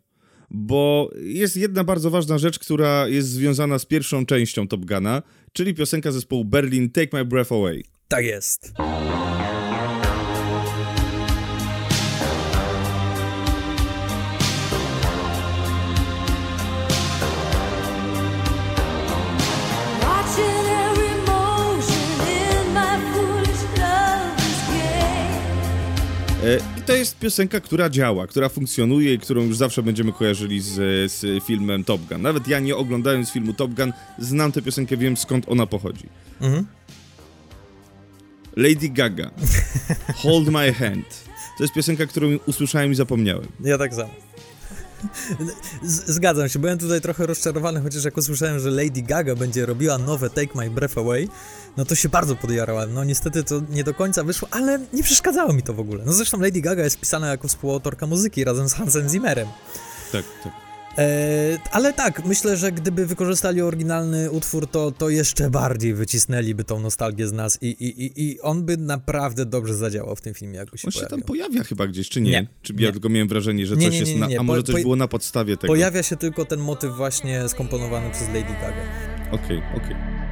Bo 0.52 1.10
jest 1.18 1.58
jedna 1.58 1.84
bardzo 1.84 2.10
ważna 2.10 2.38
rzecz, 2.38 2.60
która 2.60 3.08
jest 3.08 3.30
związana 3.30 3.80
z 3.80 3.86
pierwszą 3.86 4.26
częścią 4.26 4.68
Top 4.68 4.86
Guna, 4.86 5.22
czyli 5.54 5.74
piosenka 5.74 6.12
zespołu 6.12 6.46
Berlin 6.46 6.90
Take 6.92 7.18
My 7.18 7.26
Breath 7.26 7.52
Away. 7.52 7.84
tak 8.08 8.26
jest. 8.26 8.74
I 26.80 26.82
to 26.82 26.96
jest 26.96 27.20
piosenka, 27.20 27.60
która 27.60 27.90
działa, 27.90 28.28
która 28.28 28.50
funkcjonuje 28.50 29.14
i 29.14 29.20
którą 29.20 29.42
już 29.42 29.58
zawsze 29.58 29.84
będziemy 29.84 30.14
kojarzyli 30.14 30.62
z, 30.62 30.72
z 31.12 31.44
filmem 31.44 31.84
Top 31.84 32.02
Gun. 32.02 32.22
Nawet 32.22 32.48
ja 32.48 32.60
nie 32.60 32.76
oglądając 32.76 33.32
filmu 33.32 33.54
Top 33.54 33.74
Gun, 33.74 33.94
znam 34.20 34.52
tę 34.52 34.62
piosenkę, 34.62 34.98
wiem 34.98 35.18
skąd 35.18 35.50
ona 35.50 35.66
pochodzi. 35.66 36.10
Mhm. 36.42 36.66
Lady 38.56 38.90
Gaga, 38.90 39.32
Hold 40.24 40.48
My 40.48 40.74
Hand. 40.74 41.24
To 41.58 41.64
jest 41.64 41.74
piosenka, 41.74 42.06
którą 42.06 42.28
usłyszałem 42.46 42.92
i 42.92 42.96
zapomniałem. 42.96 43.48
Ja 43.64 43.78
tak 43.78 43.94
samo. 43.94 44.10
Zgadzam 45.84 46.50
się, 46.50 46.60
byłem 46.60 46.78
tutaj 46.78 47.02
trochę 47.02 47.26
rozczarowany, 47.26 47.82
chociaż 47.82 48.04
jak 48.04 48.18
usłyszałem, 48.18 48.60
że 48.60 48.72
Lady 48.72 49.02
Gaga 49.02 49.36
będzie 49.36 49.66
robiła 49.66 49.98
nowe 49.98 50.30
Take 50.30 50.56
My 50.56 50.70
Breath 50.70 50.98
Away, 50.98 51.30
no 51.78 51.86
to 51.86 51.96
się 51.96 52.10
bardzo 52.10 52.36
podjarałem. 52.36 52.94
No 52.94 53.04
niestety 53.04 53.44
to 53.44 53.62
nie 53.70 53.84
do 53.84 53.94
końca 53.94 54.24
wyszło, 54.24 54.48
ale 54.52 54.80
nie 54.94 55.04
przeszkadzało 55.04 55.54
mi 55.54 55.64
to 55.64 55.74
w 55.74 55.80
ogóle. 55.80 56.04
No 56.06 56.14
zresztą 56.14 56.40
Lady 56.40 56.62
Gaga 56.62 56.84
jest 56.84 57.00
pisana 57.00 57.28
jako 57.28 57.48
współautorka 57.48 58.08
muzyki 58.08 58.44
razem 58.44 58.70
z 58.70 58.74
Hansem 58.74 59.10
Zimmerem. 59.10 59.48
Tak, 60.12 60.26
tak. 60.44 60.73
E, 60.98 61.58
ale 61.72 61.94
tak, 61.94 62.26
myślę, 62.26 62.58
że 62.58 62.72
gdyby 62.72 63.06
wykorzystali 63.06 63.62
oryginalny 63.62 64.32
utwór, 64.32 64.68
to, 64.68 64.92
to 64.92 65.10
jeszcze 65.10 65.50
bardziej 65.50 65.94
wycisnęliby 65.94 66.64
tą 66.64 66.80
nostalgię 66.80 67.28
z 67.28 67.32
nas 67.32 67.58
i, 67.62 67.68
i, 67.68 68.06
i, 68.06 68.24
i 68.30 68.42
on 68.42 68.66
by 68.66 68.78
naprawdę 68.78 69.46
dobrze 69.46 69.76
zadziałał 69.76 70.16
w 70.16 70.22
tym 70.22 70.34
filmie, 70.34 70.58
jakby 70.58 70.78
się 70.78 70.86
On 70.88 70.92
się 70.92 71.06
tam 71.06 71.22
pojawia 71.22 71.64
chyba 71.64 71.88
gdzieś, 71.88 72.10
czy 72.10 72.22
nie? 72.22 72.32
Nie, 72.32 72.48
Czy 72.62 72.74
ja 72.74 72.88
nie. 72.88 72.92
tylko 72.94 73.10
miałem 73.10 73.28
wrażenie, 73.28 73.66
że 73.66 73.76
coś 73.76 73.92
nie, 73.92 74.00
jest 74.00 74.16
na... 74.16 74.28
A 74.40 74.44
może 74.44 74.64
coś 74.64 74.76
po- 74.76 74.82
było 74.82 74.96
na 74.96 75.08
podstawie 75.08 75.58
tego? 75.58 75.74
Pojawia 75.74 76.04
się 76.04 76.16
tylko 76.18 76.46
ten 76.46 76.60
motyw 76.60 76.96
właśnie 76.96 77.50
skomponowany 77.50 78.10
przez 78.12 78.28
Lady 78.28 78.54
Gaga. 78.62 78.82
Okej, 79.32 79.62
okej. 79.78 80.23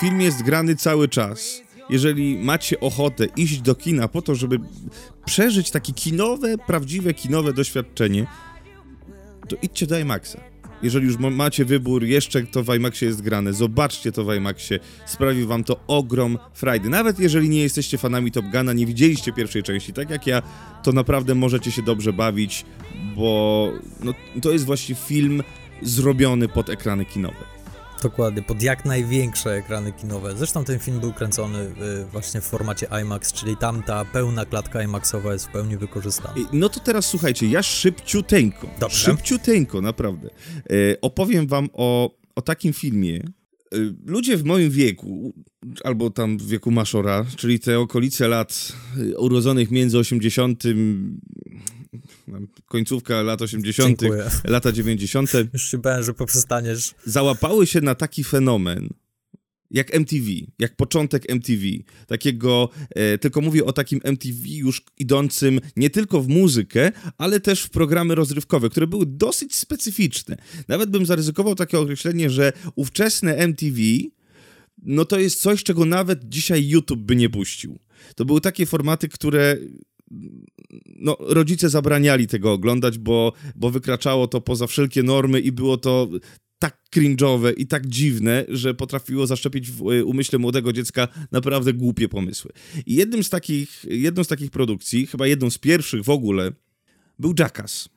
Film 0.00 0.20
jest 0.20 0.42
grany 0.42 0.76
cały 0.76 1.08
czas. 1.08 1.62
Jeżeli 1.90 2.38
macie 2.38 2.80
ochotę 2.80 3.26
iść 3.36 3.60
do 3.60 3.74
kina 3.74 4.08
po 4.08 4.22
to, 4.22 4.34
żeby 4.34 4.58
przeżyć 5.24 5.70
takie 5.70 5.92
kinowe, 5.92 6.58
prawdziwe 6.58 7.14
kinowe 7.14 7.52
doświadczenie, 7.52 8.26
to 9.48 9.56
idźcie 9.62 9.86
do 9.86 9.98
IMAXa. 9.98 10.40
Jeżeli 10.82 11.06
już 11.06 11.18
macie 11.18 11.64
wybór, 11.64 12.04
jeszcze 12.04 12.42
to 12.42 12.62
w 12.62 12.74
IMAXie 12.74 13.06
jest 13.06 13.22
grane, 13.22 13.52
zobaczcie 13.52 14.12
to 14.12 14.24
w 14.24 14.34
IMAXie, 14.34 14.78
sprawi 15.06 15.44
wam 15.44 15.64
to 15.64 15.80
ogrom 15.86 16.38
frajdy. 16.54 16.88
Nawet 16.88 17.18
jeżeli 17.18 17.48
nie 17.48 17.62
jesteście 17.62 17.98
fanami 17.98 18.32
Top 18.32 18.44
Guna, 18.52 18.72
nie 18.72 18.86
widzieliście 18.86 19.32
pierwszej 19.32 19.62
części, 19.62 19.92
tak 19.92 20.10
jak 20.10 20.26
ja, 20.26 20.42
to 20.82 20.92
naprawdę 20.92 21.34
możecie 21.34 21.72
się 21.72 21.82
dobrze 21.82 22.12
bawić, 22.12 22.64
bo 23.16 23.72
no, 24.02 24.14
to 24.42 24.52
jest 24.52 24.64
właśnie 24.64 24.94
film 24.94 25.42
zrobiony 25.82 26.48
pod 26.48 26.68
ekrany 26.68 27.04
kinowe. 27.04 27.59
Dokładnie, 28.02 28.42
pod 28.42 28.62
jak 28.62 28.84
największe 28.84 29.50
ekrany 29.54 29.92
kinowe. 29.92 30.36
Zresztą 30.36 30.64
ten 30.64 30.78
film 30.78 31.00
był 31.00 31.12
kręcony 31.12 31.58
y, 31.58 32.04
właśnie 32.12 32.40
w 32.40 32.44
formacie 32.44 32.86
IMAX, 33.02 33.32
czyli 33.32 33.56
tam 33.56 33.82
ta 33.82 34.04
pełna 34.04 34.44
klatka 34.44 34.82
IMAXowa 34.82 35.32
jest 35.32 35.46
w 35.46 35.52
pełni 35.52 35.76
wykorzystana. 35.76 36.34
No 36.52 36.68
to 36.68 36.80
teraz 36.80 37.06
słuchajcie, 37.06 37.46
ja 37.46 37.62
szybciuteńko, 37.62 38.66
Dobrze. 38.80 38.96
szybciuteńko 38.96 39.80
naprawdę, 39.80 40.28
e, 40.70 41.00
opowiem 41.00 41.46
wam 41.46 41.68
o, 41.72 42.10
o 42.34 42.42
takim 42.42 42.72
filmie, 42.72 43.16
e, 43.16 43.76
Ludzie 44.06 44.36
w 44.36 44.44
moim 44.44 44.70
wieku, 44.70 45.34
albo 45.84 46.10
tam 46.10 46.38
w 46.38 46.46
wieku 46.46 46.70
Maszora, 46.70 47.26
czyli 47.36 47.60
te 47.60 47.78
okolice 47.78 48.28
lat 48.28 48.72
urodzonych 49.18 49.70
między 49.70 49.98
80 49.98 50.64
końcówka 52.66 53.22
lat 53.22 53.42
80., 53.42 54.00
Dziękuję. 54.00 54.30
lata 54.44 54.72
90. 54.72 55.32
Już 55.52 55.70
się 55.70 55.78
bałem, 55.78 56.02
że 56.02 56.14
poprzestaniesz. 56.14 56.94
Załapały 57.04 57.66
się 57.66 57.80
na 57.80 57.94
taki 57.94 58.24
fenomen, 58.24 58.88
jak 59.70 59.94
MTV, 59.94 60.26
jak 60.58 60.76
początek 60.76 61.30
MTV. 61.30 61.62
Takiego, 62.06 62.68
e, 62.90 63.18
tylko 63.18 63.40
mówię 63.40 63.64
o 63.64 63.72
takim 63.72 64.00
MTV 64.04 64.38
już 64.48 64.82
idącym 64.98 65.60
nie 65.76 65.90
tylko 65.90 66.22
w 66.22 66.28
muzykę, 66.28 66.92
ale 67.18 67.40
też 67.40 67.62
w 67.62 67.70
programy 67.70 68.14
rozrywkowe, 68.14 68.70
które 68.70 68.86
były 68.86 69.06
dosyć 69.06 69.56
specyficzne. 69.56 70.36
Nawet 70.68 70.90
bym 70.90 71.06
zaryzykował 71.06 71.54
takie 71.54 71.78
określenie, 71.78 72.30
że 72.30 72.52
ówczesne 72.74 73.36
MTV 73.36 73.80
no 74.82 75.04
to 75.04 75.18
jest 75.18 75.40
coś, 75.40 75.62
czego 75.62 75.84
nawet 75.84 76.28
dzisiaj 76.28 76.68
YouTube 76.68 77.00
by 77.00 77.16
nie 77.16 77.30
puścił. 77.30 77.78
To 78.14 78.24
były 78.24 78.40
takie 78.40 78.66
formaty, 78.66 79.08
które 79.08 79.56
no, 80.96 81.16
rodzice 81.20 81.68
zabraniali 81.68 82.26
tego 82.26 82.52
oglądać, 82.52 82.98
bo, 82.98 83.32
bo 83.56 83.70
wykraczało 83.70 84.28
to 84.28 84.40
poza 84.40 84.66
wszelkie 84.66 85.02
normy 85.02 85.40
i 85.40 85.52
było 85.52 85.76
to 85.76 86.08
tak 86.58 86.78
cringe'owe 86.96 87.52
i 87.56 87.66
tak 87.66 87.86
dziwne, 87.86 88.44
że 88.48 88.74
potrafiło 88.74 89.26
zaszczepić 89.26 89.70
w 89.70 89.90
e, 89.90 90.04
umyśle 90.04 90.38
młodego 90.38 90.72
dziecka 90.72 91.08
naprawdę 91.32 91.72
głupie 91.72 92.08
pomysły. 92.08 92.50
I 92.86 92.94
jednym 92.94 93.24
z 93.24 93.30
takich, 93.30 93.84
jedną 93.88 94.24
z 94.24 94.28
takich 94.28 94.50
produkcji, 94.50 95.06
chyba 95.06 95.26
jedną 95.26 95.50
z 95.50 95.58
pierwszych 95.58 96.04
w 96.04 96.10
ogóle, 96.10 96.52
był 97.18 97.34
Jackass. 97.38 97.88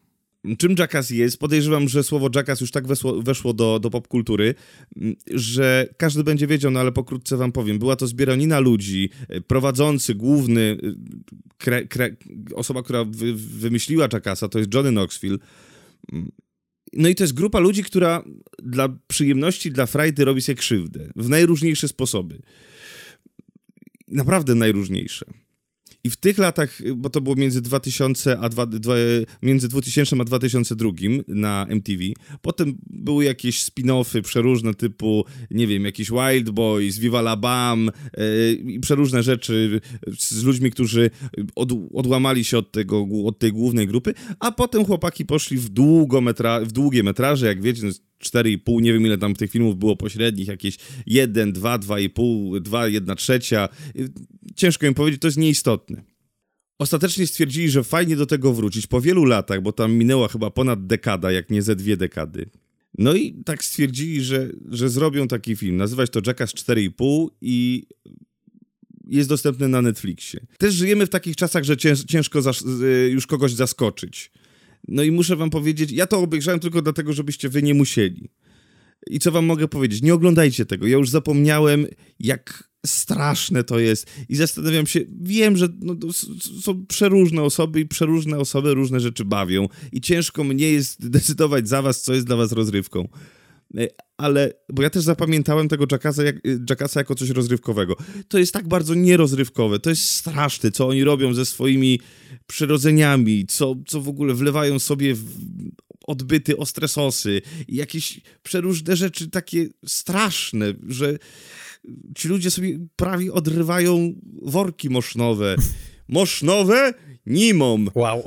Czym 0.58 0.76
Jackass 0.80 1.10
jest? 1.10 1.38
Podejrzewam, 1.38 1.90
że 1.90 2.04
słowo 2.04 2.30
Jackass 2.36 2.62
już 2.62 2.72
tak 2.72 2.88
weszło, 2.88 3.22
weszło 3.22 3.54
do, 3.54 3.80
do 3.80 3.90
popkultury, 3.90 4.56
mm, 4.98 5.16
że 5.34 5.88
każdy 5.98 6.24
będzie 6.24 6.48
wiedział, 6.48 6.72
no 6.72 6.80
ale 6.80 6.92
pokrótce 6.92 7.38
wam 7.38 7.52
powiem. 7.52 7.80
Była 7.80 7.96
to 7.96 8.08
zbieranina 8.08 8.60
ludzi, 8.60 9.10
e, 9.30 9.42
prowadzący, 9.42 10.16
główny, 10.16 10.78
e, 10.84 10.94
kre, 11.64 11.88
kre, 11.88 12.16
osoba, 12.56 12.84
która 12.84 13.04
wy, 13.04 13.34
wymyśliła 13.34 14.08
Jackassa, 14.14 14.48
to 14.48 14.60
jest 14.60 14.74
Johnny 14.74 14.92
Knoxville. 14.92 15.38
No 16.94 17.10
i 17.10 17.16
to 17.16 17.24
jest 17.24 17.34
grupa 17.34 17.60
ludzi, 17.60 17.84
która 17.84 18.24
dla 18.64 18.90
przyjemności, 19.08 19.72
dla 19.72 19.86
frajdy 19.86 20.26
robi 20.26 20.42
sobie 20.42 20.56
krzywdę 20.56 21.10
w 21.16 21.30
najróżniejsze 21.30 21.88
sposoby. 21.88 22.42
Naprawdę 24.08 24.56
najróżniejsze. 24.56 25.26
I 26.06 26.10
w 26.10 26.18
tych 26.18 26.38
latach, 26.38 26.82
bo 26.96 27.10
to 27.10 27.22
było 27.22 27.36
między 27.36 27.62
2000 27.62 28.40
a 28.40 28.50
dwa, 28.50 28.66
dwa, 28.66 28.94
między 29.42 29.68
2000 29.68 30.16
a 30.22 30.24
2002 30.24 30.92
na 31.28 31.66
MTV, 31.70 32.04
potem 32.42 32.78
były 32.90 33.26
jakieś 33.26 33.64
spin-offy 33.64 34.22
przeróżne 34.22 34.74
typu, 34.74 35.26
nie 35.52 35.68
wiem, 35.68 35.86
jakiś 35.86 36.10
Wild 36.12 36.50
Boys, 36.50 36.98
Viva 37.00 37.20
la 37.20 37.36
Bam 37.36 37.90
yy, 38.18 38.54
i 38.54 38.80
przeróżne 38.80 39.24
rzeczy 39.24 39.82
z 40.18 40.44
ludźmi, 40.44 40.72
którzy 40.72 41.10
od, 41.56 41.70
odłamali 41.94 42.44
się 42.44 42.58
od, 42.58 42.72
tego, 42.72 43.06
od 43.26 43.40
tej 43.40 43.52
głównej 43.52 43.88
grupy, 43.88 44.14
a 44.40 44.52
potem 44.52 44.86
chłopaki 44.86 45.26
poszli 45.26 45.58
w, 45.58 45.70
długometra, 45.70 46.60
w 46.60 46.72
długie 46.72 47.04
metraże, 47.04 47.46
jak 47.46 47.62
wiecie, 47.62 47.82
4,5, 48.24 48.82
nie 48.82 48.94
wiem 48.94 49.06
ile 49.06 49.18
tam 49.18 49.36
tych 49.36 49.52
filmów 49.52 49.80
było 49.80 49.96
pośrednich, 49.96 50.48
jakieś 50.48 50.78
1, 51.06 51.54
2, 51.54 51.80
2,5, 51.80 52.62
2, 52.62 52.88
1 52.88 53.16
trzecia. 53.16 53.70
Ciężko 54.56 54.86
im 54.86 54.94
powiedzieć, 54.94 55.22
to 55.22 55.28
jest 55.28 55.38
nieistotne. 55.38 56.04
Ostatecznie 56.80 57.28
stwierdzili, 57.28 57.70
że 57.70 57.84
fajnie 57.84 58.16
do 58.16 58.26
tego 58.26 58.54
wrócić 58.54 58.88
po 58.88 59.02
wielu 59.02 59.26
latach, 59.26 59.62
bo 59.62 59.72
tam 59.72 59.94
minęła 59.94 60.28
chyba 60.28 60.52
ponad 60.52 60.88
dekada, 60.88 61.32
jak 61.32 61.50
nie 61.50 61.62
ze 61.62 61.76
dwie 61.76 61.98
dekady. 61.98 62.50
No 62.98 63.14
i 63.14 63.44
tak 63.46 63.64
stwierdzili, 63.64 64.22
że, 64.22 64.50
że 64.70 64.90
zrobią 64.90 65.28
taki 65.28 65.56
film. 65.56 65.78
Nazywać 65.78 66.10
to 66.10 66.22
Jackass 66.28 66.54
4,5 66.54 67.28
i 67.42 67.86
jest 69.08 69.30
dostępny 69.30 69.68
na 69.68 69.82
Netflixie. 69.82 70.40
Też 70.58 70.74
żyjemy 70.74 71.06
w 71.06 71.10
takich 71.10 71.36
czasach, 71.36 71.64
że 71.64 71.78
ciężko 72.08 72.40
y, 72.40 73.10
już 73.10 73.28
kogoś 73.28 73.54
zaskoczyć. 73.54 74.32
No 74.88 75.04
i 75.04 75.12
muszę 75.12 75.36
wam 75.36 75.50
powiedzieć, 75.50 75.92
ja 75.92 76.08
to 76.08 76.20
obejrzałem 76.20 76.60
tylko 76.60 76.82
dlatego, 76.82 77.14
żebyście 77.14 77.50
wy 77.50 77.64
nie 77.64 77.74
musieli. 77.74 78.30
I 79.08 79.20
co 79.20 79.32
wam 79.32 79.46
mogę 79.46 79.68
powiedzieć? 79.68 80.02
Nie 80.02 80.14
oglądajcie 80.14 80.66
tego. 80.66 80.88
Ja 80.88 80.98
już 80.98 81.10
zapomniałem, 81.10 81.88
jak 82.20 82.74
straszne 82.86 83.64
to 83.64 83.80
jest. 83.80 84.12
I 84.30 84.36
zastanawiam 84.36 84.88
się, 84.88 85.00
wiem, 85.22 85.58
że 85.58 85.68
no, 85.80 85.96
są 86.62 86.86
przeróżne 86.86 87.42
osoby 87.42 87.80
i 87.80 87.88
przeróżne 87.88 88.38
osoby 88.38 88.74
różne 88.74 89.00
rzeczy 89.00 89.26
bawią. 89.26 89.68
I 89.92 90.02
ciężko 90.02 90.44
mnie 90.44 90.72
jest 90.72 91.10
decydować 91.10 91.68
za 91.68 91.82
was, 91.82 92.02
co 92.02 92.14
jest 92.14 92.26
dla 92.26 92.36
was 92.36 92.52
rozrywką. 92.52 93.08
E, 93.78 93.88
ale, 94.18 94.54
bo 94.70 94.84
ja 94.84 94.90
też 94.90 95.04
zapamiętałem 95.04 95.68
tego 95.68 95.86
Jackasa, 95.92 96.24
jak, 96.24 96.36
Jackasa 96.70 97.00
jako 97.00 97.16
coś 97.16 97.30
rozrywkowego. 97.30 97.96
To 98.28 98.38
jest 98.38 98.54
tak 98.54 98.68
bardzo 98.68 98.94
nierozrywkowe, 98.96 99.80
to 99.80 99.90
jest 99.90 100.06
straszne, 100.06 100.72
co 100.72 100.88
oni 100.88 101.04
robią 101.04 101.34
ze 101.34 101.46
swoimi 101.46 102.00
przyrodzeniami, 102.48 103.46
co, 103.48 103.76
co 103.88 104.02
w 104.02 104.08
ogóle 104.08 104.34
wlewają 104.34 104.80
sobie 104.80 105.16
w 105.16 105.26
odbyty 106.08 106.58
ostre 106.58 106.88
sosy 106.88 107.42
jakieś 107.68 108.22
przeróżne 108.44 108.96
rzeczy 108.96 109.30
takie 109.30 109.68
straszne, 109.86 110.74
że 110.88 111.18
ci 112.16 112.28
ludzie 112.28 112.52
sobie 112.52 112.80
prawie 112.96 113.34
odrywają 113.34 114.14
worki 114.42 114.90
mosznowe. 114.90 115.56
Mosznowe? 116.14 116.94
Nimom. 117.26 117.90
Wow. 117.96 118.24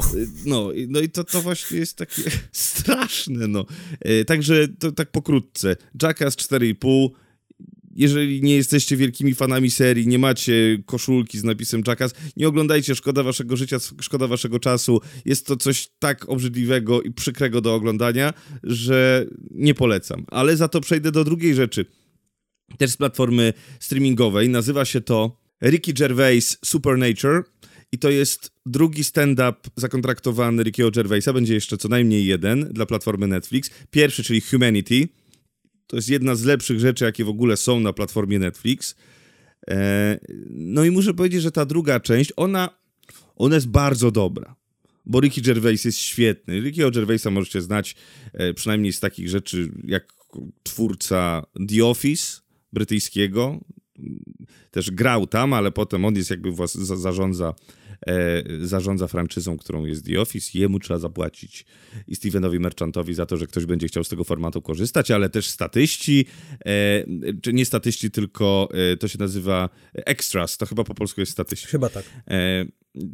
No, 0.46 0.70
no 0.88 1.00
i 1.00 1.08
to, 1.08 1.24
to 1.24 1.42
właśnie 1.42 1.78
jest 1.78 1.98
takie 1.98 2.22
straszne, 2.52 3.48
no. 3.48 3.66
E, 4.00 4.24
także 4.24 4.68
to 4.68 4.92
tak 4.92 5.10
pokrótce. 5.10 5.76
Jackass 6.02 6.36
4,5 6.36 7.08
jeżeli 7.96 8.42
nie 8.42 8.56
jesteście 8.56 8.96
wielkimi 8.96 9.34
fanami 9.34 9.70
serii, 9.70 10.08
nie 10.08 10.18
macie 10.18 10.82
koszulki 10.86 11.38
z 11.38 11.44
napisem 11.44 11.82
Jackass, 11.86 12.14
nie 12.36 12.48
oglądajcie, 12.48 12.94
szkoda 12.94 13.22
waszego 13.22 13.56
życia, 13.56 13.76
szkoda 14.00 14.26
waszego 14.26 14.58
czasu. 14.58 15.00
Jest 15.24 15.46
to 15.46 15.56
coś 15.56 15.88
tak 15.98 16.28
obrzydliwego 16.28 17.02
i 17.02 17.12
przykrego 17.12 17.60
do 17.60 17.74
oglądania, 17.74 18.34
że 18.62 19.26
nie 19.50 19.74
polecam. 19.74 20.24
Ale 20.30 20.56
za 20.56 20.68
to 20.68 20.80
przejdę 20.80 21.12
do 21.12 21.24
drugiej 21.24 21.54
rzeczy. 21.54 21.86
Też 22.78 22.90
z 22.90 22.96
platformy 22.96 23.52
streamingowej. 23.80 24.48
Nazywa 24.48 24.84
się 24.84 25.00
to 25.00 25.46
Ricky 25.62 25.92
Gervais 25.92 26.58
Supernature 26.64 27.42
i 27.92 27.98
to 27.98 28.10
jest 28.10 28.52
drugi 28.66 29.04
stand-up 29.04 29.54
zakontraktowany 29.76 30.62
Rickiego 30.62 30.90
Gervaisa. 30.90 31.32
Będzie 31.32 31.54
jeszcze 31.54 31.78
co 31.78 31.88
najmniej 31.88 32.26
jeden 32.26 32.68
dla 32.72 32.86
platformy 32.86 33.26
Netflix. 33.26 33.70
Pierwszy, 33.90 34.24
czyli 34.24 34.40
Humanity 34.40 35.08
to 35.86 35.96
jest 35.96 36.08
jedna 36.08 36.34
z 36.34 36.44
lepszych 36.44 36.80
rzeczy, 36.80 37.04
jakie 37.04 37.24
w 37.24 37.28
ogóle 37.28 37.56
są 37.56 37.80
na 37.80 37.92
platformie 37.92 38.38
Netflix. 38.38 38.94
E, 39.70 40.18
no 40.50 40.84
i 40.84 40.90
muszę 40.90 41.14
powiedzieć, 41.14 41.42
że 41.42 41.50
ta 41.50 41.64
druga 41.64 42.00
część, 42.00 42.32
ona, 42.36 42.78
ona 43.36 43.54
jest 43.54 43.68
bardzo 43.68 44.10
dobra. 44.10 44.56
Bo 45.06 45.20
Ricky 45.20 45.42
Gervais 45.42 45.84
jest 45.84 45.98
świetny. 45.98 46.62
Ricky'ego 46.62 46.94
Gervaisa 46.94 47.30
możecie 47.30 47.62
znać 47.62 47.96
e, 48.32 48.54
przynajmniej 48.54 48.92
z 48.92 49.00
takich 49.00 49.28
rzeczy 49.28 49.72
jak 49.84 50.12
twórca 50.62 51.46
The 51.68 51.84
Office 51.84 52.40
brytyjskiego. 52.72 53.60
Też 54.70 54.90
grał 54.90 55.26
tam, 55.26 55.52
ale 55.52 55.72
potem 55.72 56.04
on 56.04 56.14
jest 56.14 56.30
jakby 56.30 56.52
was, 56.52 56.74
zarządza 56.74 57.54
e, 58.06 58.42
zarządza 58.66 59.06
franczyzą, 59.06 59.56
którą 59.56 59.84
jest 59.84 60.06
The 60.06 60.20
Office. 60.20 60.58
Jemu 60.58 60.80
trzeba 60.80 60.98
zapłacić 60.98 61.64
i 62.08 62.16
Stevenowi 62.16 62.58
Merchantowi 62.58 63.14
za 63.14 63.26
to, 63.26 63.36
że 63.36 63.46
ktoś 63.46 63.66
będzie 63.66 63.88
chciał 63.88 64.04
z 64.04 64.08
tego 64.08 64.24
formatu 64.24 64.62
korzystać, 64.62 65.10
ale 65.10 65.28
też 65.28 65.48
statyści, 65.48 66.26
e, 66.66 67.04
czy 67.42 67.52
nie 67.52 67.64
statyści, 67.64 68.10
tylko 68.10 68.68
e, 68.92 68.96
to 68.96 69.08
się 69.08 69.18
nazywa 69.18 69.68
extras, 69.94 70.56
to 70.56 70.66
chyba 70.66 70.84
po 70.84 70.94
polsku 70.94 71.20
jest 71.20 71.32
statyści. 71.32 71.66
Chyba 71.66 71.88
tak. 71.88 72.04
E, 72.28 72.66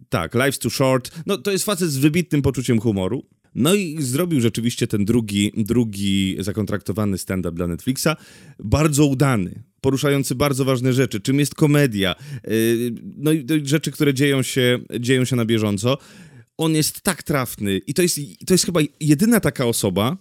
tak, 0.08 0.34
Life's 0.34 0.58
Too 0.58 0.70
Short. 0.70 1.10
No 1.26 1.38
to 1.38 1.50
jest 1.50 1.64
facet 1.64 1.90
z 1.90 1.98
wybitnym 1.98 2.42
poczuciem 2.42 2.80
humoru. 2.80 3.26
No 3.54 3.74
i 3.74 4.02
zrobił 4.02 4.40
rzeczywiście 4.40 4.86
ten 4.86 5.04
drugi, 5.04 5.52
drugi 5.56 6.36
zakontraktowany 6.38 7.18
stand-up 7.18 7.56
dla 7.56 7.66
Netflixa. 7.66 8.08
Bardzo 8.58 9.06
udany 9.06 9.62
poruszający 9.82 10.34
bardzo 10.34 10.64
ważne 10.64 10.92
rzeczy, 10.92 11.20
czym 11.20 11.38
jest 11.38 11.54
komedia, 11.54 12.14
yy, 12.46 12.54
no 13.16 13.32
i 13.32 13.46
rzeczy, 13.64 13.90
które 13.90 14.14
dzieją 14.14 14.42
się, 14.42 14.78
dzieją 15.00 15.24
się 15.24 15.36
na 15.36 15.44
bieżąco. 15.44 15.98
On 16.58 16.74
jest 16.74 17.00
tak 17.00 17.22
trafny 17.22 17.78
i 17.78 17.94
to 17.94 18.02
jest, 18.02 18.18
to 18.46 18.54
jest 18.54 18.66
chyba 18.66 18.80
jedyna 19.00 19.40
taka 19.40 19.66
osoba, 19.66 20.16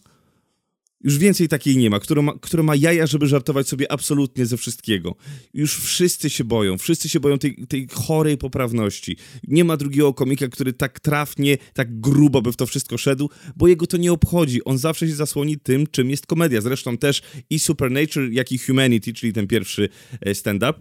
już 1.03 1.17
więcej 1.17 1.47
takiej 1.47 1.77
nie 1.77 1.89
ma, 1.89 1.99
która 1.99 2.21
ma, 2.21 2.33
która 2.41 2.63
ma 2.63 2.75
jaja, 2.75 3.07
żeby 3.07 3.27
żartować 3.27 3.67
sobie 3.67 3.91
absolutnie 3.91 4.45
ze 4.45 4.57
wszystkiego. 4.57 5.15
Już 5.53 5.77
wszyscy 5.77 6.29
się 6.29 6.43
boją, 6.43 6.77
wszyscy 6.77 7.09
się 7.09 7.19
boją 7.19 7.37
tej, 7.37 7.55
tej 7.67 7.87
chorej 7.93 8.37
poprawności. 8.37 9.17
Nie 9.47 9.63
ma 9.63 9.77
drugiego 9.77 10.13
komika, 10.13 10.47
który 10.47 10.73
tak 10.73 10.99
trafnie, 10.99 11.57
tak 11.73 11.99
grubo 11.99 12.41
by 12.41 12.51
w 12.51 12.55
to 12.55 12.65
wszystko 12.65 12.97
szedł, 12.97 13.29
bo 13.55 13.67
jego 13.67 13.87
to 13.87 13.97
nie 13.97 14.11
obchodzi. 14.11 14.63
On 14.63 14.77
zawsze 14.77 15.07
się 15.07 15.15
zasłoni 15.15 15.59
tym, 15.59 15.87
czym 15.87 16.09
jest 16.09 16.25
komedia. 16.25 16.61
Zresztą 16.61 16.97
też 16.97 17.21
i 17.49 17.59
Supernature, 17.59 18.31
jak 18.31 18.51
i 18.51 18.57
Humanity, 18.57 19.13
czyli 19.13 19.33
ten 19.33 19.47
pierwszy 19.47 19.89
e, 20.21 20.35
stand-up, 20.35 20.73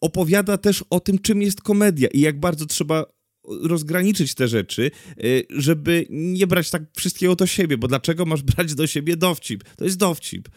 opowiada 0.00 0.58
też 0.58 0.84
o 0.90 1.00
tym, 1.00 1.18
czym 1.18 1.42
jest 1.42 1.62
komedia 1.62 2.08
i 2.08 2.20
jak 2.20 2.40
bardzo 2.40 2.66
trzeba 2.66 3.13
rozgraniczyć 3.48 4.34
te 4.34 4.48
rzeczy, 4.48 4.90
y, 5.24 5.46
żeby 5.50 6.06
nie 6.10 6.46
brać 6.46 6.70
tak 6.70 6.82
wszystkiego 6.96 7.36
do 7.36 7.46
siebie, 7.46 7.78
bo 7.78 7.88
dlaczego 7.88 8.26
masz 8.26 8.42
brać 8.56 8.74
do 8.74 8.86
siebie 8.86 9.16
dowcip? 9.16 9.64
To 9.76 9.84
jest 9.84 9.96
dowcip. 9.96 10.48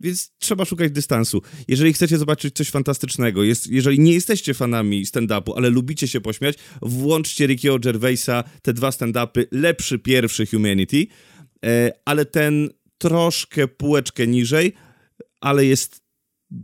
Więc 0.00 0.32
trzeba 0.38 0.64
szukać 0.64 0.92
dystansu. 0.92 1.42
Jeżeli 1.68 1.92
chcecie 1.92 2.18
zobaczyć 2.18 2.56
coś 2.56 2.70
fantastycznego, 2.70 3.42
jest, 3.42 3.66
jeżeli 3.66 4.00
nie 4.00 4.12
jesteście 4.12 4.54
fanami 4.54 5.06
stand-upu, 5.06 5.52
ale 5.56 5.70
lubicie 5.70 6.08
się 6.08 6.20
pośmiać, 6.20 6.56
włączcie 6.82 7.46
Rickiego 7.46 7.78
Gervaisa, 7.78 8.44
te 8.62 8.72
dwa 8.72 8.90
stand-upy, 8.90 9.46
lepszy 9.50 9.98
pierwszy 9.98 10.46
Humanity, 10.46 11.06
e, 11.64 11.92
ale 12.04 12.24
ten 12.24 12.68
troszkę 12.98 13.68
półeczkę 13.68 14.26
niżej, 14.26 14.72
ale 15.40 15.64
jest 15.64 15.99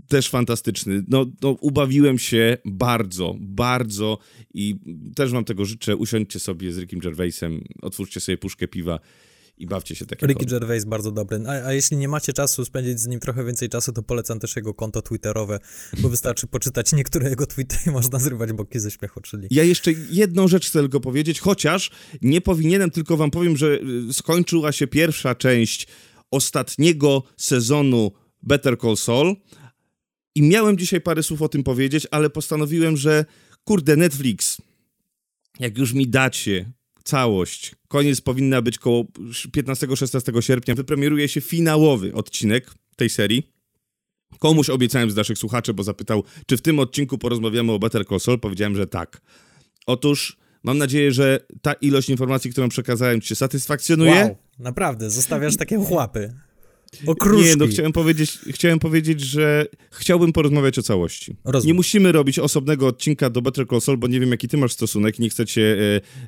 też 0.09 0.29
fantastyczny. 0.29 1.05
No, 1.09 1.27
no, 1.43 1.51
ubawiłem 1.61 2.19
się 2.19 2.57
bardzo, 2.65 3.35
bardzo 3.41 4.19
i 4.55 4.77
też 5.15 5.33
wam 5.33 5.45
tego 5.45 5.65
życzę. 5.65 5.97
Usiądźcie 5.97 6.41
sobie 6.41 6.73
z 6.73 6.79
Rickiem 6.79 6.99
Gervaisem, 6.99 7.65
otwórzcie 7.83 8.21
sobie 8.21 8.39
puszkę 8.39 8.69
piwa 8.69 9.01
i 9.59 9.67
bawcie 9.67 9.95
się 9.95 10.07
tak 10.07 10.23
Ricky 10.23 10.47
Gervais 10.47 10.85
bardzo 10.85 11.13
dobry. 11.13 11.41
A, 11.47 11.51
a, 11.51 11.73
jeśli 11.73 11.97
nie 11.97 12.09
macie 12.09 12.33
czasu 12.33 12.65
spędzić 12.65 13.01
z 13.01 13.07
nim 13.07 13.21
trochę 13.21 13.45
więcej 13.45 13.69
czasu, 13.69 13.93
to 13.93 14.03
polecam 14.03 14.39
też 14.39 14.57
jego 14.57 14.75
konto 14.75 15.03
twitterowe, 15.03 15.59
bo 15.99 16.09
wystarczy 16.09 16.47
poczytać 16.57 16.93
niektóre 16.93 17.31
jego 17.31 17.47
tweety 17.47 17.77
i 17.87 17.91
można 17.91 18.19
zrywać 18.19 18.53
boki 18.53 18.81
ze 18.81 18.91
śmiechu, 18.91 19.21
czyli... 19.21 19.49
Ja 19.51 19.65
jeszcze 19.65 19.93
jedną 20.11 20.49
rzecz 20.49 20.69
chcę 20.69 20.81
tylko 20.81 21.01
powiedzieć, 21.01 21.41
chociaż 21.41 21.91
nie 22.23 22.41
powinienem, 22.41 22.91
tylko 22.91 23.17
wam 23.17 23.31
powiem, 23.31 23.57
że 23.57 23.79
y, 24.11 24.13
skończyła 24.13 24.73
się 24.73 24.87
pierwsza 24.87 25.35
część 25.35 25.87
ostatniego 26.31 27.23
sezonu 27.37 28.13
Better 28.43 28.79
Call 28.79 28.97
Saul, 28.97 29.37
i 30.37 30.43
miałem 30.43 30.79
dzisiaj 30.79 31.01
parę 31.01 31.23
słów 31.23 31.43
o 31.43 31.49
tym 31.49 31.63
powiedzieć, 31.63 32.07
ale 32.11 32.31
postanowiłem, 32.31 32.97
że 32.97 33.25
kurde, 33.65 33.97
Netflix, 33.97 34.59
jak 35.61 35.79
już 35.79 35.93
mi 35.93 36.09
dacie 36.09 36.73
całość, 37.05 37.75
koniec 37.89 38.21
powinna 38.21 38.63
być 38.63 38.79
koło 38.79 39.05
15-16 39.57 40.41
sierpnia, 40.41 40.75
wypremieruje 40.75 41.29
się 41.29 41.41
finałowy 41.41 42.15
odcinek 42.15 42.71
tej 42.97 43.11
serii. 43.11 43.53
Komuś 44.39 44.71
obiecałem 44.71 45.11
z 45.11 45.17
naszych 45.17 45.39
słuchaczy, 45.39 45.75
bo 45.75 45.83
zapytał, 45.83 46.25
czy 46.47 46.57
w 46.57 46.63
tym 46.63 46.79
odcinku 46.79 47.19
porozmawiamy 47.19 47.73
o 47.73 47.79
Better 47.79 48.07
Call 48.07 48.21
Saul. 48.21 48.39
Powiedziałem, 48.39 48.77
że 48.77 48.87
tak. 48.87 49.21
Otóż 49.87 50.37
mam 50.63 50.79
nadzieję, 50.79 51.13
że 51.13 51.47
ta 51.63 51.73
ilość 51.73 52.09
informacji, 52.09 52.51
którą 52.51 52.69
przekazałem, 52.69 53.21
ci 53.21 53.29
się 53.29 53.35
satysfakcjonuje. 53.35 54.23
Wow, 54.23 54.37
naprawdę, 54.59 55.11
zostawiasz 55.11 55.57
takie 55.57 55.79
chłapy. 57.05 57.11
Okruszki. 57.11 57.49
Nie, 57.49 57.57
no 57.57 57.67
chciałem 57.67 57.93
powiedzieć, 57.93 58.39
chciałem 58.49 58.79
powiedzieć, 58.79 59.21
że 59.21 59.67
chciałbym 59.91 60.33
porozmawiać 60.33 60.79
o 60.79 60.83
całości. 60.83 61.37
Rozumiem. 61.45 61.67
Nie 61.67 61.75
musimy 61.75 62.13
robić 62.13 62.39
osobnego 62.39 62.87
odcinka 62.87 63.31
do 63.31 63.43
Better 63.43 63.67
Call 63.69 63.81
Saul, 63.81 63.99
bo 63.99 64.07
nie 64.07 64.21
wiem, 64.21 64.31
jaki 64.31 64.49
ty 64.49 64.57
masz 64.57 64.73
stosunek, 64.73 65.19
nie 65.19 65.31
chcę 65.31 65.47
cię 65.47 65.77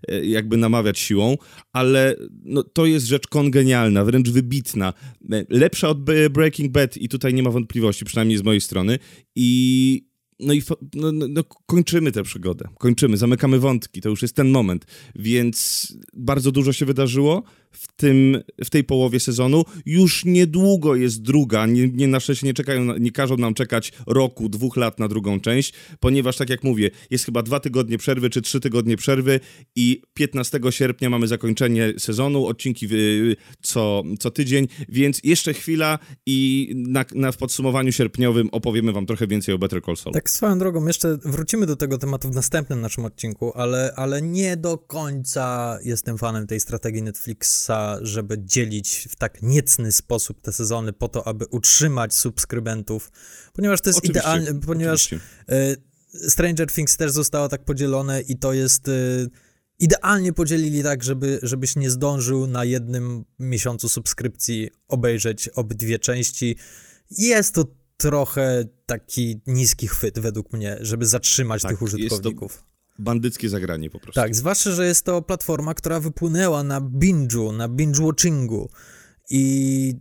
e, 0.08 0.14
e, 0.14 0.24
jakby 0.24 0.56
namawiać 0.56 0.98
siłą, 0.98 1.36
ale 1.72 2.16
no, 2.44 2.62
to 2.62 2.86
jest 2.86 3.06
rzecz 3.06 3.26
kongenialna, 3.26 4.04
wręcz 4.04 4.30
wybitna. 4.30 4.92
E, 5.32 5.44
lepsza 5.48 5.88
od 5.88 6.04
Breaking 6.30 6.72
Bad 6.72 6.96
i 6.96 7.08
tutaj 7.08 7.34
nie 7.34 7.42
ma 7.42 7.50
wątpliwości, 7.50 8.04
przynajmniej 8.04 8.38
z 8.38 8.42
mojej 8.42 8.60
strony. 8.60 8.98
I 9.36 10.08
no 10.40 10.52
i 10.52 10.62
no, 10.94 11.12
no, 11.12 11.26
no, 11.28 11.44
kończymy 11.66 12.12
tę 12.12 12.22
przygodę. 12.22 12.68
Kończymy, 12.78 13.16
zamykamy 13.16 13.58
wątki. 13.58 14.00
To 14.00 14.08
już 14.08 14.22
jest 14.22 14.34
ten 14.34 14.50
moment. 14.50 14.86
Więc 15.14 15.88
bardzo 16.14 16.52
dużo 16.52 16.72
się 16.72 16.86
wydarzyło 16.86 17.42
w, 17.72 17.96
tym, 17.96 18.42
w 18.64 18.70
tej 18.70 18.84
połowie 18.84 19.20
sezonu. 19.20 19.64
Już 19.86 20.24
niedługo 20.24 20.96
jest 20.96 21.22
druga. 21.22 21.66
Nie, 21.66 21.88
nie 21.88 22.08
nasze 22.08 22.36
się 22.36 22.46
nie 22.46 22.54
czekają, 22.54 22.98
nie 22.98 23.12
każą 23.12 23.36
nam 23.36 23.54
czekać 23.54 23.92
roku, 24.06 24.48
dwóch 24.48 24.76
lat 24.76 24.98
na 24.98 25.08
drugą 25.08 25.40
część, 25.40 25.72
ponieważ 26.00 26.36
tak 26.36 26.50
jak 26.50 26.64
mówię, 26.64 26.90
jest 27.10 27.24
chyba 27.24 27.42
dwa 27.42 27.60
tygodnie 27.60 27.98
przerwy 27.98 28.30
czy 28.30 28.42
trzy 28.42 28.60
tygodnie 28.60 28.96
przerwy 28.96 29.40
i 29.76 30.02
15 30.14 30.60
sierpnia 30.70 31.10
mamy 31.10 31.26
zakończenie 31.26 31.92
sezonu, 31.98 32.46
odcinki 32.46 32.88
co, 33.62 34.02
co 34.18 34.30
tydzień, 34.30 34.68
więc 34.88 35.20
jeszcze 35.24 35.54
chwila 35.54 35.98
i 36.26 36.72
na, 36.76 37.04
na 37.14 37.32
w 37.32 37.36
podsumowaniu 37.36 37.92
sierpniowym 37.92 38.48
opowiemy 38.52 38.92
wam 38.92 39.06
trochę 39.06 39.26
więcej 39.26 39.54
o 39.54 39.58
Better 39.58 39.82
Call 39.82 39.96
Saul. 39.96 40.14
Tak 40.14 40.30
swoją 40.30 40.58
drogą, 40.58 40.86
jeszcze 40.86 41.18
wrócimy 41.24 41.66
do 41.66 41.76
tego 41.76 41.98
tematu 41.98 42.28
w 42.28 42.34
następnym 42.34 42.80
naszym 42.80 43.04
odcinku, 43.04 43.52
ale, 43.54 43.92
ale 43.96 44.22
nie 44.22 44.56
do 44.56 44.78
końca 44.78 45.78
jestem 45.84 46.18
fanem 46.18 46.46
tej 46.46 46.60
strategii 46.60 47.02
Netflix 47.02 47.67
żeby 48.02 48.38
dzielić 48.38 49.08
w 49.10 49.16
tak 49.16 49.42
niecny 49.42 49.92
sposób 49.92 50.40
te 50.40 50.52
sezony 50.52 50.92
po 50.92 51.08
to, 51.08 51.26
aby 51.26 51.46
utrzymać 51.50 52.14
subskrybentów, 52.14 53.12
ponieważ 53.52 53.80
to 53.80 53.90
jest 53.90 54.04
idealnie, 54.04 54.54
ponieważ 54.54 55.12
y, 55.12 55.18
Stranger 56.28 56.72
Things 56.72 56.96
też 56.96 57.12
zostało 57.12 57.48
tak 57.48 57.64
podzielone 57.64 58.20
i 58.20 58.36
to 58.36 58.52
jest 58.52 58.88
y, 58.88 59.28
idealnie 59.78 60.32
podzielili 60.32 60.82
tak, 60.82 61.04
żeby, 61.04 61.38
żebyś 61.42 61.76
nie 61.76 61.90
zdążył 61.90 62.46
na 62.46 62.64
jednym 62.64 63.24
miesiącu 63.38 63.88
subskrypcji 63.88 64.70
obejrzeć 64.88 65.48
obydwie 65.48 65.98
części. 65.98 66.56
Jest 67.10 67.54
to 67.54 67.64
trochę 67.96 68.64
taki 68.86 69.40
niski 69.46 69.88
chwyt 69.88 70.18
według 70.18 70.52
mnie, 70.52 70.78
żeby 70.80 71.06
zatrzymać 71.06 71.62
tak, 71.62 71.70
tych 71.70 71.82
użytkowników 71.82 72.64
bandyckie 72.98 73.48
zagranie 73.48 73.90
po 73.90 74.00
prostu. 74.00 74.20
Tak, 74.20 74.36
zwłaszcza, 74.36 74.70
że 74.70 74.86
jest 74.86 75.04
to 75.04 75.22
platforma, 75.22 75.74
która 75.74 76.00
wypłynęła 76.00 76.62
na 76.62 76.80
binge'u, 76.80 77.56
na 77.56 77.68
binge-watchingu 77.68 78.66
i 79.30 79.94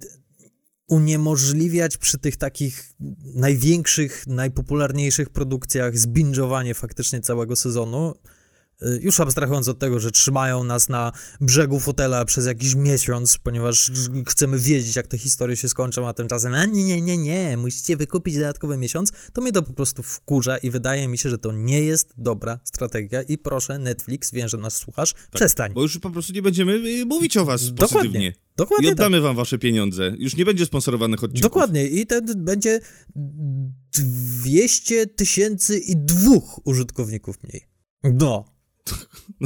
uniemożliwiać 0.87 1.97
przy 1.97 2.17
tych 2.17 2.37
takich 2.37 2.93
największych, 3.35 4.27
najpopularniejszych 4.27 5.29
produkcjach 5.29 5.97
zbingowanie 5.97 6.73
faktycznie 6.73 7.21
całego 7.21 7.55
sezonu 7.55 8.15
już 9.01 9.19
abstrahując 9.19 9.67
od 9.67 9.79
tego, 9.79 9.99
że 9.99 10.11
trzymają 10.11 10.63
nas 10.63 10.89
na 10.89 11.11
brzegu 11.41 11.79
fotela 11.79 12.25
przez 12.25 12.45
jakiś 12.45 12.75
miesiąc, 12.75 13.37
ponieważ 13.37 13.91
chcemy 14.27 14.59
wiedzieć, 14.59 14.95
jak 14.95 15.07
te 15.07 15.17
historie 15.17 15.55
się 15.55 15.69
skończą, 15.69 16.07
a 16.07 16.13
tymczasem 16.13 16.53
a 16.53 16.65
nie, 16.65 16.83
nie, 16.83 17.01
nie, 17.01 17.17
nie, 17.17 17.57
musicie 17.57 17.97
wykupić 17.97 18.35
dodatkowy 18.35 18.77
miesiąc, 18.77 19.11
to 19.33 19.41
mnie 19.41 19.51
to 19.51 19.63
po 19.63 19.73
prostu 19.73 20.03
wkurza 20.03 20.57
i 20.57 20.69
wydaje 20.69 21.07
mi 21.07 21.17
się, 21.17 21.29
że 21.29 21.37
to 21.37 21.51
nie 21.51 21.81
jest 21.81 22.13
dobra 22.17 22.59
strategia 22.63 23.21
i 23.21 23.37
proszę 23.37 23.79
Netflix, 23.79 24.31
wiem, 24.31 24.49
że 24.49 24.57
nas 24.57 24.75
słuchasz, 24.75 25.13
tak, 25.13 25.29
przestań. 25.31 25.73
Bo 25.73 25.81
już 25.81 25.99
po 25.99 26.09
prostu 26.09 26.33
nie 26.33 26.41
będziemy 26.41 26.73
y, 26.73 27.05
mówić 27.05 27.37
o 27.37 27.45
was 27.45 27.73
Dokładnie. 27.73 27.97
pozytywnie. 27.97 28.33
Dokładnie 28.57 28.89
I 28.89 28.91
oddamy 28.91 29.17
tak. 29.17 29.23
wam 29.23 29.35
wasze 29.35 29.57
pieniądze. 29.57 30.13
Już 30.17 30.35
nie 30.35 30.45
będzie 30.45 30.65
sponsorowanych 30.65 31.23
odcinków. 31.23 31.41
Dokładnie. 31.41 31.87
I 31.87 32.05
ten 32.07 32.45
będzie 32.45 32.79
200 33.95 35.07
tysięcy 35.07 35.79
i 35.79 35.95
dwóch 35.95 36.67
użytkowników 36.67 37.43
mniej. 37.43 37.67
No. 38.03 38.56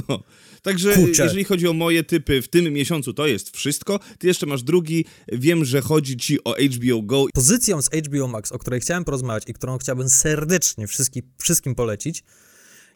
No. 0.10 0.24
Także 0.62 0.96
Kurczę. 0.96 1.24
jeżeli 1.24 1.44
chodzi 1.44 1.68
o 1.68 1.74
moje 1.74 2.04
typy 2.04 2.42
w 2.42 2.48
tym 2.48 2.74
miesiącu, 2.74 3.14
to 3.14 3.28
jest 3.28 3.58
wszystko. 3.58 4.00
Ty 4.20 4.28
jeszcze 4.28 4.46
masz 4.46 4.64
drugi. 4.64 5.06
Wiem, 5.32 5.66
że 5.66 5.82
chodzi 5.82 6.18
ci 6.18 6.44
o 6.44 6.56
HBO 6.56 7.02
Go. 7.02 7.26
Pozycją 7.34 7.82
z 7.82 7.90
HBO 7.90 8.28
Max, 8.28 8.52
o 8.52 8.60
której 8.60 8.80
chciałem 8.80 9.04
porozmawiać 9.04 9.44
i 9.48 9.54
którą 9.54 9.78
chciałbym 9.78 10.10
serdecznie 10.10 10.88
wszystkim, 10.88 11.24
wszystkim 11.38 11.76
polecić, 11.76 12.24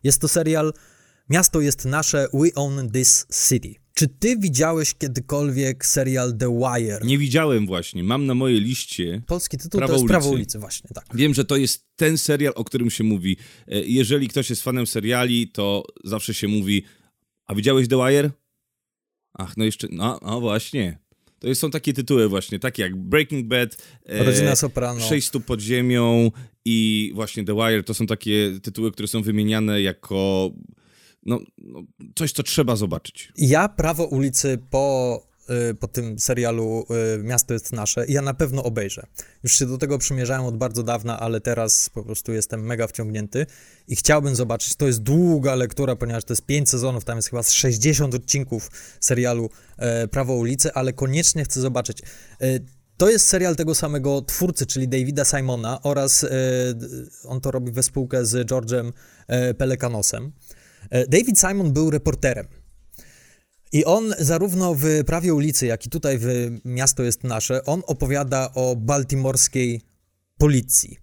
jest 0.04 0.22
to 0.22 0.28
serial 0.28 0.74
Miasto 1.30 1.62
jest 1.62 1.86
nasze, 1.86 2.28
We 2.34 2.50
Own 2.56 2.90
This 2.92 3.26
City. 3.50 3.85
Czy 3.98 4.08
ty 4.08 4.38
widziałeś 4.38 4.94
kiedykolwiek 4.94 5.86
serial 5.86 6.38
The 6.38 6.60
Wire? 6.60 7.06
Nie 7.06 7.18
widziałem 7.18 7.66
właśnie. 7.66 8.04
Mam 8.04 8.26
na 8.26 8.36
mojej 8.36 8.62
liście. 8.62 9.22
Polski 9.28 9.58
tytuł 9.58 9.78
Prawo 9.78 9.94
to 9.94 10.00
jest. 10.00 10.08
Prawo 10.08 10.30
ulicy, 10.30 10.60
właśnie, 10.60 10.90
tak. 10.94 11.06
Wiem, 11.14 11.34
że 11.34 11.46
to 11.46 11.58
jest 11.58 11.86
ten 11.96 12.18
serial, 12.18 12.54
o 12.56 12.64
którym 12.64 12.90
się 12.90 13.04
mówi. 13.04 13.38
E, 13.68 13.82
jeżeli 13.82 14.28
ktoś 14.28 14.50
jest 14.50 14.64
fanem 14.64 14.88
seriali, 14.88 15.48
to 15.48 15.84
zawsze 16.04 16.34
się 16.34 16.48
mówi: 16.48 16.84
A 17.46 17.56
widziałeś 17.56 17.88
The 17.88 17.96
Wire? 17.96 18.32
Ach, 19.34 19.58
no 19.58 19.66
jeszcze. 19.66 19.88
No, 19.92 20.20
no 20.22 20.42
właśnie. 20.42 20.98
To 21.40 21.56
są 21.56 21.72
takie 21.72 21.94
tytuły 21.94 22.30
właśnie, 22.30 22.60
takie 22.60 22.84
jak 22.84 22.96
Breaking 22.96 23.48
Bad, 23.48 23.78
e, 24.06 24.24
Rodzina 24.24 24.56
Soprano, 24.56 25.00
Sześć 25.00 25.28
stóp 25.28 25.46
pod 25.46 25.62
ziemią 25.62 26.32
i 26.66 27.12
właśnie 27.16 27.44
The 27.44 27.54
Wire. 27.54 27.84
To 27.84 27.94
są 27.94 28.08
takie 28.08 28.60
tytuły, 28.64 28.92
które 28.92 29.08
są 29.08 29.22
wymieniane 29.22 29.82
jako 29.82 30.52
no, 31.26 31.40
no, 31.58 31.84
coś, 32.16 32.32
co 32.32 32.44
trzeba 32.44 32.76
zobaczyć. 32.76 33.32
Ja 33.38 33.70
Prawo 33.70 34.06
ulicy 34.06 34.58
po 34.70 35.28
y, 35.72 35.76
po 35.76 35.88
tym 35.88 36.20
serialu 36.20 36.86
y, 37.20 37.24
Miasto 37.24 37.54
jest 37.54 37.74
nasze 37.74 38.06
ja 38.08 38.22
na 38.22 38.34
pewno 38.34 38.64
obejrzę. 38.64 39.06
Już 39.44 39.60
się 39.60 39.66
do 39.66 39.78
tego 39.78 39.98
przymierzałem 39.98 40.46
od 40.46 40.58
bardzo 40.58 40.84
dawna, 40.84 41.20
ale 41.20 41.42
teraz 41.42 41.90
po 41.90 42.04
prostu 42.04 42.34
jestem 42.34 42.66
mega 42.66 42.88
wciągnięty 42.88 43.46
i 43.88 43.96
chciałbym 43.96 44.36
zobaczyć. 44.36 44.76
To 44.76 44.88
jest 44.88 45.04
długa 45.04 45.56
lektura, 45.56 45.96
ponieważ 45.96 46.24
to 46.24 46.34
jest 46.34 46.46
5 46.46 46.70
sezonów, 46.70 47.06
tam 47.06 47.16
jest 47.18 47.30
chyba 47.30 47.44
z 47.44 47.52
60 47.52 48.16
odcinków 48.16 48.72
serialu 49.00 49.50
y, 50.04 50.08
Prawo 50.08 50.34
ulicy, 50.34 50.74
ale 50.74 50.94
koniecznie 50.94 51.44
chcę 51.44 51.62
zobaczyć. 51.62 52.00
To 52.98 53.10
jest 53.10 53.28
serial 53.28 53.56
tego 53.56 53.76
samego 53.76 54.22
twórcy, 54.22 54.66
czyli 54.66 54.88
Davida 54.88 55.26
Simona 55.26 55.82
oraz 55.82 56.26
on 57.26 57.42
to 57.42 57.52
robi 57.52 57.72
we 57.72 57.84
spółkę 57.84 58.26
z 58.26 58.48
George'em 58.48 58.92
Pelekanosem. 59.58 60.26
Y, 60.26 60.55
David 60.92 61.40
Simon 61.40 61.74
był 61.74 61.92
reporterem. 61.92 62.48
I 63.72 63.86
on 63.86 64.14
zarówno 64.20 64.76
w 64.76 64.86
Prawie 65.06 65.34
ulicy, 65.34 65.66
jak 65.66 65.86
i 65.86 65.90
tutaj 65.90 66.18
w 66.20 66.28
Miasto 66.66 67.04
jest 67.04 67.24
nasze, 67.24 67.66
on 67.66 67.82
opowiada 67.88 68.52
o 68.54 68.76
baltimorskiej 68.76 69.82
policji. 70.38 70.98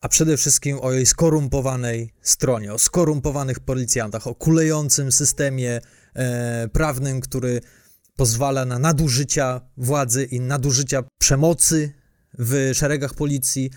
A 0.00 0.08
przede 0.08 0.36
wszystkim 0.36 0.78
o 0.80 0.92
jej 0.92 1.06
skorumpowanej 1.06 2.10
stronie, 2.22 2.72
o 2.72 2.78
skorumpowanych 2.78 3.60
policjantach, 3.60 4.26
o 4.26 4.34
kulejącym 4.34 5.12
systemie 5.12 5.80
e, 6.14 6.68
prawnym, 6.68 7.20
który 7.20 7.60
pozwala 8.16 8.64
na 8.64 8.78
nadużycia 8.78 9.60
władzy 9.76 10.24
i 10.24 10.40
nadużycia 10.40 11.02
przemocy 11.18 11.92
w 12.38 12.70
szeregach 12.74 13.14
policji. 13.14 13.70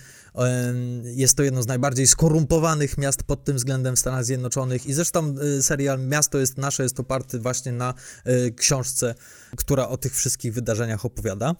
Jest 1.03 1.37
to 1.37 1.43
jedno 1.43 1.63
z 1.63 1.67
najbardziej 1.67 2.07
skorumpowanych 2.07 2.97
miast 2.97 3.23
pod 3.23 3.43
tym 3.43 3.55
względem 3.55 3.95
w 3.95 3.99
Stanach 3.99 4.25
Zjednoczonych 4.25 4.85
i 4.85 4.93
zresztą 4.93 5.35
y, 5.57 5.63
serial 5.63 5.99
Miasto 5.99 6.37
jest 6.37 6.57
nasze 6.57 6.83
jest 6.83 6.99
oparty 6.99 7.39
właśnie 7.39 7.71
na 7.71 7.93
y, 8.27 8.51
książce, 8.51 9.15
która 9.57 9.87
o 9.87 9.97
tych 9.97 10.15
wszystkich 10.15 10.53
wydarzeniach 10.53 11.05
opowiada. 11.05 11.55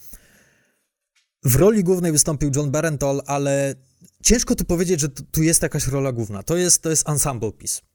W 1.44 1.56
roli 1.56 1.84
głównej 1.84 2.12
wystąpił 2.12 2.52
John 2.56 2.72
Barenthal, 2.72 3.22
ale 3.26 3.76
ciężko 4.24 4.56
tu 4.56 4.66
powiedzieć, 4.66 5.00
że 5.00 5.10
tu 5.10 5.44
jest 5.44 5.64
jakaś 5.64 5.88
rola 5.88 6.12
główna. 6.12 6.44
To 6.44 6.58
jest, 6.58 6.82
to 6.82 6.90
jest 6.90 7.10
ensemble 7.10 7.52
piece. 7.52 7.89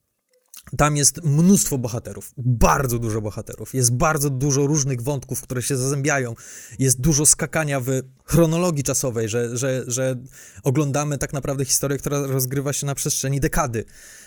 Tam 0.79 0.97
jest 0.97 1.25
mnóstwo 1.25 1.79
bohaterów, 1.79 2.33
bardzo 2.37 2.99
dużo 2.99 3.21
bohaterów, 3.21 3.75
jest 3.75 3.93
bardzo 3.93 4.31
dużo 4.31 4.67
różnych 4.67 5.03
wątków, 5.03 5.43
które 5.43 5.63
się 5.63 5.77
zazębiają, 5.77 6.35
jest 6.79 7.01
dużo 7.01 7.27
skakania 7.27 7.81
w 7.81 7.89
chronologii 8.25 8.85
czasowej, 8.85 9.29
że, 9.29 9.57
że, 9.57 9.85
że 9.87 10.17
oglądamy 10.63 11.19
tak 11.19 11.33
naprawdę 11.33 11.65
historię, 11.65 11.99
która 11.99 12.27
rozgrywa 12.27 12.73
się 12.73 12.87
na 12.87 12.95
przestrzeni 12.95 13.41
dekady. 13.41 13.85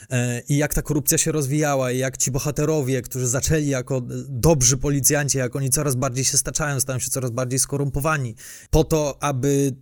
E, 0.10 0.42
I 0.50 0.58
jak 0.58 0.74
ta 0.74 0.82
korupcja 0.82 1.18
się 1.18 1.32
rozwijała, 1.32 1.92
i 1.92 1.98
jak 1.98 2.18
ci 2.18 2.32
bohaterowie, 2.32 3.02
którzy 3.02 3.28
zaczęli 3.28 3.68
jako 3.68 4.02
dobrzy 4.30 4.78
policjanci, 4.78 5.38
jak 5.38 5.56
oni 5.56 5.70
coraz 5.70 5.96
bardziej 5.96 6.26
się 6.26 6.38
staczają, 6.38 6.80
stają 6.80 7.00
się 7.00 7.10
coraz 7.10 7.32
bardziej 7.32 7.60
skorumpowani, 7.60 8.36
po 8.70 8.84
to, 8.84 9.18
aby 9.24 9.76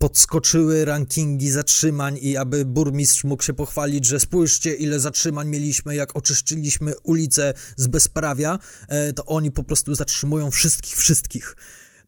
podskoczyły 0.00 0.84
rankingi 0.84 1.50
zatrzymań 1.50 2.18
i 2.20 2.36
aby 2.36 2.64
burmistrz 2.64 3.24
mógł 3.24 3.42
się 3.42 3.52
pochwalić, 3.52 4.06
że 4.06 4.20
spójrzcie 4.20 4.74
ile 4.74 5.00
zatrzymań 5.00 5.48
mieliśmy, 5.48 5.94
jak 5.94 6.16
oczyszczyliśmy 6.16 6.98
ulice 7.02 7.54
z 7.76 7.86
bezprawia, 7.86 8.58
e, 8.88 9.12
to 9.12 9.24
oni 9.24 9.50
po 9.50 9.62
prostu 9.62 9.94
zatrzymują 9.94 10.50
wszystkich, 10.50 10.96
wszystkich. 10.96 11.56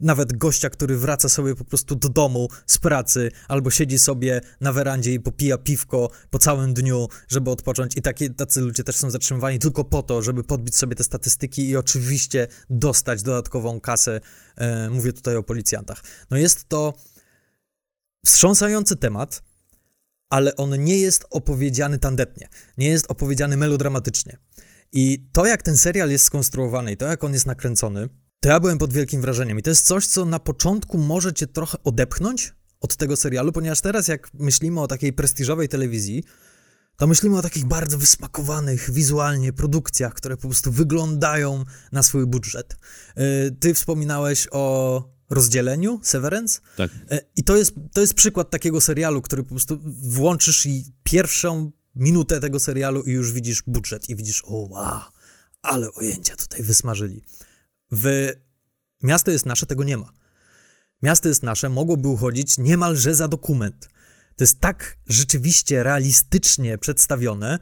Nawet 0.00 0.36
gościa, 0.36 0.70
który 0.70 0.96
wraca 0.96 1.28
sobie 1.28 1.54
po 1.54 1.64
prostu 1.64 1.94
do 1.94 2.08
domu 2.08 2.48
z 2.66 2.78
pracy, 2.78 3.30
albo 3.48 3.70
siedzi 3.70 3.98
sobie 3.98 4.40
na 4.60 4.72
werandzie 4.72 5.12
i 5.12 5.20
popija 5.20 5.58
piwko 5.58 6.10
po 6.30 6.38
całym 6.38 6.74
dniu, 6.74 7.08
żeby 7.28 7.50
odpocząć. 7.50 7.96
I 7.96 8.02
takie, 8.02 8.30
tacy 8.30 8.60
ludzie 8.60 8.84
też 8.84 8.96
są 8.96 9.10
zatrzymywani 9.10 9.58
tylko 9.58 9.84
po 9.84 10.02
to, 10.02 10.22
żeby 10.22 10.44
podbić 10.44 10.76
sobie 10.76 10.96
te 10.96 11.04
statystyki 11.04 11.68
i 11.68 11.76
oczywiście 11.76 12.46
dostać 12.70 13.22
dodatkową 13.22 13.80
kasę. 13.80 14.20
E, 14.56 14.90
mówię 14.90 15.12
tutaj 15.12 15.36
o 15.36 15.42
policjantach. 15.42 16.02
No 16.30 16.36
jest 16.36 16.68
to 16.68 16.94
wstrząsający 18.24 18.96
temat, 18.96 19.42
ale 20.30 20.56
on 20.56 20.84
nie 20.84 20.98
jest 20.98 21.24
opowiedziany 21.30 21.98
tandetnie, 21.98 22.48
nie 22.78 22.88
jest 22.88 23.10
opowiedziany 23.10 23.56
melodramatycznie. 23.56 24.38
I 24.92 25.28
to, 25.32 25.46
jak 25.46 25.62
ten 25.62 25.76
serial 25.76 26.10
jest 26.10 26.24
skonstruowany 26.24 26.92
i 26.92 26.96
to, 26.96 27.06
jak 27.06 27.24
on 27.24 27.32
jest 27.32 27.46
nakręcony, 27.46 28.08
to 28.40 28.48
ja 28.48 28.60
byłem 28.60 28.78
pod 28.78 28.92
wielkim 28.92 29.20
wrażeniem. 29.20 29.58
I 29.58 29.62
to 29.62 29.70
jest 29.70 29.86
coś, 29.86 30.06
co 30.06 30.24
na 30.24 30.38
początku 30.38 30.98
może 30.98 31.32
cię 31.32 31.46
trochę 31.46 31.78
odepchnąć 31.84 32.52
od 32.80 32.96
tego 32.96 33.16
serialu, 33.16 33.52
ponieważ 33.52 33.80
teraz, 33.80 34.08
jak 34.08 34.30
myślimy 34.34 34.80
o 34.80 34.86
takiej 34.86 35.12
prestiżowej 35.12 35.68
telewizji, 35.68 36.24
to 36.96 37.06
myślimy 37.06 37.38
o 37.38 37.42
takich 37.42 37.64
bardzo 37.64 37.98
wysmakowanych 37.98 38.90
wizualnie 38.90 39.52
produkcjach, 39.52 40.14
które 40.14 40.36
po 40.36 40.48
prostu 40.48 40.72
wyglądają 40.72 41.64
na 41.92 42.02
swój 42.02 42.26
budżet. 42.26 42.76
Y, 43.18 43.56
ty 43.60 43.74
wspominałeś 43.74 44.48
o 44.50 45.04
rozdzieleniu, 45.32 46.00
Severance. 46.02 46.60
Tak. 46.76 46.90
E, 47.10 47.20
I 47.36 47.44
to 47.44 47.56
jest, 47.56 47.74
to 47.92 48.00
jest 48.00 48.14
przykład 48.14 48.50
takiego 48.50 48.80
serialu, 48.80 49.22
który 49.22 49.42
po 49.42 49.48
prostu 49.48 49.78
włączysz 50.02 50.66
i 50.66 50.84
pierwszą 51.02 51.70
minutę 51.94 52.40
tego 52.40 52.60
serialu 52.60 53.02
i 53.02 53.10
już 53.10 53.32
widzisz 53.32 53.62
budżet 53.66 54.08
i 54.08 54.16
widzisz, 54.16 54.42
o 54.44 54.54
wow, 54.54 55.00
ale 55.62 55.92
ojęcia 55.92 56.36
tutaj 56.36 56.62
wysmażyli. 56.62 57.24
W 57.92 58.32
Miasto 59.02 59.30
jest 59.30 59.46
nasze, 59.46 59.66
tego 59.66 59.84
nie 59.84 59.96
ma. 59.96 60.12
Miasto 61.02 61.28
jest 61.28 61.42
nasze 61.42 61.68
mogłoby 61.68 62.08
uchodzić 62.08 62.58
niemalże 62.58 63.14
za 63.14 63.28
dokument. 63.28 63.88
To 64.36 64.44
jest 64.44 64.60
tak 64.60 64.98
rzeczywiście 65.06 65.82
realistycznie 65.82 66.78
przedstawione, 66.78 67.58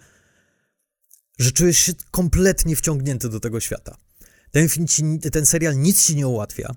że 1.39 1.53
czujesz 1.53 1.79
się 1.79 1.93
kompletnie 2.11 2.77
wciągnięty 2.77 3.29
do 3.29 3.41
tego 3.41 3.61
świata. 3.61 3.97
Ten, 4.51 4.69
ten 5.33 5.47
serial 5.47 5.79
nic 5.79 6.07
ci 6.07 6.17
nie 6.17 6.29
ułatwia. 6.29 6.75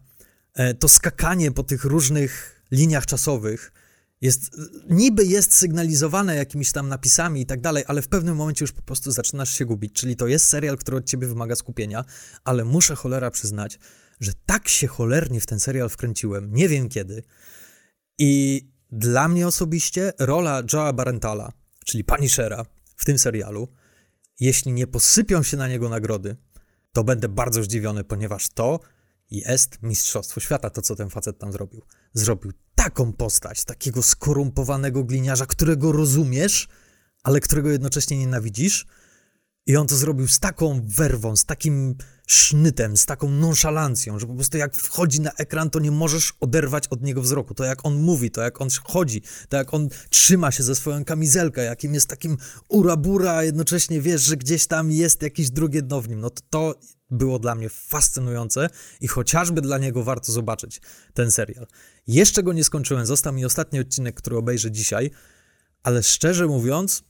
E, 0.54 0.74
to 0.74 0.90
skakanie 0.90 1.52
po 1.52 1.64
tych 1.64 1.84
różnych 1.84 2.62
liniach 2.72 3.06
czasowych 3.06 3.72
jest, 4.22 4.52
niby 4.90 5.26
jest 5.26 5.54
sygnalizowane 5.54 6.36
jakimiś 6.36 6.72
tam 6.72 6.90
napisami 6.90 7.42
i 7.42 7.46
tak 7.46 7.62
dalej, 7.62 7.84
ale 7.88 8.02
w 8.02 8.08
pewnym 8.08 8.36
momencie 8.36 8.64
już 8.64 8.72
po 8.72 8.82
prostu 8.82 9.12
zaczynasz 9.12 9.58
się 9.58 9.66
gubić. 9.66 9.94
Czyli 9.94 10.16
to 10.16 10.28
jest 10.28 10.48
serial, 10.48 10.78
który 10.78 10.98
od 10.98 11.06
ciebie 11.06 11.28
wymaga 11.28 11.56
skupienia, 11.56 12.06
ale 12.44 12.66
muszę 12.66 12.96
cholera 12.96 13.32
przyznać, 13.32 13.80
że 14.20 14.32
tak 14.46 14.68
się 14.68 14.88
cholernie 14.88 15.42
w 15.42 15.46
ten 15.46 15.60
serial 15.60 15.90
wkręciłem, 15.90 16.54
nie 16.54 16.70
wiem 16.70 16.90
kiedy. 16.90 17.24
I 18.18 18.62
dla 18.92 19.28
mnie 19.28 19.48
osobiście 19.48 20.14
rola 20.20 20.64
Joe'a 20.64 20.94
Barentala, 20.94 21.52
czyli 21.86 22.04
Punishera 22.04 22.66
w 22.96 23.06
tym 23.06 23.20
serialu, 23.20 23.68
jeśli 24.40 24.72
nie 24.72 24.88
posypią 24.88 25.44
się 25.44 25.58
na 25.58 25.68
niego 25.68 25.90
nagrody, 25.90 26.36
to 26.92 27.04
będę 27.04 27.30
bardzo 27.30 27.64
zdziwiony, 27.64 28.04
ponieważ 28.04 28.50
to 28.50 28.80
jest 29.34 29.78
Mistrzostwo 29.82 30.40
Świata, 30.40 30.70
to 30.70 30.82
co 30.82 30.96
ten 30.96 31.10
facet 31.10 31.40
tam 31.40 31.52
zrobił. 31.52 31.82
Zrobił 32.14 32.52
taką 32.76 33.14
postać, 33.14 33.66
takiego 33.66 34.04
skorumpowanego 34.04 35.04
gliniarza, 35.04 35.46
którego 35.46 35.92
rozumiesz, 35.92 36.68
ale 37.24 37.40
którego 37.40 37.70
jednocześnie 37.72 38.18
nienawidzisz. 38.18 38.86
I 39.66 39.78
on 39.78 39.88
to 39.88 39.96
zrobił 39.96 40.28
z 40.28 40.40
taką 40.40 40.82
werwą, 40.88 41.36
z 41.36 41.46
takim 41.46 41.96
sznytem, 42.28 42.98
z 42.98 43.06
taką 43.06 43.30
nonszalancją, 43.30 44.20
że 44.20 44.28
po 44.28 44.34
prostu 44.34 44.58
jak 44.58 44.76
wchodzi 44.76 45.22
na 45.22 45.32
ekran, 45.32 45.70
to 45.70 45.80
nie 45.80 45.92
możesz 45.92 46.34
oderwać 46.40 46.88
od 46.88 47.02
niego 47.02 47.22
wzroku. 47.22 47.54
To 47.54 47.64
jak 47.64 47.86
on 47.86 48.02
mówi, 48.02 48.32
to 48.32 48.42
jak 48.42 48.62
on 48.62 48.68
chodzi, 48.84 49.22
to 49.50 49.58
jak 49.58 49.74
on 49.74 49.90
trzyma 50.10 50.52
się 50.52 50.64
ze 50.64 50.76
swoją 50.76 51.06
kamizelkę, 51.06 51.64
jakim 51.64 51.94
jest 51.94 52.08
takim 52.08 52.38
urabura, 52.70 53.34
a 53.34 53.44
jednocześnie 53.44 54.02
wiesz, 54.02 54.22
że 54.22 54.38
gdzieś 54.38 54.68
tam 54.68 54.92
jest 54.92 55.22
jakieś 55.22 55.50
drugie 55.50 55.82
dno 55.82 56.02
w 56.02 56.10
nim. 56.10 56.20
No 56.20 56.30
to, 56.30 56.42
to 56.50 56.80
było 57.12 57.40
dla 57.40 57.56
mnie 57.56 57.70
fascynujące 57.70 58.70
i 59.02 59.08
chociażby 59.08 59.62
dla 59.62 59.78
niego 59.78 60.04
warto 60.04 60.32
zobaczyć 60.32 60.82
ten 61.14 61.32
serial. 61.32 61.68
Jeszcze 62.08 62.44
go 62.44 62.54
nie 62.54 62.64
skończyłem, 62.64 63.06
został 63.06 63.34
mi 63.34 63.46
ostatni 63.46 63.80
odcinek, 63.80 64.16
który 64.16 64.38
obejrzę 64.38 64.72
dzisiaj, 64.72 65.12
ale 65.84 66.04
szczerze 66.04 66.48
mówiąc, 66.48 67.04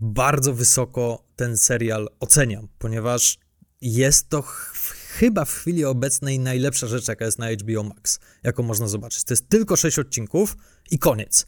bardzo 0.00 0.54
wysoko 0.54 1.24
ten 1.36 1.58
serial 1.58 2.08
oceniam, 2.20 2.68
ponieważ 2.78 3.38
jest 3.80 4.28
to 4.28 4.42
ch 4.42 4.72
chyba 5.18 5.44
w 5.44 5.52
chwili 5.52 5.84
obecnej 5.84 6.38
najlepsza 6.38 6.86
rzecz, 6.86 7.08
jaka 7.08 7.24
jest 7.24 7.38
na 7.38 7.52
HBO 7.52 7.82
Max, 7.82 8.18
jaką 8.42 8.62
można 8.62 8.88
zobaczyć. 8.88 9.24
To 9.24 9.32
jest 9.32 9.48
tylko 9.48 9.76
sześć 9.76 9.98
odcinków 9.98 10.56
i 10.90 10.98
koniec. 10.98 11.46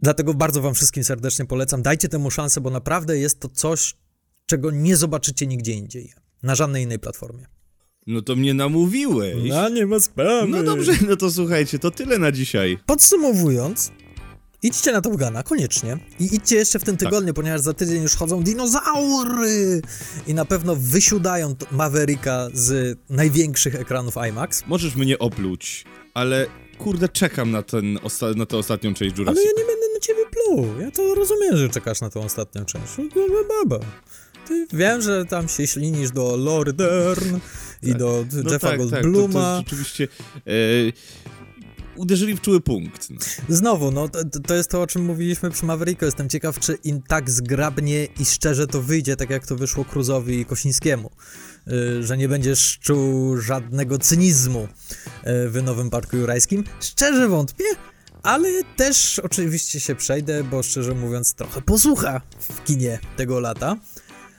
Dlatego 0.00 0.34
bardzo 0.34 0.62
Wam 0.62 0.74
wszystkim 0.74 1.04
serdecznie 1.04 1.44
polecam. 1.44 1.82
Dajcie 1.82 2.08
temu 2.08 2.30
szansę, 2.30 2.60
bo 2.60 2.70
naprawdę 2.70 3.18
jest 3.18 3.40
to 3.40 3.48
coś, 3.48 3.94
czego 4.46 4.70
nie 4.70 4.96
zobaczycie 4.96 5.46
nigdzie 5.46 5.72
indziej 5.72 6.12
na 6.42 6.54
żadnej 6.54 6.82
innej 6.82 6.98
platformie. 6.98 7.46
No 8.06 8.22
to 8.22 8.36
mnie 8.36 8.54
namówiłeś. 8.54 9.36
No 9.48 9.68
nie 9.68 9.86
ma 9.86 10.00
sprawy. 10.00 10.48
No 10.48 10.62
dobrze, 10.62 10.92
no 11.08 11.16
to 11.16 11.30
słuchajcie, 11.30 11.78
to 11.78 11.90
tyle 11.90 12.18
na 12.18 12.32
dzisiaj. 12.32 12.78
Podsumowując, 12.86 13.92
idźcie 14.64 14.92
na 14.92 15.00
Top 15.00 15.16
Guna, 15.16 15.42
koniecznie. 15.42 15.98
I 16.20 16.34
idźcie 16.36 16.56
jeszcze 16.56 16.78
w 16.78 16.84
tym 16.84 16.96
Tak. 16.96 17.08
tygodniu, 17.08 17.34
ponieważ 17.34 17.60
za 17.60 17.74
tydzień 17.74 18.02
już 18.02 18.14
chodzą 18.16 18.42
dinozaury! 18.42 19.82
I 20.26 20.34
na 20.34 20.44
pewno 20.44 20.76
wysiudają 20.76 21.54
Mavericka 21.70 22.48
z 22.54 22.98
największych 23.10 23.74
ekranów 23.74 24.14
IMAX. 24.28 24.62
Możesz 24.66 24.96
mnie 24.96 25.18
opluć, 25.18 25.84
ale 26.14 26.46
kurde, 26.78 27.08
czekam 27.08 27.50
na, 27.50 27.62
ten 27.62 27.96
osta- 27.96 28.36
na 28.36 28.46
tę 28.46 28.56
ostatnią 28.56 28.94
część 28.94 29.14
Ale 29.14 29.18
Jurassic. 29.24 29.44
ja 29.44 29.50
nie 29.62 29.66
będę 29.66 29.86
na 29.94 30.00
ciebie 30.00 30.22
pluł. 30.30 30.80
Ja 30.80 30.90
to 30.90 31.14
rozumiem, 31.14 31.56
że 31.56 31.68
czekasz 31.68 32.00
na 32.00 32.10
tą 32.10 32.22
ostatnią 32.24 32.64
część. 32.64 32.96
Baba, 32.96 33.64
baba. 33.68 33.86
Ty 34.48 34.66
wiem, 34.72 35.02
że 35.02 35.24
tam 35.24 35.48
się 35.48 35.66
ślinisz 35.66 36.10
do 36.10 36.36
Lordern 36.36 37.36
i 37.82 37.88
tak. 37.88 37.98
do 37.98 38.24
No 38.44 38.52
Jeffa 38.52 38.68
tak, 38.68 38.78
tak, 38.78 38.88
to, 38.90 38.96
to 38.96 39.02
Goldbluma. 39.02 39.56
rzeczywiście 39.58 40.08
e, 40.46 40.50
uderzyli 41.96 42.36
w 42.36 42.40
czuły 42.40 42.60
punkt. 42.60 43.10
No. 43.10 43.16
Znowu, 43.48 43.90
no 43.90 44.08
to, 44.08 44.18
to 44.46 44.54
jest 44.54 44.70
to, 44.70 44.82
o 44.82 44.86
czym 44.86 45.04
mówiliśmy 45.04 45.50
przy 45.50 45.66
Mavericku. 45.66 46.04
Jestem 46.04 46.28
ciekaw, 46.28 46.58
czy 46.58 46.78
im 46.84 47.02
tak 47.02 47.30
zgrabnie 47.30 48.04
i 48.04 48.24
szczerze 48.24 48.66
to 48.66 48.82
wyjdzie, 48.82 49.16
tak 49.16 49.30
jak 49.30 49.46
to 49.46 49.56
wyszło 49.56 49.84
Cruzowi 49.84 50.40
i 50.40 50.44
Kosińskiemu. 50.44 51.10
Y, 51.68 52.02
że 52.02 52.16
nie 52.16 52.28
będziesz 52.28 52.78
czuł 52.78 53.36
żadnego 53.36 53.98
cynizmu 53.98 54.68
y, 55.26 55.50
w 55.50 55.62
Nowym 55.62 55.90
Parku 55.90 56.16
Jurajskim. 56.16 56.64
Szczerze 56.80 57.28
wątpię, 57.28 57.64
ale 58.22 58.48
też 58.76 59.18
oczywiście 59.18 59.80
się 59.80 59.94
przejdę, 59.94 60.44
bo 60.44 60.62
szczerze 60.62 60.94
mówiąc 60.94 61.34
trochę 61.34 61.62
posłucha 61.62 62.20
w 62.38 62.64
kinie 62.64 62.98
tego 63.16 63.40
lata. 63.40 63.76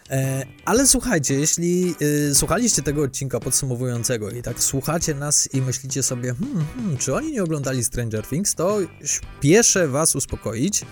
E, 0.10 0.46
ale 0.66 0.88
słuchajcie, 0.88 1.34
jeśli 1.34 1.96
y, 2.02 2.36
słuchaliście 2.36 2.82
tego 2.82 3.04
odcinka 3.04 3.40
podsumowującego 3.40 4.30
i 4.30 4.42
tak 4.42 4.60
słuchacie 4.60 5.14
nas 5.14 5.54
i 5.54 5.62
myślicie 5.62 6.04
sobie, 6.04 6.34
hmm, 6.34 6.66
hmm, 6.76 6.98
czy 6.98 7.16
oni 7.16 7.32
nie 7.32 7.44
oglądali 7.44 7.84
Stranger 7.84 8.28
Things, 8.28 8.56
to 8.56 8.78
śpieszę 9.04 9.88
was 9.88 10.16
uspokoić, 10.16 10.86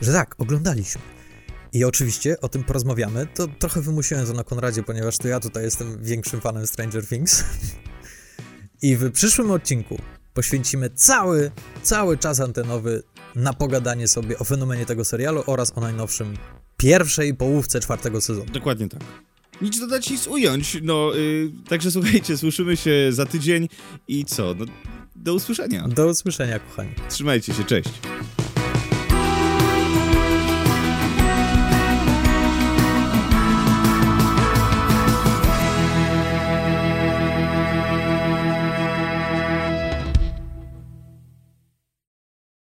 że 0.00 0.12
tak, 0.12 0.34
oglądaliśmy. 0.38 1.02
I 1.72 1.84
oczywiście 1.84 2.40
o 2.40 2.48
tym 2.48 2.64
porozmawiamy. 2.64 3.26
To 3.34 3.48
trochę 3.48 3.80
wymusiłem 3.80 4.26
to 4.26 4.32
na 4.32 4.44
Konradzie, 4.44 4.82
ponieważ 4.82 5.18
to 5.18 5.28
ja 5.28 5.40
tutaj 5.40 5.64
jestem 5.64 6.02
większym 6.02 6.40
fanem 6.40 6.66
Stranger 6.66 7.06
Things. 7.06 7.44
I 8.82 8.96
w 8.96 9.12
przyszłym 9.12 9.50
odcinku 9.50 9.98
poświęcimy 10.34 10.90
cały, 10.90 11.50
cały 11.82 12.18
czas 12.18 12.40
antenowy 12.40 13.02
na 13.34 13.52
pogadanie 13.52 14.08
sobie 14.08 14.38
o 14.38 14.44
fenomenie 14.44 14.86
tego 14.86 15.04
serialu 15.04 15.42
oraz 15.46 15.72
o 15.74 15.80
najnowszym 15.80 16.36
pierwszej 16.76 17.34
połówce 17.34 17.80
czwartego 17.80 18.20
sezonu. 18.20 18.50
Dokładnie 18.52 18.88
tak. 18.88 19.00
Nic 19.62 19.80
dodać, 19.80 20.10
nic 20.10 20.26
ująć. 20.26 20.78
No, 20.82 21.16
y, 21.16 21.50
także 21.68 21.90
słuchajcie, 21.90 22.36
słyszymy 22.36 22.76
się 22.76 23.08
za 23.10 23.26
tydzień 23.26 23.68
i 24.08 24.24
co? 24.24 24.54
No, 24.58 24.64
do 25.16 25.34
usłyszenia. 25.34 25.88
Do 25.88 26.06
usłyszenia, 26.06 26.58
kochani. 26.58 26.90
Trzymajcie 27.08 27.54
się, 27.54 27.64
cześć. 27.64 27.90